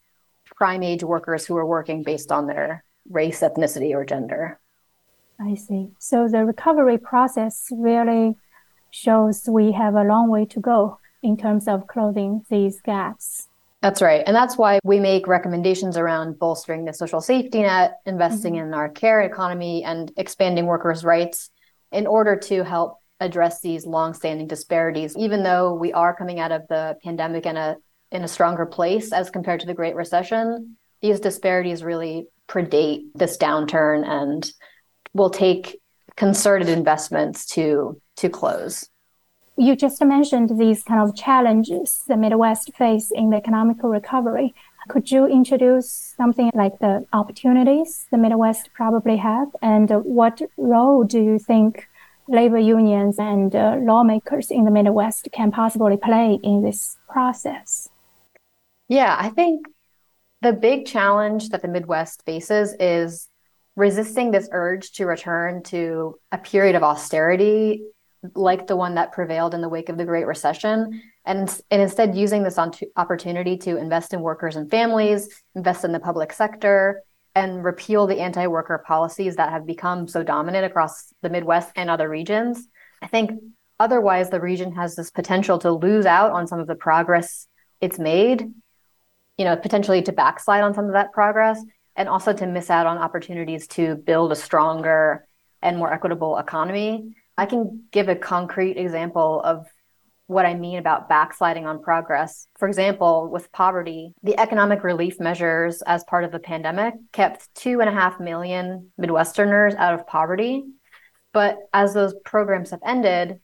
prime 0.57 0.82
age 0.82 1.05
workers 1.05 1.47
who 1.47 1.57
are 1.57 1.66
working 1.66 2.03
based 2.03 2.32
on 2.32 2.49
their 2.49 2.82
race, 3.09 3.42
ethnicity, 3.42 3.94
or 3.94 4.05
gender. 4.05 4.59
I 5.40 5.55
see. 5.55 5.90
So 6.01 6.26
the 6.26 6.44
recovery 6.44 6.99
process 6.99 7.68
really 7.70 8.34
shows 8.97 9.47
we 9.49 9.72
have 9.72 9.94
a 9.94 10.05
long 10.05 10.30
way 10.30 10.47
to 10.47 10.61
go 10.61 10.99
in 11.22 11.36
terms 11.36 11.68
of 11.68 11.86
closing 11.86 12.44
these 12.49 12.80
gaps. 12.80 13.49
That's 13.82 14.01
right. 14.01 14.22
And 14.26 14.34
that's 14.34 14.57
why 14.57 14.80
we 14.82 14.99
make 15.01 15.28
recommendations 15.28 15.97
around 15.97 16.38
bolstering 16.38 16.86
the 16.86 16.94
social 16.94 17.20
safety 17.20 17.62
net, 17.62 18.01
investing 18.07 18.55
mm-hmm. 18.55 18.68
in 18.68 18.74
our 18.74 18.88
care 18.88 19.20
economy, 19.20 19.84
and 19.84 20.11
expanding 20.16 20.66
workers' 20.66 21.05
rights 21.05 21.51
in 21.92 22.07
order 22.07 22.36
to 22.36 22.64
help 22.64 22.99
address 23.20 23.61
these 23.61 23.86
longstanding 23.86 24.47
disparities. 24.47 25.14
Even 25.16 25.42
though 25.42 25.74
we 25.74 25.92
are 25.92 26.16
coming 26.16 26.40
out 26.40 26.53
of 26.53 26.62
the 26.68 26.97
pandemic 27.05 27.44
in 27.44 27.57
a 27.57 27.76
in 28.12 28.22
a 28.22 28.28
stronger 28.28 28.64
place 28.64 29.12
as 29.12 29.30
compared 29.30 29.61
to 29.61 29.66
the 29.66 29.74
Great 29.74 29.94
Recession, 29.94 30.76
these 31.03 31.20
disparities 31.20 31.84
really 31.84 32.28
predate 32.49 33.03
this 33.14 33.36
downturn 33.36 34.07
and 34.07 34.51
will 35.12 35.30
take 35.30 35.80
concerted 36.16 36.68
investments 36.68 37.47
to 37.47 38.01
to 38.16 38.28
close. 38.28 38.88
You 39.58 39.74
just 39.74 40.04
mentioned 40.04 40.58
these 40.58 40.82
kind 40.82 41.00
of 41.00 41.16
challenges 41.16 42.04
the 42.06 42.16
Midwest 42.16 42.74
face 42.74 43.10
in 43.10 43.30
the 43.30 43.36
economic 43.36 43.78
recovery. 43.82 44.54
Could 44.88 45.10
you 45.10 45.26
introduce 45.26 46.14
something 46.16 46.50
like 46.54 46.78
the 46.78 47.06
opportunities 47.12 48.06
the 48.10 48.18
Midwest 48.18 48.70
probably 48.74 49.16
have, 49.16 49.48
and 49.62 49.90
what 50.04 50.42
role 50.56 51.04
do 51.04 51.20
you 51.20 51.38
think 51.38 51.88
labor 52.28 52.58
unions 52.58 53.18
and 53.18 53.54
uh, 53.56 53.76
lawmakers 53.80 54.50
in 54.50 54.64
the 54.64 54.70
Midwest 54.70 55.28
can 55.32 55.50
possibly 55.50 55.96
play 55.96 56.38
in 56.42 56.62
this 56.62 56.98
process? 57.08 57.88
Yeah, 58.88 59.16
I 59.18 59.30
think 59.30 59.66
the 60.42 60.52
big 60.52 60.86
challenge 60.86 61.48
that 61.48 61.62
the 61.62 61.68
Midwest 61.68 62.24
faces 62.24 62.74
is 62.78 63.28
resisting 63.74 64.30
this 64.30 64.48
urge 64.52 64.92
to 64.92 65.06
return 65.06 65.62
to 65.64 66.18
a 66.30 66.38
period 66.38 66.76
of 66.76 66.82
austerity 66.82 67.82
like 68.34 68.66
the 68.66 68.76
one 68.76 68.94
that 68.94 69.12
prevailed 69.12 69.54
in 69.54 69.60
the 69.60 69.68
wake 69.68 69.88
of 69.88 69.98
the 69.98 70.04
Great 70.04 70.26
Recession, 70.26 71.02
and, 71.24 71.60
and 71.70 71.82
instead 71.82 72.16
using 72.16 72.42
this 72.42 72.58
opportunity 72.96 73.56
to 73.58 73.76
invest 73.76 74.14
in 74.14 74.20
workers 74.20 74.56
and 74.56 74.70
families, 74.70 75.28
invest 75.54 75.84
in 75.84 75.92
the 75.92 76.00
public 76.00 76.32
sector, 76.32 77.02
and 77.34 77.62
repeal 77.62 78.06
the 78.06 78.20
anti 78.20 78.46
worker 78.46 78.82
policies 78.86 79.36
that 79.36 79.52
have 79.52 79.66
become 79.66 80.08
so 80.08 80.22
dominant 80.22 80.64
across 80.64 81.12
the 81.22 81.28
Midwest 81.28 81.70
and 81.76 81.90
other 81.90 82.08
regions. 82.08 82.66
I 83.02 83.08
think 83.08 83.30
otherwise, 83.78 84.30
the 84.30 84.40
region 84.40 84.72
has 84.72 84.96
this 84.96 85.10
potential 85.10 85.58
to 85.58 85.70
lose 85.70 86.06
out 86.06 86.32
on 86.32 86.46
some 86.46 86.60
of 86.60 86.66
the 86.66 86.74
progress 86.74 87.46
it's 87.80 87.98
made, 87.98 88.40
you 89.36 89.44
know, 89.44 89.54
potentially 89.54 90.00
to 90.02 90.12
backslide 90.12 90.62
on 90.62 90.72
some 90.72 90.86
of 90.86 90.92
that 90.92 91.12
progress, 91.12 91.62
and 91.94 92.08
also 92.08 92.32
to 92.32 92.46
miss 92.46 92.70
out 92.70 92.86
on 92.86 92.98
opportunities 92.98 93.66
to 93.68 93.96
build 93.96 94.32
a 94.32 94.36
stronger 94.36 95.26
and 95.62 95.76
more 95.76 95.92
equitable 95.92 96.38
economy. 96.38 97.14
I 97.37 97.47
can 97.47 97.84
give 97.93 98.09
a 98.09 98.16
concrete 98.16 98.76
example 98.76 99.41
of 99.45 99.66
what 100.26 100.47
I 100.47 100.55
mean 100.55 100.78
about 100.78 101.09
backsliding 101.09 101.66
on 101.66 101.82
progress. 101.82 102.49
For 102.59 102.66
example, 102.66 103.28
with 103.30 103.53
poverty, 103.53 104.12
the 104.22 104.39
economic 104.41 104.82
relief 104.82 105.20
measures 105.20 105.82
as 105.82 106.03
part 106.05 106.24
of 106.24 106.32
the 106.32 106.41
pandemic 106.41 106.95
kept 107.12 107.55
two 107.55 107.80
and 107.80 107.89
a 107.89 107.93
half 107.93 108.18
million 108.18 108.91
Midwesterners 109.01 109.76
out 109.76 109.95
of 109.95 110.07
poverty. 110.07 110.64
But 111.32 111.59
as 111.72 111.95
those 111.95 112.14
programs 112.24 112.70
have 112.70 112.80
ended, 112.84 113.41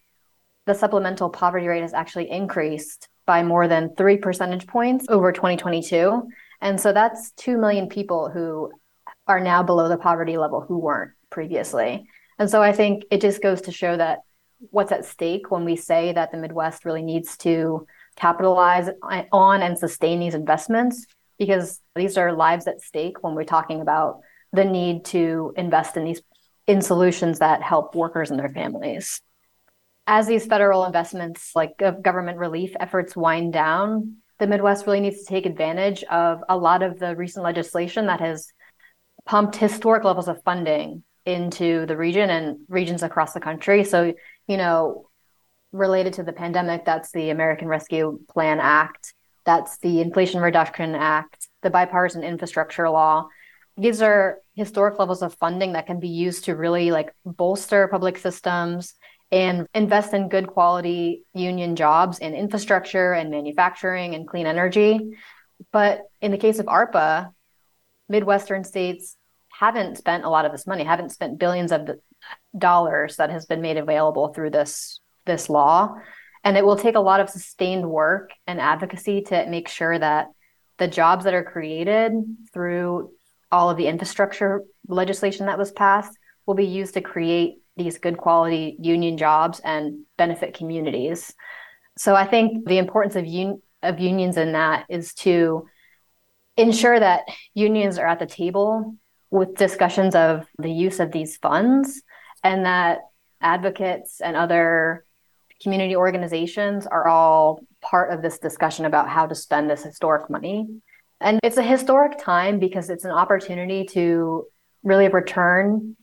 the 0.67 0.75
supplemental 0.75 1.31
poverty 1.31 1.67
rate 1.67 1.83
has 1.83 1.95
actually 1.95 2.31
increased 2.31 3.09
by 3.27 3.43
more 3.43 3.69
than 3.69 3.95
three 3.95 4.17
percentage 4.17 4.67
points 4.67 5.07
over 5.09 5.31
2022. 5.31 6.29
And 6.61 6.81
so 6.81 6.93
that's 6.93 7.33
2 7.33 7.59
million 7.59 7.89
people 7.89 8.29
who 8.29 8.73
are 9.27 9.41
now 9.41 9.63
below 9.63 9.89
the 9.89 9.99
poverty 9.99 10.37
level 10.37 10.61
who 10.61 10.79
weren't 10.79 11.13
previously. 11.31 12.09
And 12.39 12.51
so 12.51 12.63
I 12.63 12.73
think 12.73 13.05
it 13.11 13.21
just 13.21 13.43
goes 13.43 13.63
to 13.63 13.73
show 13.73 13.97
that 13.97 14.21
what's 14.71 14.93
at 14.93 15.05
stake 15.05 15.51
when 15.51 15.65
we 15.65 15.77
say 15.77 16.13
that 16.13 16.31
the 16.31 16.39
Midwest 16.39 16.85
really 16.85 17.03
needs 17.03 17.37
to 17.39 17.87
capitalize 18.17 18.89
on 19.33 19.63
and 19.63 19.79
sustain 19.79 20.21
these 20.21 20.35
investments, 20.35 21.07
because 21.39 21.81
these 21.97 22.17
are 22.17 22.33
lives 22.33 22.67
at 22.67 22.81
stake 22.81 23.23
when 23.23 23.35
we're 23.35 23.45
talking 23.45 23.81
about 23.81 24.21
the 24.53 24.65
need 24.65 25.05
to 25.07 25.53
invest 25.57 25.97
in 25.97 26.05
these 26.05 26.23
in 26.69 26.81
solutions 26.81 27.41
that 27.41 27.63
help 27.63 27.95
workers 27.95 28.31
and 28.31 28.39
their 28.39 28.49
families. 28.49 29.21
As 30.07 30.29
these 30.29 30.47
federal 30.47 30.85
investments 30.85 31.53
like 31.57 31.73
government 32.03 32.39
relief 32.39 32.75
efforts 32.79 33.17
wind 33.17 33.53
down, 33.53 34.19
the 34.39 34.47
Midwest 34.47 34.87
really 34.87 35.01
needs 35.01 35.21
to 35.21 35.27
take 35.27 35.47
advantage 35.47 36.05
of 36.05 36.43
a 36.49 36.57
lot 36.57 36.83
of 36.83 36.99
the 36.99 37.17
recent 37.17 37.45
legislation 37.45 38.07
that 38.07 38.21
has 38.21 38.53
pumped 39.25 39.57
historic 39.57 40.05
levels 40.05 40.29
of 40.29 40.43
funding 40.45 41.03
into 41.25 41.87
the 41.87 41.97
region 41.97 42.31
and 42.31 42.59
regions 42.69 43.03
across 43.03 43.33
the 43.33 43.41
country. 43.41 43.85
So, 43.85 44.15
you 44.47 44.57
know, 44.57 45.09
related 45.73 46.15
to 46.15 46.23
the 46.23 46.33
pandemic, 46.33 46.85
that's 46.85 47.13
the 47.13 47.31
American 47.31 47.69
Rescue 47.69 48.21
Plan 48.29 48.61
Act, 48.61 49.15
that's 49.45 49.79
the 49.79 50.01
Inflation 50.01 50.41
Reduction 50.41 50.95
Act, 50.95 51.49
the 51.63 51.71
Bipartisan 51.71 52.23
Infrastructure 52.23 52.89
Law. 52.91 53.29
These 53.77 54.03
are 54.03 54.39
historic 54.55 54.99
levels 54.99 55.23
of 55.23 55.35
funding 55.35 55.73
that 55.73 55.87
can 55.87 55.99
be 55.99 56.09
used 56.09 56.45
to 56.45 56.55
really 56.55 56.91
like 56.91 57.15
bolster 57.25 57.89
public 57.89 58.19
systems 58.19 58.95
and 59.31 59.67
invest 59.75 60.13
in 60.13 60.29
good 60.29 60.47
quality 60.47 61.25
union 61.33 61.75
jobs 61.75 62.19
in 62.19 62.35
infrastructure 62.35 63.15
and 63.15 63.31
manufacturing 63.31 64.15
and 64.15 64.29
clean 64.29 64.47
energy. 64.47 65.17
But 65.73 66.03
in 66.21 66.33
the 66.33 66.39
case 66.39 66.59
of 66.59 66.67
ARPA, 66.67 67.33
Midwestern 68.11 68.63
states 68.63 69.17
haven't 69.63 69.97
spent 69.97 70.25
a 70.25 70.29
lot 70.29 70.45
of 70.45 70.51
this 70.51 70.67
money, 70.67 70.83
haven't 70.83 71.13
spent 71.13 71.39
billions 71.39 71.71
of 71.71 71.89
dollars 72.59 73.17
that 73.17 73.31
has 73.31 73.47
been 73.47 73.61
made 73.61 73.77
available 73.77 74.33
through 74.33 74.51
this 74.51 75.01
this 75.25 75.49
law. 75.49 75.95
And 76.43 76.57
it 76.57 76.65
will 76.65 76.77
take 76.77 76.97
a 76.97 77.01
lot 77.01 77.21
of 77.21 77.31
sustained 77.31 77.89
work 77.89 78.33
and 78.49 78.61
advocacy 78.61 79.23
to 79.29 79.47
make 79.47 79.69
sure 79.69 79.97
that 79.97 80.27
the 80.79 80.89
jobs 80.89 81.25
that 81.25 81.35
are 81.35 81.45
created 81.45 82.13
through 82.53 83.13
all 83.53 83.71
of 83.71 83.77
the 83.77 83.87
infrastructure 83.87 84.65
legislation 84.89 85.47
that 85.47 85.59
was 85.59 85.71
passed 85.71 86.19
will 86.45 86.55
be 86.55 86.67
used 86.67 86.95
to 86.95 87.01
create 87.01 87.59
these 87.77 87.99
good 87.99 88.19
quality 88.19 88.77
union 88.81 89.17
jobs 89.17 89.61
and 89.61 90.01
benefit 90.19 90.55
communities. 90.55 91.33
So 91.97 92.17
I 92.17 92.27
think 92.27 92.67
the 92.67 92.79
importance 92.79 93.15
of 93.15 93.27
un- 93.27 93.63
of 93.81 94.01
unions 94.01 94.37
in 94.37 94.53
that 94.53 94.87
is 94.89 95.15
to 95.27 95.69
ensure 96.57 96.99
that 96.99 97.23
unions 97.55 97.97
are 97.99 98.09
at 98.09 98.19
the 98.19 98.27
table 98.27 98.97
with 99.33 99.57
discussions 99.57 100.15
of 100.15 100.47
the 100.59 100.71
use 100.71 101.01
of 101.01 101.11
these 101.11 101.39
funds 101.39 102.03
and 102.45 102.67
that 102.67 102.99
advocates 103.41 104.21
and 104.21 104.37
other 104.37 105.07
community 105.63 105.97
organizations 105.97 106.87
are 106.87 107.09
all 107.09 107.65
part 107.81 108.13
of 108.13 108.21
this 108.21 108.39
discussion 108.39 108.85
about 108.85 109.09
how 109.09 109.27
to 109.27 109.35
spend 109.35 109.71
this 109.71 109.83
historic 109.83 110.29
money. 110.29 110.69
And 111.19 111.41
it's 111.43 111.57
a 111.57 111.63
historic 111.63 112.19
time 112.19 112.59
because 112.59 112.91
it's 112.91 113.07
an 113.07 113.11
opportunity 113.11 113.87
to 113.93 114.45
really 114.83 115.09
return 115.09 115.97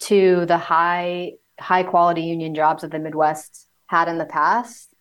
to 0.00 0.46
the 0.46 0.58
high 0.58 1.32
high 1.58 1.82
quality 1.82 2.22
union 2.22 2.54
jobs 2.54 2.82
that 2.82 2.92
the 2.92 2.98
Midwest 2.98 3.66
had 3.86 4.06
in 4.08 4.18
the 4.18 4.26
past. 4.26 4.94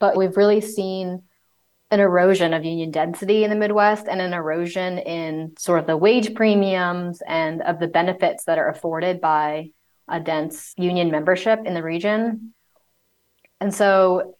But 0.00 0.16
we've 0.16 0.36
really 0.36 0.60
seen 0.60 1.22
an 1.90 2.00
erosion 2.00 2.52
of 2.52 2.64
union 2.64 2.90
density 2.90 3.44
in 3.44 3.50
the 3.50 3.56
Midwest 3.56 4.08
and 4.08 4.20
an 4.20 4.34
erosion 4.34 4.98
in 4.98 5.54
sort 5.58 5.80
of 5.80 5.86
the 5.86 5.96
wage 5.96 6.34
premiums 6.34 7.22
and 7.26 7.62
of 7.62 7.78
the 7.78 7.88
benefits 7.88 8.44
that 8.44 8.58
are 8.58 8.68
afforded 8.68 9.20
by 9.20 9.70
a 10.06 10.20
dense 10.20 10.74
union 10.76 11.10
membership 11.10 11.60
in 11.64 11.74
the 11.74 11.82
region. 11.82 12.52
And 13.60 13.74
so 13.74 14.36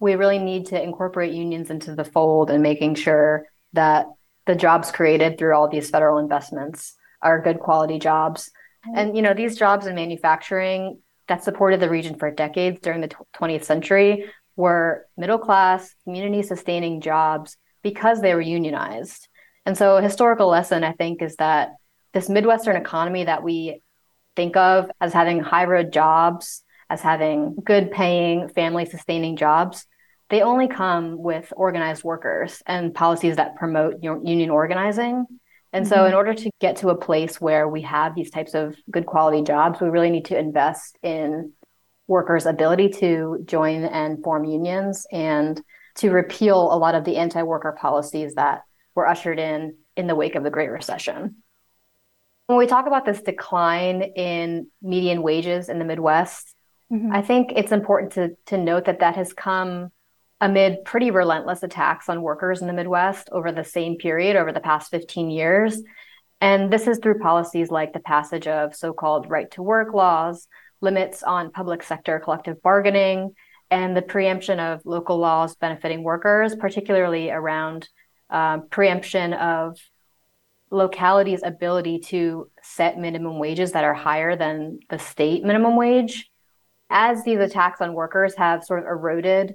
we 0.00 0.16
really 0.16 0.38
need 0.38 0.66
to 0.66 0.82
incorporate 0.82 1.32
unions 1.32 1.70
into 1.70 1.94
the 1.94 2.04
fold 2.04 2.50
and 2.50 2.62
making 2.62 2.96
sure 2.96 3.46
that 3.72 4.06
the 4.46 4.56
jobs 4.56 4.90
created 4.90 5.38
through 5.38 5.54
all 5.54 5.68
these 5.68 5.90
federal 5.90 6.18
investments 6.18 6.96
are 7.22 7.40
good 7.40 7.60
quality 7.60 8.00
jobs. 8.00 8.50
Mm-hmm. 8.86 8.98
And 8.98 9.16
you 9.16 9.22
know, 9.22 9.34
these 9.34 9.56
jobs 9.56 9.86
in 9.86 9.94
manufacturing 9.94 10.98
that 11.28 11.44
supported 11.44 11.78
the 11.78 11.88
region 11.88 12.16
for 12.16 12.30
decades 12.32 12.80
during 12.80 13.00
the 13.00 13.10
20th 13.36 13.64
century 13.64 14.24
were 14.62 15.06
middle 15.16 15.38
class, 15.38 15.92
community 16.04 16.42
sustaining 16.42 17.00
jobs 17.00 17.56
because 17.82 18.20
they 18.20 18.32
were 18.32 18.40
unionized. 18.40 19.28
And 19.66 19.76
so, 19.76 19.96
a 19.96 20.02
historical 20.02 20.48
lesson, 20.48 20.84
I 20.84 20.92
think, 20.92 21.20
is 21.20 21.34
that 21.36 21.72
this 22.14 22.28
Midwestern 22.28 22.76
economy 22.76 23.24
that 23.24 23.42
we 23.42 23.82
think 24.36 24.56
of 24.56 24.88
as 25.00 25.12
having 25.12 25.40
high 25.40 25.64
road 25.64 25.92
jobs, 25.92 26.62
as 26.88 27.00
having 27.00 27.56
good 27.64 27.90
paying, 27.90 28.48
family 28.48 28.86
sustaining 28.86 29.36
jobs, 29.36 29.84
they 30.30 30.42
only 30.42 30.68
come 30.68 31.20
with 31.20 31.52
organized 31.56 32.04
workers 32.04 32.62
and 32.64 32.94
policies 32.94 33.36
that 33.36 33.56
promote 33.56 34.02
union 34.02 34.50
organizing. 34.50 35.26
And 35.72 35.88
so, 35.88 35.96
mm-hmm. 35.96 36.06
in 36.06 36.14
order 36.14 36.34
to 36.34 36.50
get 36.60 36.76
to 36.76 36.90
a 36.90 36.96
place 36.96 37.40
where 37.40 37.66
we 37.68 37.82
have 37.82 38.14
these 38.14 38.30
types 38.30 38.54
of 38.54 38.76
good 38.90 39.06
quality 39.06 39.42
jobs, 39.42 39.80
we 39.80 39.88
really 39.88 40.10
need 40.10 40.26
to 40.26 40.38
invest 40.38 40.98
in 41.02 41.52
workers' 42.06 42.46
ability 42.46 42.88
to 42.88 43.42
join 43.44 43.84
and 43.84 44.22
form 44.22 44.44
unions 44.44 45.06
and 45.12 45.60
to 45.96 46.10
repeal 46.10 46.72
a 46.72 46.76
lot 46.76 46.94
of 46.94 47.04
the 47.04 47.16
anti 47.16 47.42
worker 47.42 47.76
policies 47.78 48.34
that 48.34 48.62
were 48.94 49.06
ushered 49.06 49.38
in 49.38 49.76
in 49.96 50.06
the 50.06 50.14
wake 50.14 50.34
of 50.34 50.42
the 50.42 50.50
Great 50.50 50.70
Recession. 50.70 51.36
When 52.46 52.58
we 52.58 52.66
talk 52.66 52.86
about 52.86 53.04
this 53.04 53.22
decline 53.22 54.02
in 54.02 54.66
median 54.80 55.22
wages 55.22 55.68
in 55.68 55.78
the 55.78 55.84
Midwest, 55.84 56.54
mm-hmm. 56.92 57.12
I 57.12 57.22
think 57.22 57.52
it's 57.54 57.72
important 57.72 58.12
to, 58.12 58.36
to 58.46 58.58
note 58.58 58.86
that 58.86 59.00
that 59.00 59.16
has 59.16 59.32
come 59.32 59.90
amid 60.40 60.84
pretty 60.84 61.10
relentless 61.12 61.62
attacks 61.62 62.08
on 62.08 62.20
workers 62.20 62.60
in 62.60 62.66
the 62.66 62.72
Midwest 62.72 63.28
over 63.30 63.52
the 63.52 63.64
same 63.64 63.96
period, 63.96 64.34
over 64.34 64.52
the 64.52 64.60
past 64.60 64.90
15 64.90 65.30
years. 65.30 65.80
And 66.40 66.72
this 66.72 66.88
is 66.88 66.98
through 66.98 67.20
policies 67.20 67.70
like 67.70 67.92
the 67.92 68.00
passage 68.00 68.48
of 68.48 68.74
so 68.74 68.92
called 68.92 69.30
right 69.30 69.48
to 69.52 69.62
work 69.62 69.94
laws, 69.94 70.48
limits 70.82 71.22
on 71.22 71.50
public 71.50 71.82
sector 71.82 72.18
collective 72.18 72.60
bargaining, 72.62 73.34
and 73.70 73.96
the 73.96 74.02
preemption 74.02 74.60
of 74.60 74.82
local 74.84 75.16
laws 75.16 75.54
benefiting 75.56 76.02
workers, 76.02 76.54
particularly 76.54 77.30
around 77.30 77.88
um, 78.28 78.68
preemption 78.68 79.32
of 79.32 79.78
localities' 80.70 81.42
ability 81.42 81.98
to 81.98 82.50
set 82.62 82.98
minimum 82.98 83.38
wages 83.38 83.72
that 83.72 83.84
are 83.84 83.94
higher 83.94 84.36
than 84.36 84.80
the 84.90 84.98
state 84.98 85.44
minimum 85.44 85.76
wage. 85.76 86.30
As 86.90 87.24
these 87.24 87.38
attacks 87.38 87.80
on 87.80 87.94
workers 87.94 88.34
have 88.36 88.64
sort 88.64 88.80
of 88.80 88.86
eroded 88.86 89.54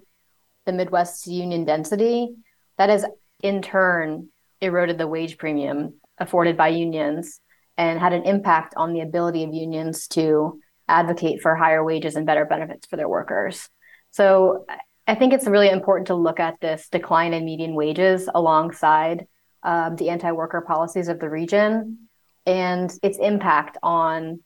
the 0.66 0.74
Midwest's 0.74 1.28
union 1.28 1.66
density, 1.66 2.36
that 2.78 2.90
has 2.90 3.06
in 3.44 3.62
turn 3.62 4.30
eroded 4.62 4.98
the 4.98 5.08
wage 5.08 5.38
premium 5.38 5.96
afforded 6.18 6.58
by 6.58 6.70
unions 6.70 7.40
and 7.78 8.00
had 8.00 8.14
an 8.14 8.24
impact 8.24 8.74
on 8.76 8.94
the 8.94 9.02
ability 9.02 9.44
of 9.44 9.54
unions 9.54 10.08
to 10.08 10.60
advocate 10.88 11.42
for 11.42 11.56
higher 11.56 11.84
wages 11.84 12.16
and 12.16 12.26
better 12.26 12.46
benefits 12.46 12.88
for 12.88 12.96
their 12.96 13.10
workers. 13.10 13.70
So 14.12 14.66
I 15.08 15.16
think 15.16 15.34
it's 15.34 15.48
really 15.48 15.70
important 15.70 16.08
to 16.08 16.16
look 16.16 16.40
at 16.40 16.60
this 16.60 16.90
decline 16.90 17.34
in 17.34 17.46
median 17.46 17.76
wages 17.76 18.30
alongside 18.34 19.28
um, 19.64 19.96
the 19.96 20.10
anti 20.10 20.32
worker 20.32 20.62
policies 20.62 21.08
of 21.08 21.20
the 21.20 21.30
region 21.30 22.10
and 22.46 22.92
its 23.04 23.18
impact 23.18 23.78
on 23.84 24.42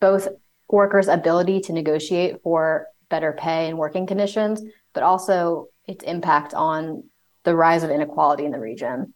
both 0.00 0.28
workers' 0.68 1.08
ability 1.08 1.60
to 1.60 1.72
negotiate 1.72 2.42
for 2.42 2.86
better 3.08 3.32
pay 3.32 3.68
and 3.68 3.78
working 3.78 4.06
conditions, 4.06 4.62
but 4.92 5.02
also 5.02 5.68
its 5.86 6.04
impact 6.04 6.54
on 6.54 7.04
the 7.44 7.54
rise 7.54 7.82
of 7.82 7.90
inequality 7.90 8.44
in 8.44 8.52
the 8.52 8.60
region. 8.60 9.12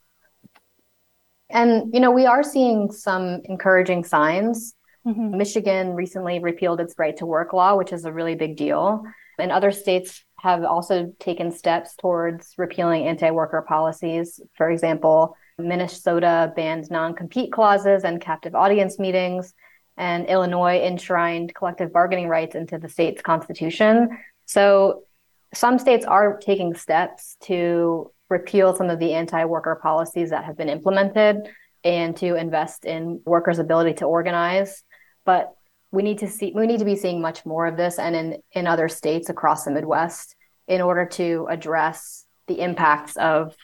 And, 1.50 1.94
you 1.94 2.00
know, 2.00 2.10
we 2.10 2.26
are 2.26 2.42
seeing 2.42 2.90
some 2.90 3.42
encouraging 3.44 4.04
signs 4.04 4.74
Mm-hmm. 5.06 5.36
Michigan 5.36 5.94
recently 5.94 6.38
repealed 6.38 6.80
its 6.80 6.94
right 6.98 7.16
to 7.18 7.26
work 7.26 7.52
law, 7.52 7.76
which 7.76 7.92
is 7.92 8.04
a 8.04 8.12
really 8.12 8.34
big 8.34 8.56
deal. 8.56 9.04
And 9.38 9.52
other 9.52 9.70
states 9.70 10.24
have 10.40 10.64
also 10.64 11.12
taken 11.18 11.50
steps 11.50 11.94
towards 11.96 12.54
repealing 12.56 13.06
anti 13.06 13.30
worker 13.30 13.64
policies. 13.66 14.40
For 14.56 14.70
example, 14.70 15.36
Minnesota 15.58 16.52
banned 16.54 16.90
non 16.90 17.14
compete 17.14 17.52
clauses 17.52 18.04
and 18.04 18.20
captive 18.20 18.54
audience 18.54 18.98
meetings, 18.98 19.54
and 19.96 20.26
Illinois 20.26 20.80
enshrined 20.82 21.54
collective 21.54 21.92
bargaining 21.92 22.28
rights 22.28 22.54
into 22.54 22.78
the 22.78 22.88
state's 22.88 23.22
constitution. 23.22 24.08
So 24.46 25.04
some 25.52 25.78
states 25.78 26.04
are 26.04 26.38
taking 26.38 26.74
steps 26.74 27.36
to 27.42 28.10
repeal 28.30 28.74
some 28.74 28.90
of 28.90 28.98
the 28.98 29.14
anti 29.14 29.44
worker 29.44 29.78
policies 29.80 30.30
that 30.30 30.44
have 30.44 30.56
been 30.56 30.68
implemented 30.68 31.48
and 31.84 32.16
to 32.16 32.34
invest 32.34 32.84
in 32.84 33.20
workers' 33.24 33.58
ability 33.58 33.94
to 33.94 34.06
organize 34.06 34.82
but 35.24 35.54
we 35.90 36.02
need 36.02 36.18
to 36.18 36.28
see 36.28 36.52
we 36.54 36.66
need 36.66 36.80
to 36.80 36.84
be 36.84 36.96
seeing 36.96 37.20
much 37.20 37.46
more 37.46 37.66
of 37.66 37.76
this 37.76 37.98
and 37.98 38.16
in 38.16 38.42
in 38.52 38.66
other 38.66 38.88
states 38.88 39.28
across 39.28 39.64
the 39.64 39.70
midwest 39.70 40.36
in 40.66 40.80
order 40.80 41.06
to 41.06 41.46
address 41.50 42.24
the 42.46 42.60
impacts 42.60 43.16
of 43.16 43.56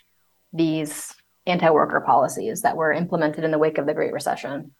these 0.52 1.14
anti-worker 1.46 2.00
policies 2.00 2.62
that 2.62 2.76
were 2.76 2.92
implemented 2.92 3.44
in 3.44 3.50
the 3.50 3.58
wake 3.58 3.78
of 3.78 3.86
the 3.86 3.94
great 3.94 4.12
recession 4.12 4.72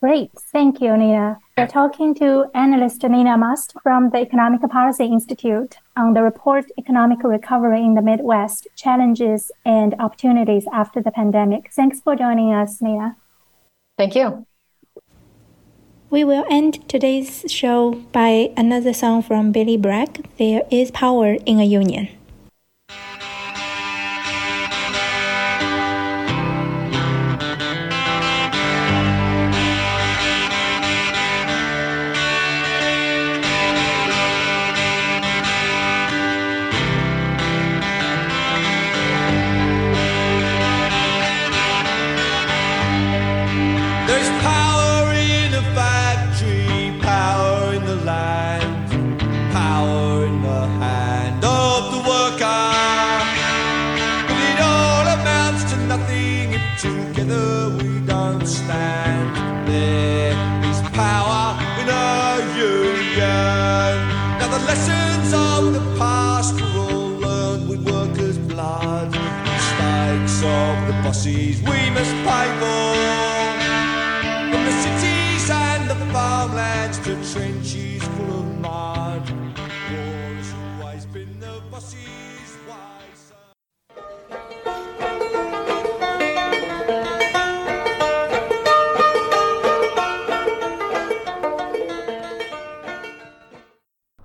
Great. 0.00 0.30
Thank 0.52 0.82
you, 0.82 0.94
Nina. 0.94 1.38
We're 1.56 1.66
talking 1.66 2.14
to 2.16 2.44
analyst 2.54 3.02
Nina 3.02 3.38
Mast 3.38 3.72
from 3.82 4.10
the 4.10 4.18
Economic 4.18 4.60
Policy 4.70 5.06
Institute 5.06 5.78
on 5.96 6.12
the 6.12 6.22
report 6.22 6.66
Economic 6.78 7.24
Recovery 7.24 7.82
in 7.82 7.94
the 7.94 8.02
Midwest 8.02 8.68
Challenges 8.76 9.50
and 9.64 9.94
Opportunities 9.98 10.66
After 10.70 11.02
the 11.02 11.10
Pandemic. 11.10 11.72
Thanks 11.72 12.00
for 12.00 12.14
joining 12.14 12.52
us, 12.52 12.82
Nina. 12.82 13.16
Thank 13.96 14.14
you. 14.14 14.46
We 16.08 16.22
will 16.22 16.44
end 16.48 16.88
today's 16.88 17.44
show 17.48 17.94
by 18.12 18.52
another 18.56 18.92
song 18.92 19.22
from 19.22 19.50
Billy 19.50 19.76
Bragg 19.76 20.24
There 20.38 20.62
is 20.70 20.92
Power 20.92 21.34
in 21.44 21.58
a 21.58 21.64
Union. 21.64 22.08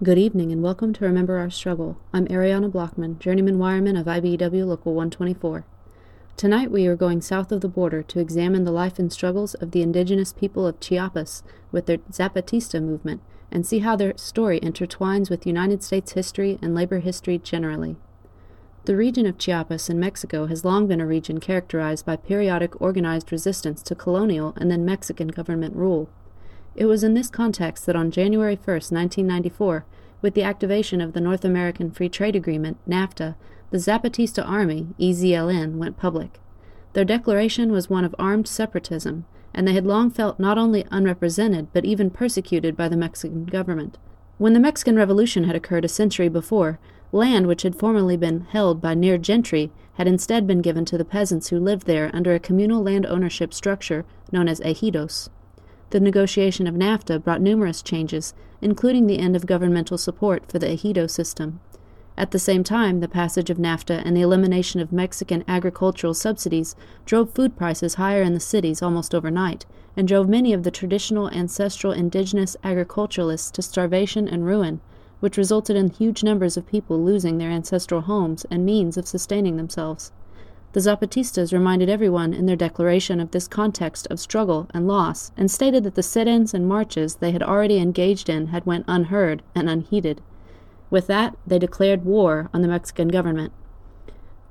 Good 0.03 0.17
evening 0.17 0.51
and 0.51 0.63
welcome 0.63 0.93
to 0.93 1.05
Remember 1.05 1.37
Our 1.37 1.51
Struggle. 1.51 1.95
I'm 2.11 2.25
Ariana 2.25 2.71
Blockman, 2.71 3.19
journeyman 3.19 3.59
wireman 3.59 3.99
of 3.99 4.07
IBEW 4.07 4.65
Local 4.65 4.95
124. 4.95 5.63
Tonight 6.35 6.71
we 6.71 6.87
are 6.87 6.95
going 6.95 7.21
south 7.21 7.51
of 7.51 7.61
the 7.61 7.67
border 7.67 8.01
to 8.01 8.19
examine 8.19 8.63
the 8.63 8.71
life 8.71 8.97
and 8.97 9.13
struggles 9.13 9.53
of 9.53 9.69
the 9.69 9.83
indigenous 9.83 10.33
people 10.33 10.65
of 10.65 10.79
Chiapas 10.79 11.43
with 11.71 11.85
their 11.85 11.99
Zapatista 12.11 12.81
movement 12.81 13.21
and 13.51 13.63
see 13.63 13.77
how 13.77 13.95
their 13.95 14.17
story 14.17 14.59
intertwines 14.61 15.29
with 15.29 15.45
United 15.45 15.83
States 15.83 16.13
history 16.13 16.57
and 16.63 16.73
labor 16.73 16.97
history 16.97 17.37
generally. 17.37 17.95
The 18.85 18.95
region 18.95 19.27
of 19.27 19.37
Chiapas 19.37 19.87
in 19.87 19.99
Mexico 19.99 20.47
has 20.47 20.65
long 20.65 20.87
been 20.87 20.99
a 20.99 21.05
region 21.05 21.39
characterized 21.39 22.07
by 22.07 22.15
periodic 22.15 22.81
organized 22.81 23.31
resistance 23.31 23.83
to 23.83 23.93
colonial 23.93 24.55
and 24.57 24.71
then 24.71 24.83
Mexican 24.83 25.27
government 25.27 25.75
rule. 25.75 26.09
It 26.75 26.85
was 26.85 27.03
in 27.03 27.13
this 27.13 27.29
context 27.29 27.85
that 27.85 27.95
on 27.95 28.11
January 28.11 28.55
1, 28.55 28.65
1994, 28.65 29.85
with 30.21 30.35
the 30.35 30.43
activation 30.43 31.01
of 31.01 31.13
the 31.13 31.21
North 31.21 31.43
American 31.43 31.91
Free 31.91 32.07
Trade 32.07 32.35
Agreement, 32.35 32.77
NAFTA, 32.87 33.35
the 33.71 33.77
Zapatista 33.77 34.47
Army, 34.47 34.87
EZLN, 34.99 35.75
went 35.75 35.97
public. 35.97 36.39
Their 36.93 37.05
declaration 37.05 37.71
was 37.71 37.89
one 37.89 38.05
of 38.05 38.15
armed 38.17 38.47
separatism, 38.47 39.25
and 39.53 39.67
they 39.67 39.73
had 39.73 39.85
long 39.85 40.09
felt 40.09 40.39
not 40.39 40.57
only 40.57 40.85
unrepresented 40.91 41.67
but 41.73 41.85
even 41.85 42.09
persecuted 42.09 42.77
by 42.77 42.87
the 42.87 42.97
Mexican 42.97 43.45
government. 43.45 43.97
When 44.37 44.53
the 44.53 44.59
Mexican 44.59 44.95
Revolution 44.95 45.43
had 45.43 45.55
occurred 45.55 45.85
a 45.85 45.89
century 45.89 46.29
before, 46.29 46.79
land 47.11 47.47
which 47.47 47.63
had 47.63 47.75
formerly 47.75 48.15
been 48.15 48.41
held 48.49 48.81
by 48.81 48.93
near 48.93 49.17
gentry 49.17 49.71
had 49.95 50.07
instead 50.07 50.47
been 50.47 50.61
given 50.61 50.85
to 50.85 50.97
the 50.97 51.05
peasants 51.05 51.49
who 51.49 51.59
lived 51.59 51.85
there 51.85 52.09
under 52.13 52.33
a 52.33 52.39
communal 52.39 52.81
land 52.81 53.05
ownership 53.05 53.53
structure 53.53 54.05
known 54.31 54.47
as 54.47 54.61
ejidos. 54.61 55.29
The 55.91 55.99
negotiation 55.99 56.67
of 56.67 56.75
NAFTA 56.75 57.21
brought 57.21 57.41
numerous 57.41 57.81
changes, 57.81 58.33
including 58.61 59.07
the 59.07 59.19
end 59.19 59.35
of 59.35 59.45
governmental 59.45 59.97
support 59.97 60.49
for 60.49 60.57
the 60.57 60.67
ejido 60.67 61.09
system. 61.09 61.59
At 62.17 62.31
the 62.31 62.39
same 62.39 62.63
time, 62.63 63.01
the 63.01 63.09
passage 63.09 63.49
of 63.49 63.57
NAFTA 63.57 64.01
and 64.05 64.15
the 64.15 64.21
elimination 64.21 64.79
of 64.79 64.93
Mexican 64.93 65.43
agricultural 65.49 66.13
subsidies 66.13 66.77
drove 67.05 67.31
food 67.31 67.57
prices 67.57 67.95
higher 67.95 68.21
in 68.21 68.33
the 68.33 68.39
cities 68.39 68.81
almost 68.81 69.13
overnight, 69.13 69.65
and 69.97 70.07
drove 70.07 70.29
many 70.29 70.53
of 70.53 70.63
the 70.63 70.71
traditional 70.71 71.29
ancestral 71.29 71.91
indigenous 71.91 72.55
agriculturalists 72.63 73.51
to 73.51 73.61
starvation 73.61 74.29
and 74.29 74.45
ruin, 74.45 74.79
which 75.19 75.37
resulted 75.37 75.75
in 75.75 75.89
huge 75.89 76.23
numbers 76.23 76.55
of 76.55 76.65
people 76.67 77.03
losing 77.03 77.37
their 77.37 77.51
ancestral 77.51 77.99
homes 77.99 78.45
and 78.49 78.65
means 78.65 78.95
of 78.95 79.09
sustaining 79.09 79.57
themselves. 79.57 80.13
The 80.73 80.79
Zapatistas 80.79 81.51
reminded 81.51 81.89
everyone 81.89 82.33
in 82.33 82.45
their 82.45 82.55
declaration 82.55 83.19
of 83.19 83.31
this 83.31 83.47
context 83.47 84.07
of 84.09 84.21
struggle 84.21 84.67
and 84.73 84.87
loss, 84.87 85.31
and 85.35 85.51
stated 85.51 85.83
that 85.83 85.95
the 85.95 86.03
sit-ins 86.03 86.53
and 86.53 86.65
marches 86.65 87.15
they 87.15 87.31
had 87.31 87.43
already 87.43 87.77
engaged 87.77 88.29
in 88.29 88.47
had 88.47 88.65
went 88.65 88.85
unheard 88.87 89.43
and 89.53 89.69
unheeded. 89.69 90.21
With 90.89 91.07
that, 91.07 91.35
they 91.45 91.59
declared 91.59 92.05
war 92.05 92.49
on 92.53 92.61
the 92.61 92.69
Mexican 92.69 93.09
government. 93.09 93.51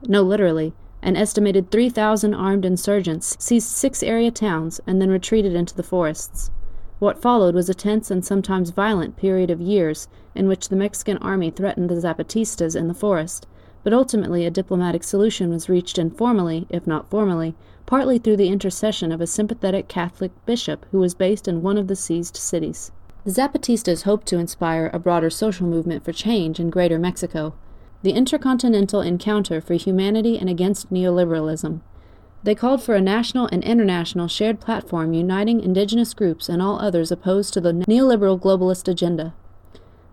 No, 0.06 0.22
literally, 0.22 0.74
an 1.02 1.16
estimated 1.16 1.70
3,000 1.70 2.34
armed 2.34 2.66
insurgents 2.66 3.36
seized 3.38 3.68
six 3.68 4.02
area 4.02 4.30
towns 4.30 4.80
and 4.86 5.00
then 5.00 5.08
retreated 5.08 5.54
into 5.54 5.74
the 5.74 5.82
forests. 5.82 6.50
What 6.98 7.22
followed 7.22 7.54
was 7.54 7.70
a 7.70 7.74
tense 7.74 8.10
and 8.10 8.22
sometimes 8.22 8.70
violent 8.70 9.16
period 9.16 9.50
of 9.50 9.62
years 9.62 10.06
in 10.34 10.48
which 10.48 10.68
the 10.68 10.76
Mexican 10.76 11.16
army 11.18 11.50
threatened 11.50 11.88
the 11.88 11.94
Zapatistas 11.94 12.76
in 12.76 12.88
the 12.88 12.94
forest, 12.94 13.46
but 13.82 13.92
ultimately 13.92 14.44
a 14.44 14.50
diplomatic 14.50 15.02
solution 15.02 15.50
was 15.50 15.68
reached 15.68 15.98
informally, 15.98 16.66
if 16.68 16.86
not 16.86 17.08
formally, 17.10 17.54
partly 17.86 18.18
through 18.18 18.36
the 18.36 18.48
intercession 18.48 19.10
of 19.10 19.20
a 19.20 19.26
sympathetic 19.26 19.88
Catholic 19.88 20.32
bishop 20.46 20.86
who 20.90 20.98
was 20.98 21.14
based 21.14 21.48
in 21.48 21.62
one 21.62 21.78
of 21.78 21.88
the 21.88 21.96
seized 21.96 22.36
cities. 22.36 22.92
The 23.24 23.30
Zapatistas 23.30 24.02
hoped 24.02 24.26
to 24.28 24.38
inspire 24.38 24.90
a 24.92 24.98
broader 24.98 25.30
social 25.30 25.66
movement 25.66 26.04
for 26.04 26.12
change 26.12 26.58
in 26.58 26.70
Greater 26.70 26.98
Mexico, 26.98 27.54
the 28.02 28.12
Intercontinental 28.12 29.02
Encounter 29.02 29.60
for 29.60 29.74
Humanity 29.74 30.38
and 30.38 30.48
Against 30.48 30.90
Neoliberalism. 30.90 31.80
They 32.42 32.54
called 32.54 32.82
for 32.82 32.94
a 32.94 33.02
national 33.02 33.48
and 33.52 33.62
international 33.62 34.26
shared 34.26 34.60
platform 34.60 35.12
uniting 35.12 35.60
indigenous 35.60 36.14
groups 36.14 36.48
and 36.48 36.62
all 36.62 36.80
others 36.80 37.12
opposed 37.12 37.52
to 37.54 37.60
the 37.60 37.72
neoliberal 37.72 38.40
globalist 38.40 38.88
agenda. 38.88 39.34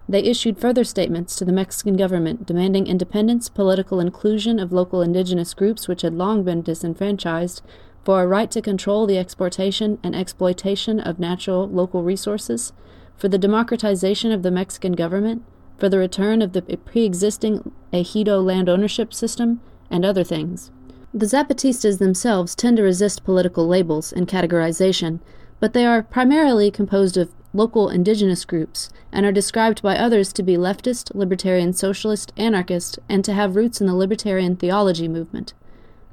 They 0.10 0.24
issued 0.24 0.58
further 0.58 0.86
statements 0.86 1.36
to 1.36 1.46
the 1.46 1.52
Mexican 1.52 1.98
government 1.98 2.46
demanding 2.46 2.88
independence, 2.88 3.50
political 3.50 4.00
inclusion 4.00 4.60
of 4.60 4.72
local 4.72 5.02
indigenous 5.02 5.54
groups 5.54 5.88
which 5.88 6.02
had 6.02 6.14
long 6.14 6.44
been 6.44 6.62
disenfranchised, 6.62 7.62
for 8.06 8.24
a 8.24 8.28
right 8.28 8.50
to 8.52 8.62
control 8.62 9.06
the 9.06 9.18
exportation 9.18 10.00
and 10.02 10.16
exploitation 10.16 11.02
of 11.02 11.20
natural 11.20 11.68
local 11.68 12.04
resources, 12.04 12.72
for 13.18 13.28
the 13.28 13.38
democratization 13.38 14.32
of 14.32 14.44
the 14.44 14.52
Mexican 14.52 14.94
government, 14.94 15.44
for 15.78 15.90
the 15.90 15.98
return 15.98 16.42
of 16.42 16.54
the 16.54 16.62
pre 16.62 17.04
existing 17.04 17.74
ejido 17.92 18.44
land 18.44 18.70
ownership 18.70 19.14
system, 19.14 19.60
and 19.90 20.06
other 20.06 20.24
things. 20.24 20.72
The 21.14 21.26
Zapatistas 21.26 22.00
themselves 22.00 22.56
tend 22.56 22.78
to 22.78 22.84
resist 22.84 23.24
political 23.24 23.68
labels 23.68 24.14
and 24.14 24.28
categorization, 24.28 25.20
but 25.60 25.74
they 25.74 25.86
are 25.86 26.04
primarily 26.04 26.70
composed 26.72 27.18
of 27.18 27.34
local 27.58 27.90
indigenous 27.90 28.46
groups 28.46 28.90
and 29.12 29.26
are 29.26 29.32
described 29.32 29.82
by 29.82 29.98
others 29.98 30.32
to 30.32 30.44
be 30.44 30.56
leftist, 30.56 31.14
libertarian, 31.14 31.74
socialist, 31.74 32.32
anarchist, 32.38 33.00
and 33.10 33.26
to 33.26 33.34
have 33.34 33.56
roots 33.56 33.82
in 33.82 33.88
the 33.88 33.96
liberation 33.96 34.56
theology 34.56 35.08
movement. 35.08 35.54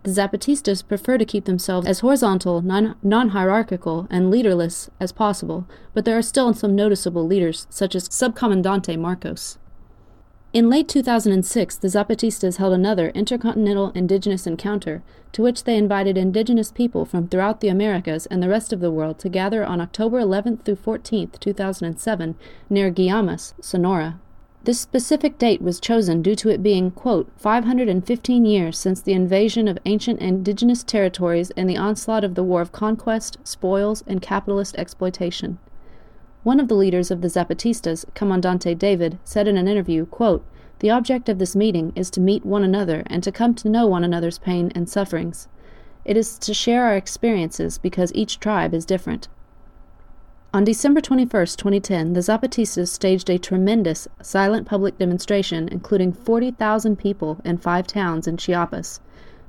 The 0.03 0.11
Zapatistas 0.11 0.87
prefer 0.87 1.17
to 1.17 1.25
keep 1.25 1.45
themselves 1.45 1.87
as 1.87 2.01
horizontal, 2.01 2.61
non 2.61 3.29
hierarchical, 3.29 4.07
and 4.11 4.31
leaderless 4.31 4.91
as 5.01 5.13
possible, 5.13 5.67
but 5.95 6.05
there 6.05 6.19
are 6.19 6.23
still 6.23 6.53
some 6.53 6.75
noticeable 6.75 7.27
leaders, 7.27 7.67
such 7.71 7.95
as 7.95 8.09
Subcomandante 8.09 8.99
Marcos. 8.99 9.59
In 10.55 10.71
late 10.71 10.87
2006, 10.87 11.79
the 11.79 11.89
Zapatistas 11.89 12.59
held 12.59 12.73
another 12.73 13.09
intercontinental 13.09 13.91
indigenous 13.91 14.47
encounter, 14.47 15.03
to 15.33 15.43
which 15.43 15.65
they 15.65 15.77
invited 15.77 16.17
indigenous 16.17 16.71
people 16.71 17.05
from 17.05 17.27
throughout 17.27 17.59
the 17.59 17.67
Americas 17.67 18.27
and 18.27 18.41
the 18.41 18.49
rest 18.49 18.73
of 18.73 18.79
the 18.79 18.93
world 18.93 19.19
to 19.19 19.29
gather 19.29 19.65
on 19.65 19.81
October 19.81 20.21
11th 20.21 20.63
through 20.63 20.77
14th, 20.77 21.41
2007, 21.41 22.37
near 22.71 22.89
Guaymas, 22.93 23.55
Sonora. 23.61 24.21
This 24.63 24.79
specific 24.79 25.39
date 25.39 25.61
was 25.61 25.81
chosen 25.81 26.23
due 26.23 26.37
to 26.37 26.51
it 26.51 26.63
being, 26.63 26.93
quote, 26.93 27.33
515 27.37 28.45
years 28.45 28.79
since 28.79 29.01
the 29.01 29.13
invasion 29.13 29.67
of 29.67 29.81
ancient 29.85 30.21
indigenous 30.21 30.85
territories 30.85 31.51
and 31.57 31.69
the 31.69 31.77
onslaught 31.77 32.23
of 32.23 32.37
the 32.37 32.45
war 32.45 32.61
of 32.61 32.71
conquest, 32.71 33.39
spoils, 33.43 34.05
and 34.07 34.23
capitalist 34.23 34.77
exploitation. 34.77 35.59
One 36.45 36.61
of 36.61 36.69
the 36.69 36.75
leaders 36.75 37.11
of 37.11 37.23
the 37.23 37.29
Zapatistas, 37.29 38.05
Comandante 38.15 38.75
David, 38.75 39.17
said 39.25 39.49
in 39.49 39.57
an 39.57 39.67
interview, 39.67 40.05
quote, 40.05 40.45
The 40.81 40.91
object 40.91 41.31
of 41.31 41.39
this 41.39 41.57
meeting 41.57 41.91
is 41.97 42.11
to 42.11 42.21
meet 42.21 42.45
one 42.45 42.63
another 42.63 43.03
and 43.07 43.23
to 43.23 43.33
come 43.33 43.55
to 43.55 43.71
know 43.71 43.87
one 43.87 44.05
another's 44.05 44.37
pain 44.37 44.71
and 44.75 44.87
sufferings. 44.87 45.49
It 46.05 46.19
is 46.19 46.39
to 46.41 46.53
share 46.53 46.85
our 46.85 46.97
experiences 46.97 47.79
because 47.79 48.13
each 48.15 48.41
tribe 48.41 48.75
is 48.75 48.85
different. 48.85 49.27
On 50.53 50.65
December 50.65 51.01
21, 51.01 51.31
2010, 51.47 52.13
the 52.13 52.21
Zapatistas 52.21 52.89
staged 52.89 53.31
a 53.31 53.39
tremendous 53.39 54.07
silent 54.21 54.69
public 54.69 54.99
demonstration 54.99 55.67
including 55.73 56.13
40,000 56.13 56.99
people 56.99 57.41
in 57.43 57.57
five 57.57 57.87
towns 57.87 58.27
in 58.27 58.37
Chiapas. 58.37 59.01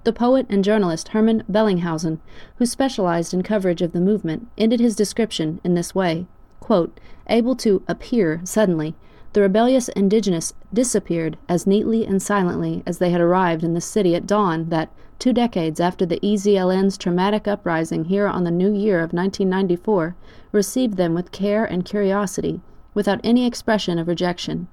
The 0.05 0.13
poet 0.13 0.45
and 0.47 0.63
journalist 0.63 1.09
Hermann 1.09 1.43
Bellinghausen, 1.51 2.19
who 2.55 2.65
specialized 2.65 3.33
in 3.33 3.43
coverage 3.43 3.81
of 3.81 3.91
the 3.91 3.99
movement, 3.99 4.47
ended 4.57 4.79
his 4.79 4.95
description 4.95 5.59
in 5.65 5.73
this 5.73 5.93
way 5.93 6.27
quote, 6.65 6.99
able 7.29 7.55
to 7.55 7.83
appear 7.87 8.41
suddenly, 8.43 8.95
the 9.33 9.41
rebellious 9.41 9.87
indigenous 9.89 10.51
disappeared 10.73 11.37
as 11.47 11.67
neatly 11.67 12.03
and 12.03 12.23
silently 12.23 12.81
as 12.87 12.97
they 12.97 13.11
had 13.11 13.21
arrived 13.21 13.63
in 13.63 13.75
the 13.75 13.79
city 13.79 14.15
at 14.15 14.25
dawn 14.25 14.69
that, 14.69 14.89
two 15.19 15.31
decades 15.31 15.79
after 15.79 16.07
the 16.07 16.19
EZLN's 16.21 16.97
traumatic 16.97 17.47
uprising 17.47 18.05
here 18.05 18.25
on 18.27 18.45
the 18.45 18.49
new 18.49 18.73
year 18.73 18.97
of 18.97 19.13
1994, 19.13 20.15
received 20.51 20.97
them 20.97 21.13
with 21.13 21.31
care 21.31 21.65
and 21.65 21.85
curiosity, 21.85 22.61
without 22.95 23.21
any 23.23 23.45
expression 23.45 23.99
of 23.99 24.07
rejection. 24.07 24.67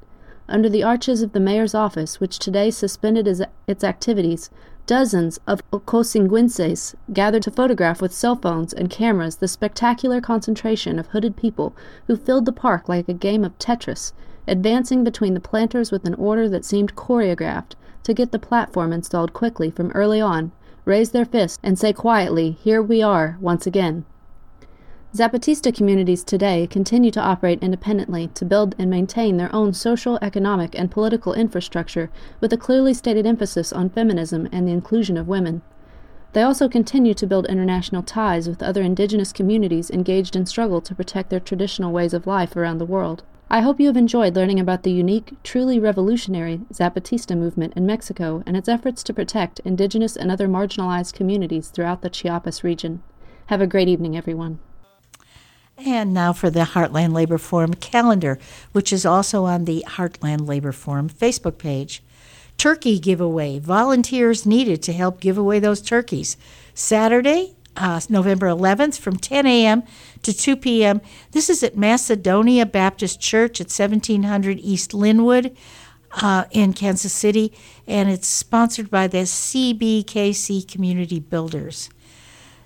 Under 0.49 0.70
the 0.70 0.82
arches 0.82 1.20
of 1.20 1.32
the 1.32 1.40
mayor's 1.40 1.74
office, 1.74 2.20
which 2.20 2.38
today 2.38 2.70
suspended 2.70 3.28
its 3.66 3.84
activities, 3.84 4.49
Dozens 4.85 5.39
of 5.47 5.62
Ocosinguenses 5.70 6.97
gathered 7.12 7.45
to 7.45 7.53
photograph 7.53 8.03
with 8.03 8.12
cell 8.12 8.35
phones 8.35 8.72
and 8.72 8.91
cameras 8.91 9.37
the 9.37 9.47
spectacular 9.47 10.20
concentration 10.20 10.99
of 10.99 11.07
hooded 11.09 11.37
people 11.37 11.72
who 12.09 12.16
filled 12.16 12.47
the 12.47 12.53
park 12.53 12.89
like 12.89 13.09
a 13.09 13.14
game 13.14 13.45
of 13.45 13.57
Tetris, 13.59 14.12
advancing 14.49 15.05
between 15.05 15.35
the 15.35 15.41
planters 15.41 15.93
with 15.93 16.05
an 16.05 16.14
order 16.14 16.49
that 16.49 16.64
seemed 16.64 16.97
choreographed 16.97 17.76
to 18.03 18.12
get 18.12 18.33
the 18.33 18.41
platform 18.41 18.93
installed 18.93 19.33
quickly 19.33 19.70
from 19.70 19.93
early 19.93 20.20
on, 20.20 20.51
raise 20.85 21.11
their 21.11 21.24
fists, 21.24 21.59
and 21.62 21.78
say 21.78 21.93
quietly, 21.93 22.51
Here 22.51 22.83
we 22.83 23.01
are, 23.03 23.39
once 23.41 23.68
again. 23.68 24.05
Zapatista 25.15 25.77
communities 25.77 26.25
today 26.25 26.67
continue 26.67 27.11
to 27.11 27.21
operate 27.21 27.63
independently 27.63 28.29
to 28.29 28.47
build 28.47 28.75
and 28.79 28.89
maintain 28.89 29.37
their 29.37 29.55
own 29.55 29.75
social, 29.75 30.19
economic, 30.23 30.75
and 30.75 30.91
political 30.91 31.35
infrastructure 31.35 32.11
with 32.41 32.51
a 32.51 32.57
clearly 32.57 32.95
stated 32.95 33.27
emphasis 33.27 33.75
on 33.75 33.91
feminism 33.91 34.49
and 34.51 34.67
the 34.67 34.73
inclusion 34.73 35.19
of 35.19 35.29
women. 35.29 35.61
They 36.33 36.41
also 36.41 36.67
continue 36.67 37.13
to 37.13 37.27
build 37.27 37.45
international 37.45 38.03
ties 38.03 38.49
with 38.49 38.63
other 38.63 38.81
indigenous 38.81 39.35
communities 39.35 39.91
engaged 39.91 40.35
in 40.35 40.47
struggle 40.47 40.81
to 40.81 40.95
protect 40.95 41.29
their 41.29 41.41
traditional 41.41 41.93
ways 41.93 42.15
of 42.15 42.27
life 42.27 42.57
around 42.57 42.79
the 42.79 42.87
world. 42.87 43.23
I 43.51 43.61
hope 43.61 43.81
you 43.81 43.89
have 43.89 43.99
enjoyed 43.99 44.35
learning 44.35 44.61
about 44.61 44.83
the 44.83 44.93
unique, 44.93 45.35
truly 45.43 45.79
revolutionary 45.79 46.63
Zapatista 46.73 47.37
movement 47.37 47.75
in 47.77 47.85
Mexico 47.85 48.43
and 48.47 48.57
its 48.57 48.67
efforts 48.67 49.03
to 49.03 49.13
protect 49.13 49.61
indigenous 49.61 50.17
and 50.17 50.31
other 50.31 50.49
marginalized 50.49 51.13
communities 51.13 51.69
throughout 51.69 52.01
the 52.01 52.09
Chiapas 52.09 52.65
region. 52.65 53.03
Have 53.49 53.61
a 53.61 53.67
great 53.67 53.89
evening, 53.89 54.17
everyone. 54.17 54.59
And 55.79 56.12
now 56.14 56.33
for 56.33 56.51
the 56.51 56.61
Heartland 56.61 57.12
Labor 57.12 57.39
Forum 57.39 57.75
calendar, 57.75 58.39
which 58.73 58.93
is 58.93 59.05
also 59.05 59.45
on 59.45 59.64
the 59.64 59.85
Heartland 59.89 60.47
Labor 60.47 60.73
Forum 60.73 61.09
Facebook 61.09 61.59
page. 61.59 62.03
Turkey 62.59 62.99
giveaway. 62.99 63.59
Volunteers 63.59 64.47
needed 64.47 64.83
to 64.83 64.93
help 64.93 65.20
give 65.20 65.37
away 65.37 65.59
those 65.59 65.81
turkeys. 65.81 66.37
Saturday, 66.75 67.57
uh, 67.77 68.01
November 68.09 68.47
11th 68.47 68.99
from 68.99 69.16
10 69.16 69.47
a.m. 69.47 69.83
to 70.23 70.33
2 70.33 70.57
p.m. 70.57 71.01
This 71.33 71.51
is 71.51 71.62
at 71.62 71.77
Macedonia 71.77 72.66
Baptist 72.66 73.20
Church 73.20 73.61
at 73.61 73.66
1700 73.66 74.59
East 74.61 74.95
Linwood 74.95 75.57
uh, 76.20 76.45
in 76.51 76.73
Kansas 76.73 77.12
City, 77.12 77.53
and 77.87 78.11
it's 78.11 78.29
sponsored 78.29 78.91
by 78.91 79.07
the 79.07 79.18
CBKC 79.18 80.68
Community 80.70 81.18
Builders. 81.18 81.89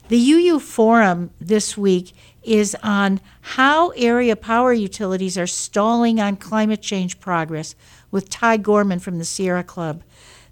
The 0.09 0.19
UU 0.19 0.61
Forum 0.61 1.31
this 1.41 1.77
week 1.77 2.13
is 2.47 2.77
on 2.83 3.21
how 3.41 3.91
area 3.91 4.37
power 4.37 4.73
utilities 4.73 5.37
are 5.37 5.47
stalling 5.47 6.21
on 6.21 6.37
climate 6.37 6.81
change 6.81 7.19
progress 7.19 7.75
with 8.11 8.31
Ty 8.31 8.59
Gorman 8.59 9.01
from 9.01 9.19
the 9.19 9.25
Sierra 9.25 9.65
Club. 9.65 10.03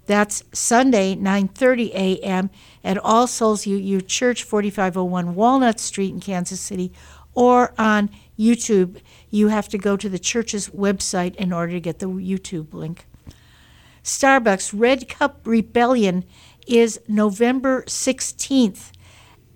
That's 0.05 0.43
Sunday, 0.51 1.15
9:30 1.15 1.91
a.m. 1.93 2.49
at 2.83 2.97
All 2.99 3.25
Souls 3.25 3.65
UU 3.65 4.01
Church, 4.01 4.43
4501 4.43 5.33
Walnut 5.33 5.79
Street 5.79 6.13
in 6.13 6.19
Kansas 6.19 6.59
City, 6.59 6.91
or 7.33 7.73
on 7.77 8.11
YouTube. 8.37 8.97
You 9.31 9.47
have 9.47 9.67
to 9.69 9.77
go 9.77 9.97
to 9.97 10.09
the 10.09 10.19
church's 10.19 10.69
website 10.69 11.35
in 11.35 11.51
order 11.51 11.71
to 11.73 11.79
get 11.79 11.99
the 11.99 12.07
YouTube 12.07 12.73
link. 12.73 13.07
Starbucks 14.03 14.71
Red 14.77 15.09
Cup 15.09 15.41
Rebellion 15.45 16.25
is 16.67 16.99
November 17.07 17.83
16th. 17.83 18.91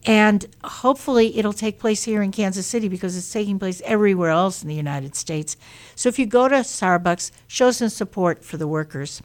And 0.05 0.45
hopefully 0.63 1.37
it'll 1.37 1.53
take 1.53 1.79
place 1.79 2.03
here 2.03 2.21
in 2.21 2.31
Kansas 2.31 2.65
City 2.65 2.87
because 2.87 3.17
it's 3.17 3.31
taking 3.31 3.59
place 3.59 3.81
everywhere 3.83 4.29
else 4.29 4.61
in 4.61 4.69
the 4.69 4.75
United 4.75 5.15
States. 5.15 5.57
So 5.95 6.09
if 6.09 6.17
you 6.17 6.25
go 6.25 6.47
to 6.47 6.55
Starbucks, 6.55 7.31
show 7.47 7.71
some 7.71 7.89
support 7.89 8.43
for 8.43 8.57
the 8.57 8.67
workers. 8.67 9.21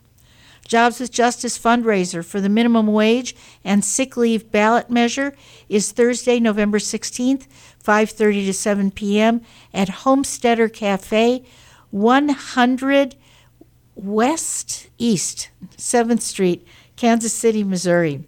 Jobs 0.66 0.98
with 0.98 1.12
Justice 1.12 1.58
fundraiser 1.58 2.24
for 2.24 2.40
the 2.40 2.48
minimum 2.48 2.86
wage 2.86 3.36
and 3.64 3.84
sick 3.84 4.16
leave 4.16 4.50
ballot 4.50 4.90
measure 4.90 5.34
is 5.68 5.92
Thursday, 5.92 6.40
November 6.40 6.78
16th, 6.78 7.46
5:30 7.84 8.46
to 8.46 8.52
7 8.54 8.90
p.m. 8.90 9.42
at 9.74 9.90
Homesteader 9.90 10.70
Cafe, 10.70 11.44
100 11.90 13.16
West 13.94 14.88
East 14.96 15.50
7th 15.76 16.22
Street, 16.22 16.66
Kansas 16.96 17.34
City, 17.34 17.62
Missouri 17.62 18.24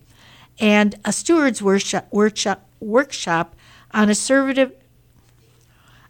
and 0.59 0.95
a 1.05 1.13
steward's 1.13 1.63
workshop, 1.63 2.07
workshop, 2.11 2.69
workshop 2.81 3.55
on 3.93 4.09
assertive, 4.11 4.73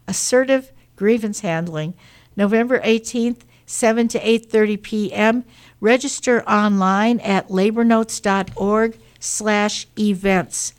assertive 0.07 0.71
grievance 0.95 1.41
handling, 1.41 1.93
November 2.35 2.79
18th, 2.79 3.41
7 3.65 4.07
to 4.07 4.19
8.30 4.19 4.81
p.m. 4.81 5.45
Register 5.79 6.43
online 6.43 7.19
at 7.19 7.49
labornotes.org 7.49 8.97
slash 9.19 9.87
events. 9.99 10.73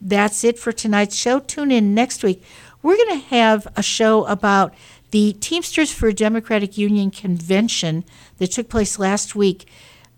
That's 0.00 0.44
it 0.44 0.58
for 0.58 0.72
tonight's 0.72 1.16
show. 1.16 1.40
Tune 1.40 1.70
in 1.70 1.94
next 1.94 2.22
week. 2.22 2.42
We're 2.82 2.96
going 2.96 3.20
to 3.20 3.26
have 3.28 3.66
a 3.76 3.82
show 3.82 4.26
about 4.26 4.74
the 5.10 5.32
Teamsters 5.34 5.92
for 5.92 6.12
Democratic 6.12 6.76
Union 6.76 7.10
convention 7.10 8.04
that 8.38 8.48
took 8.48 8.68
place 8.68 8.98
last 8.98 9.34
week, 9.34 9.68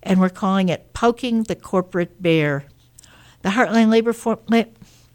and 0.02 0.20
we're 0.20 0.28
calling 0.28 0.68
it 0.68 0.92
Poking 0.92 1.44
the 1.44 1.54
Corporate 1.54 2.22
Bear. 2.22 2.64
The 3.46 3.52
Heartland 3.52 3.88
Labor 3.90 4.12
Forum, 4.12 4.40
the 4.48 4.66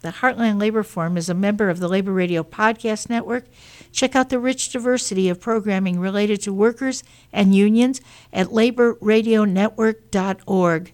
Heartland 0.04 0.58
Labor 0.58 0.82
Forum 0.82 1.18
is 1.18 1.28
a 1.28 1.34
member 1.34 1.68
of 1.68 1.80
the 1.80 1.88
Labor 1.88 2.14
Radio 2.14 2.42
Podcast 2.42 3.10
Network. 3.10 3.44
Check 3.92 4.16
out 4.16 4.30
the 4.30 4.38
rich 4.38 4.70
diversity 4.70 5.28
of 5.28 5.38
programming 5.38 6.00
related 6.00 6.40
to 6.40 6.54
workers 6.54 7.04
and 7.30 7.54
unions 7.54 8.00
at 8.32 8.46
laborradionetwork.org. 8.46 10.92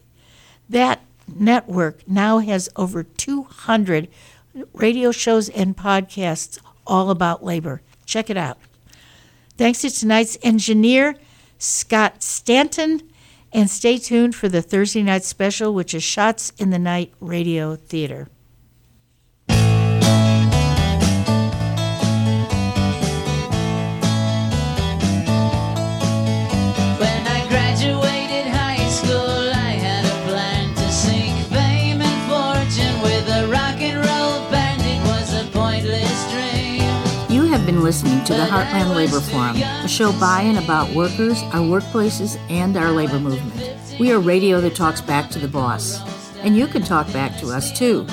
That 0.69 1.01
network 1.33 2.09
now 2.09 2.41
has 2.41 2.69
over 2.75 3.05
200 3.05 4.09
radio 4.73 5.13
shows 5.13 5.49
and 5.49 5.77
podcasts 5.77 6.59
all 6.89 7.11
about 7.11 7.45
labor. 7.45 7.83
Check 8.05 8.31
it 8.31 8.37
out. 8.37 8.59
Thanks 9.57 9.83
to 9.83 9.91
tonight's 9.91 10.37
engineer, 10.43 11.15
Scott 11.57 12.25
Stanton. 12.25 13.09
And 13.53 13.71
stay 13.71 13.99
tuned 13.99 14.35
for 14.35 14.49
the 14.49 14.63
Thursday 14.63 15.03
night 15.03 15.25
special, 15.25 15.73
which 15.73 15.95
is 15.95 16.03
Shots 16.03 16.53
in 16.59 16.71
the 16.71 16.79
Night 16.79 17.13
Radio 17.21 17.77
Theater. 17.77 18.29
Listening 37.89 38.23
to 38.23 38.35
the 38.35 38.45
Heartland 38.45 38.95
Labor 38.95 39.19
Forum, 39.19 39.57
a 39.57 39.89
show 39.89 40.13
by 40.21 40.43
and 40.43 40.59
about 40.59 40.95
workers, 40.95 41.43
our 41.55 41.63
workplaces, 41.63 42.39
and 42.51 42.77
our 42.77 42.91
labor 42.91 43.19
movement. 43.19 43.99
We 43.99 44.13
are 44.13 44.19
radio 44.19 44.61
that 44.61 44.77
talks 44.77 45.01
back 45.01 45.31
to 45.31 45.39
the 45.39 45.49
boss. 45.49 45.99
And 46.41 46.55
you 46.55 46.67
can 46.67 46.83
talk 46.83 47.11
back 47.15 47.39
to 47.39 47.47
us 47.49 47.73
too. 47.73 48.07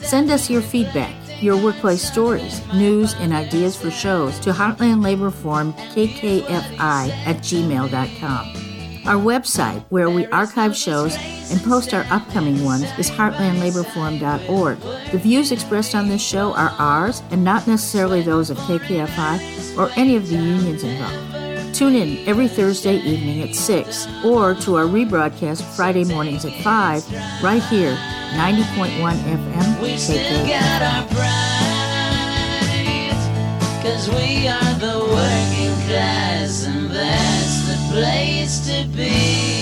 Send 0.00 0.30
us 0.30 0.50
your 0.50 0.60
feedback, 0.60 1.14
your 1.42 1.56
workplace 1.56 2.02
stories, 2.02 2.60
news, 2.74 3.14
and 3.14 3.32
ideas 3.32 3.74
for 3.74 3.90
shows 3.90 4.38
to 4.40 4.52
Heartland 4.52 5.02
Labor 5.02 5.30
Forum 5.30 5.72
KKFI 5.72 7.08
at 7.24 7.36
gmail.com. 7.38 8.71
Our 9.04 9.16
website, 9.16 9.84
where 9.88 10.08
we 10.10 10.26
archive 10.26 10.76
shows 10.76 11.16
and 11.50 11.60
post 11.62 11.92
our 11.92 12.04
upcoming 12.10 12.64
ones, 12.64 12.84
is 12.98 13.10
heartlandlaborforum.org. 13.10 14.78
The 15.10 15.18
views 15.18 15.50
expressed 15.50 15.96
on 15.96 16.08
this 16.08 16.22
show 16.22 16.52
are 16.54 16.70
ours 16.78 17.20
and 17.32 17.42
not 17.42 17.66
necessarily 17.66 18.22
those 18.22 18.48
of 18.48 18.58
KKFI 18.58 19.76
or 19.76 19.90
any 19.96 20.14
of 20.14 20.28
the 20.28 20.36
unions 20.36 20.84
involved. 20.84 21.74
Tune 21.74 21.96
in 21.96 22.28
every 22.28 22.46
Thursday 22.46 22.98
evening 22.98 23.42
at 23.42 23.56
6 23.56 24.06
or 24.24 24.54
to 24.54 24.76
our 24.76 24.84
rebroadcast 24.84 25.62
Friday 25.74 26.04
mornings 26.04 26.44
at 26.44 26.52
5 26.62 27.42
right 27.42 27.62
here, 27.64 27.96
90.1 28.34 29.16
FM. 29.16 29.82
We 29.82 29.96
still 29.96 30.46
got 30.46 30.82
our 30.82 31.04
pride, 31.08 31.32
cause 33.82 34.08
we 34.10 34.46
are 34.46 34.74
the 34.78 35.00
working 35.00 35.74
class, 35.88 35.90
and 35.90 35.90
that's 35.90 36.28
the 36.28 36.31
place 37.92 38.60
to 38.66 38.86
be. 38.96 39.61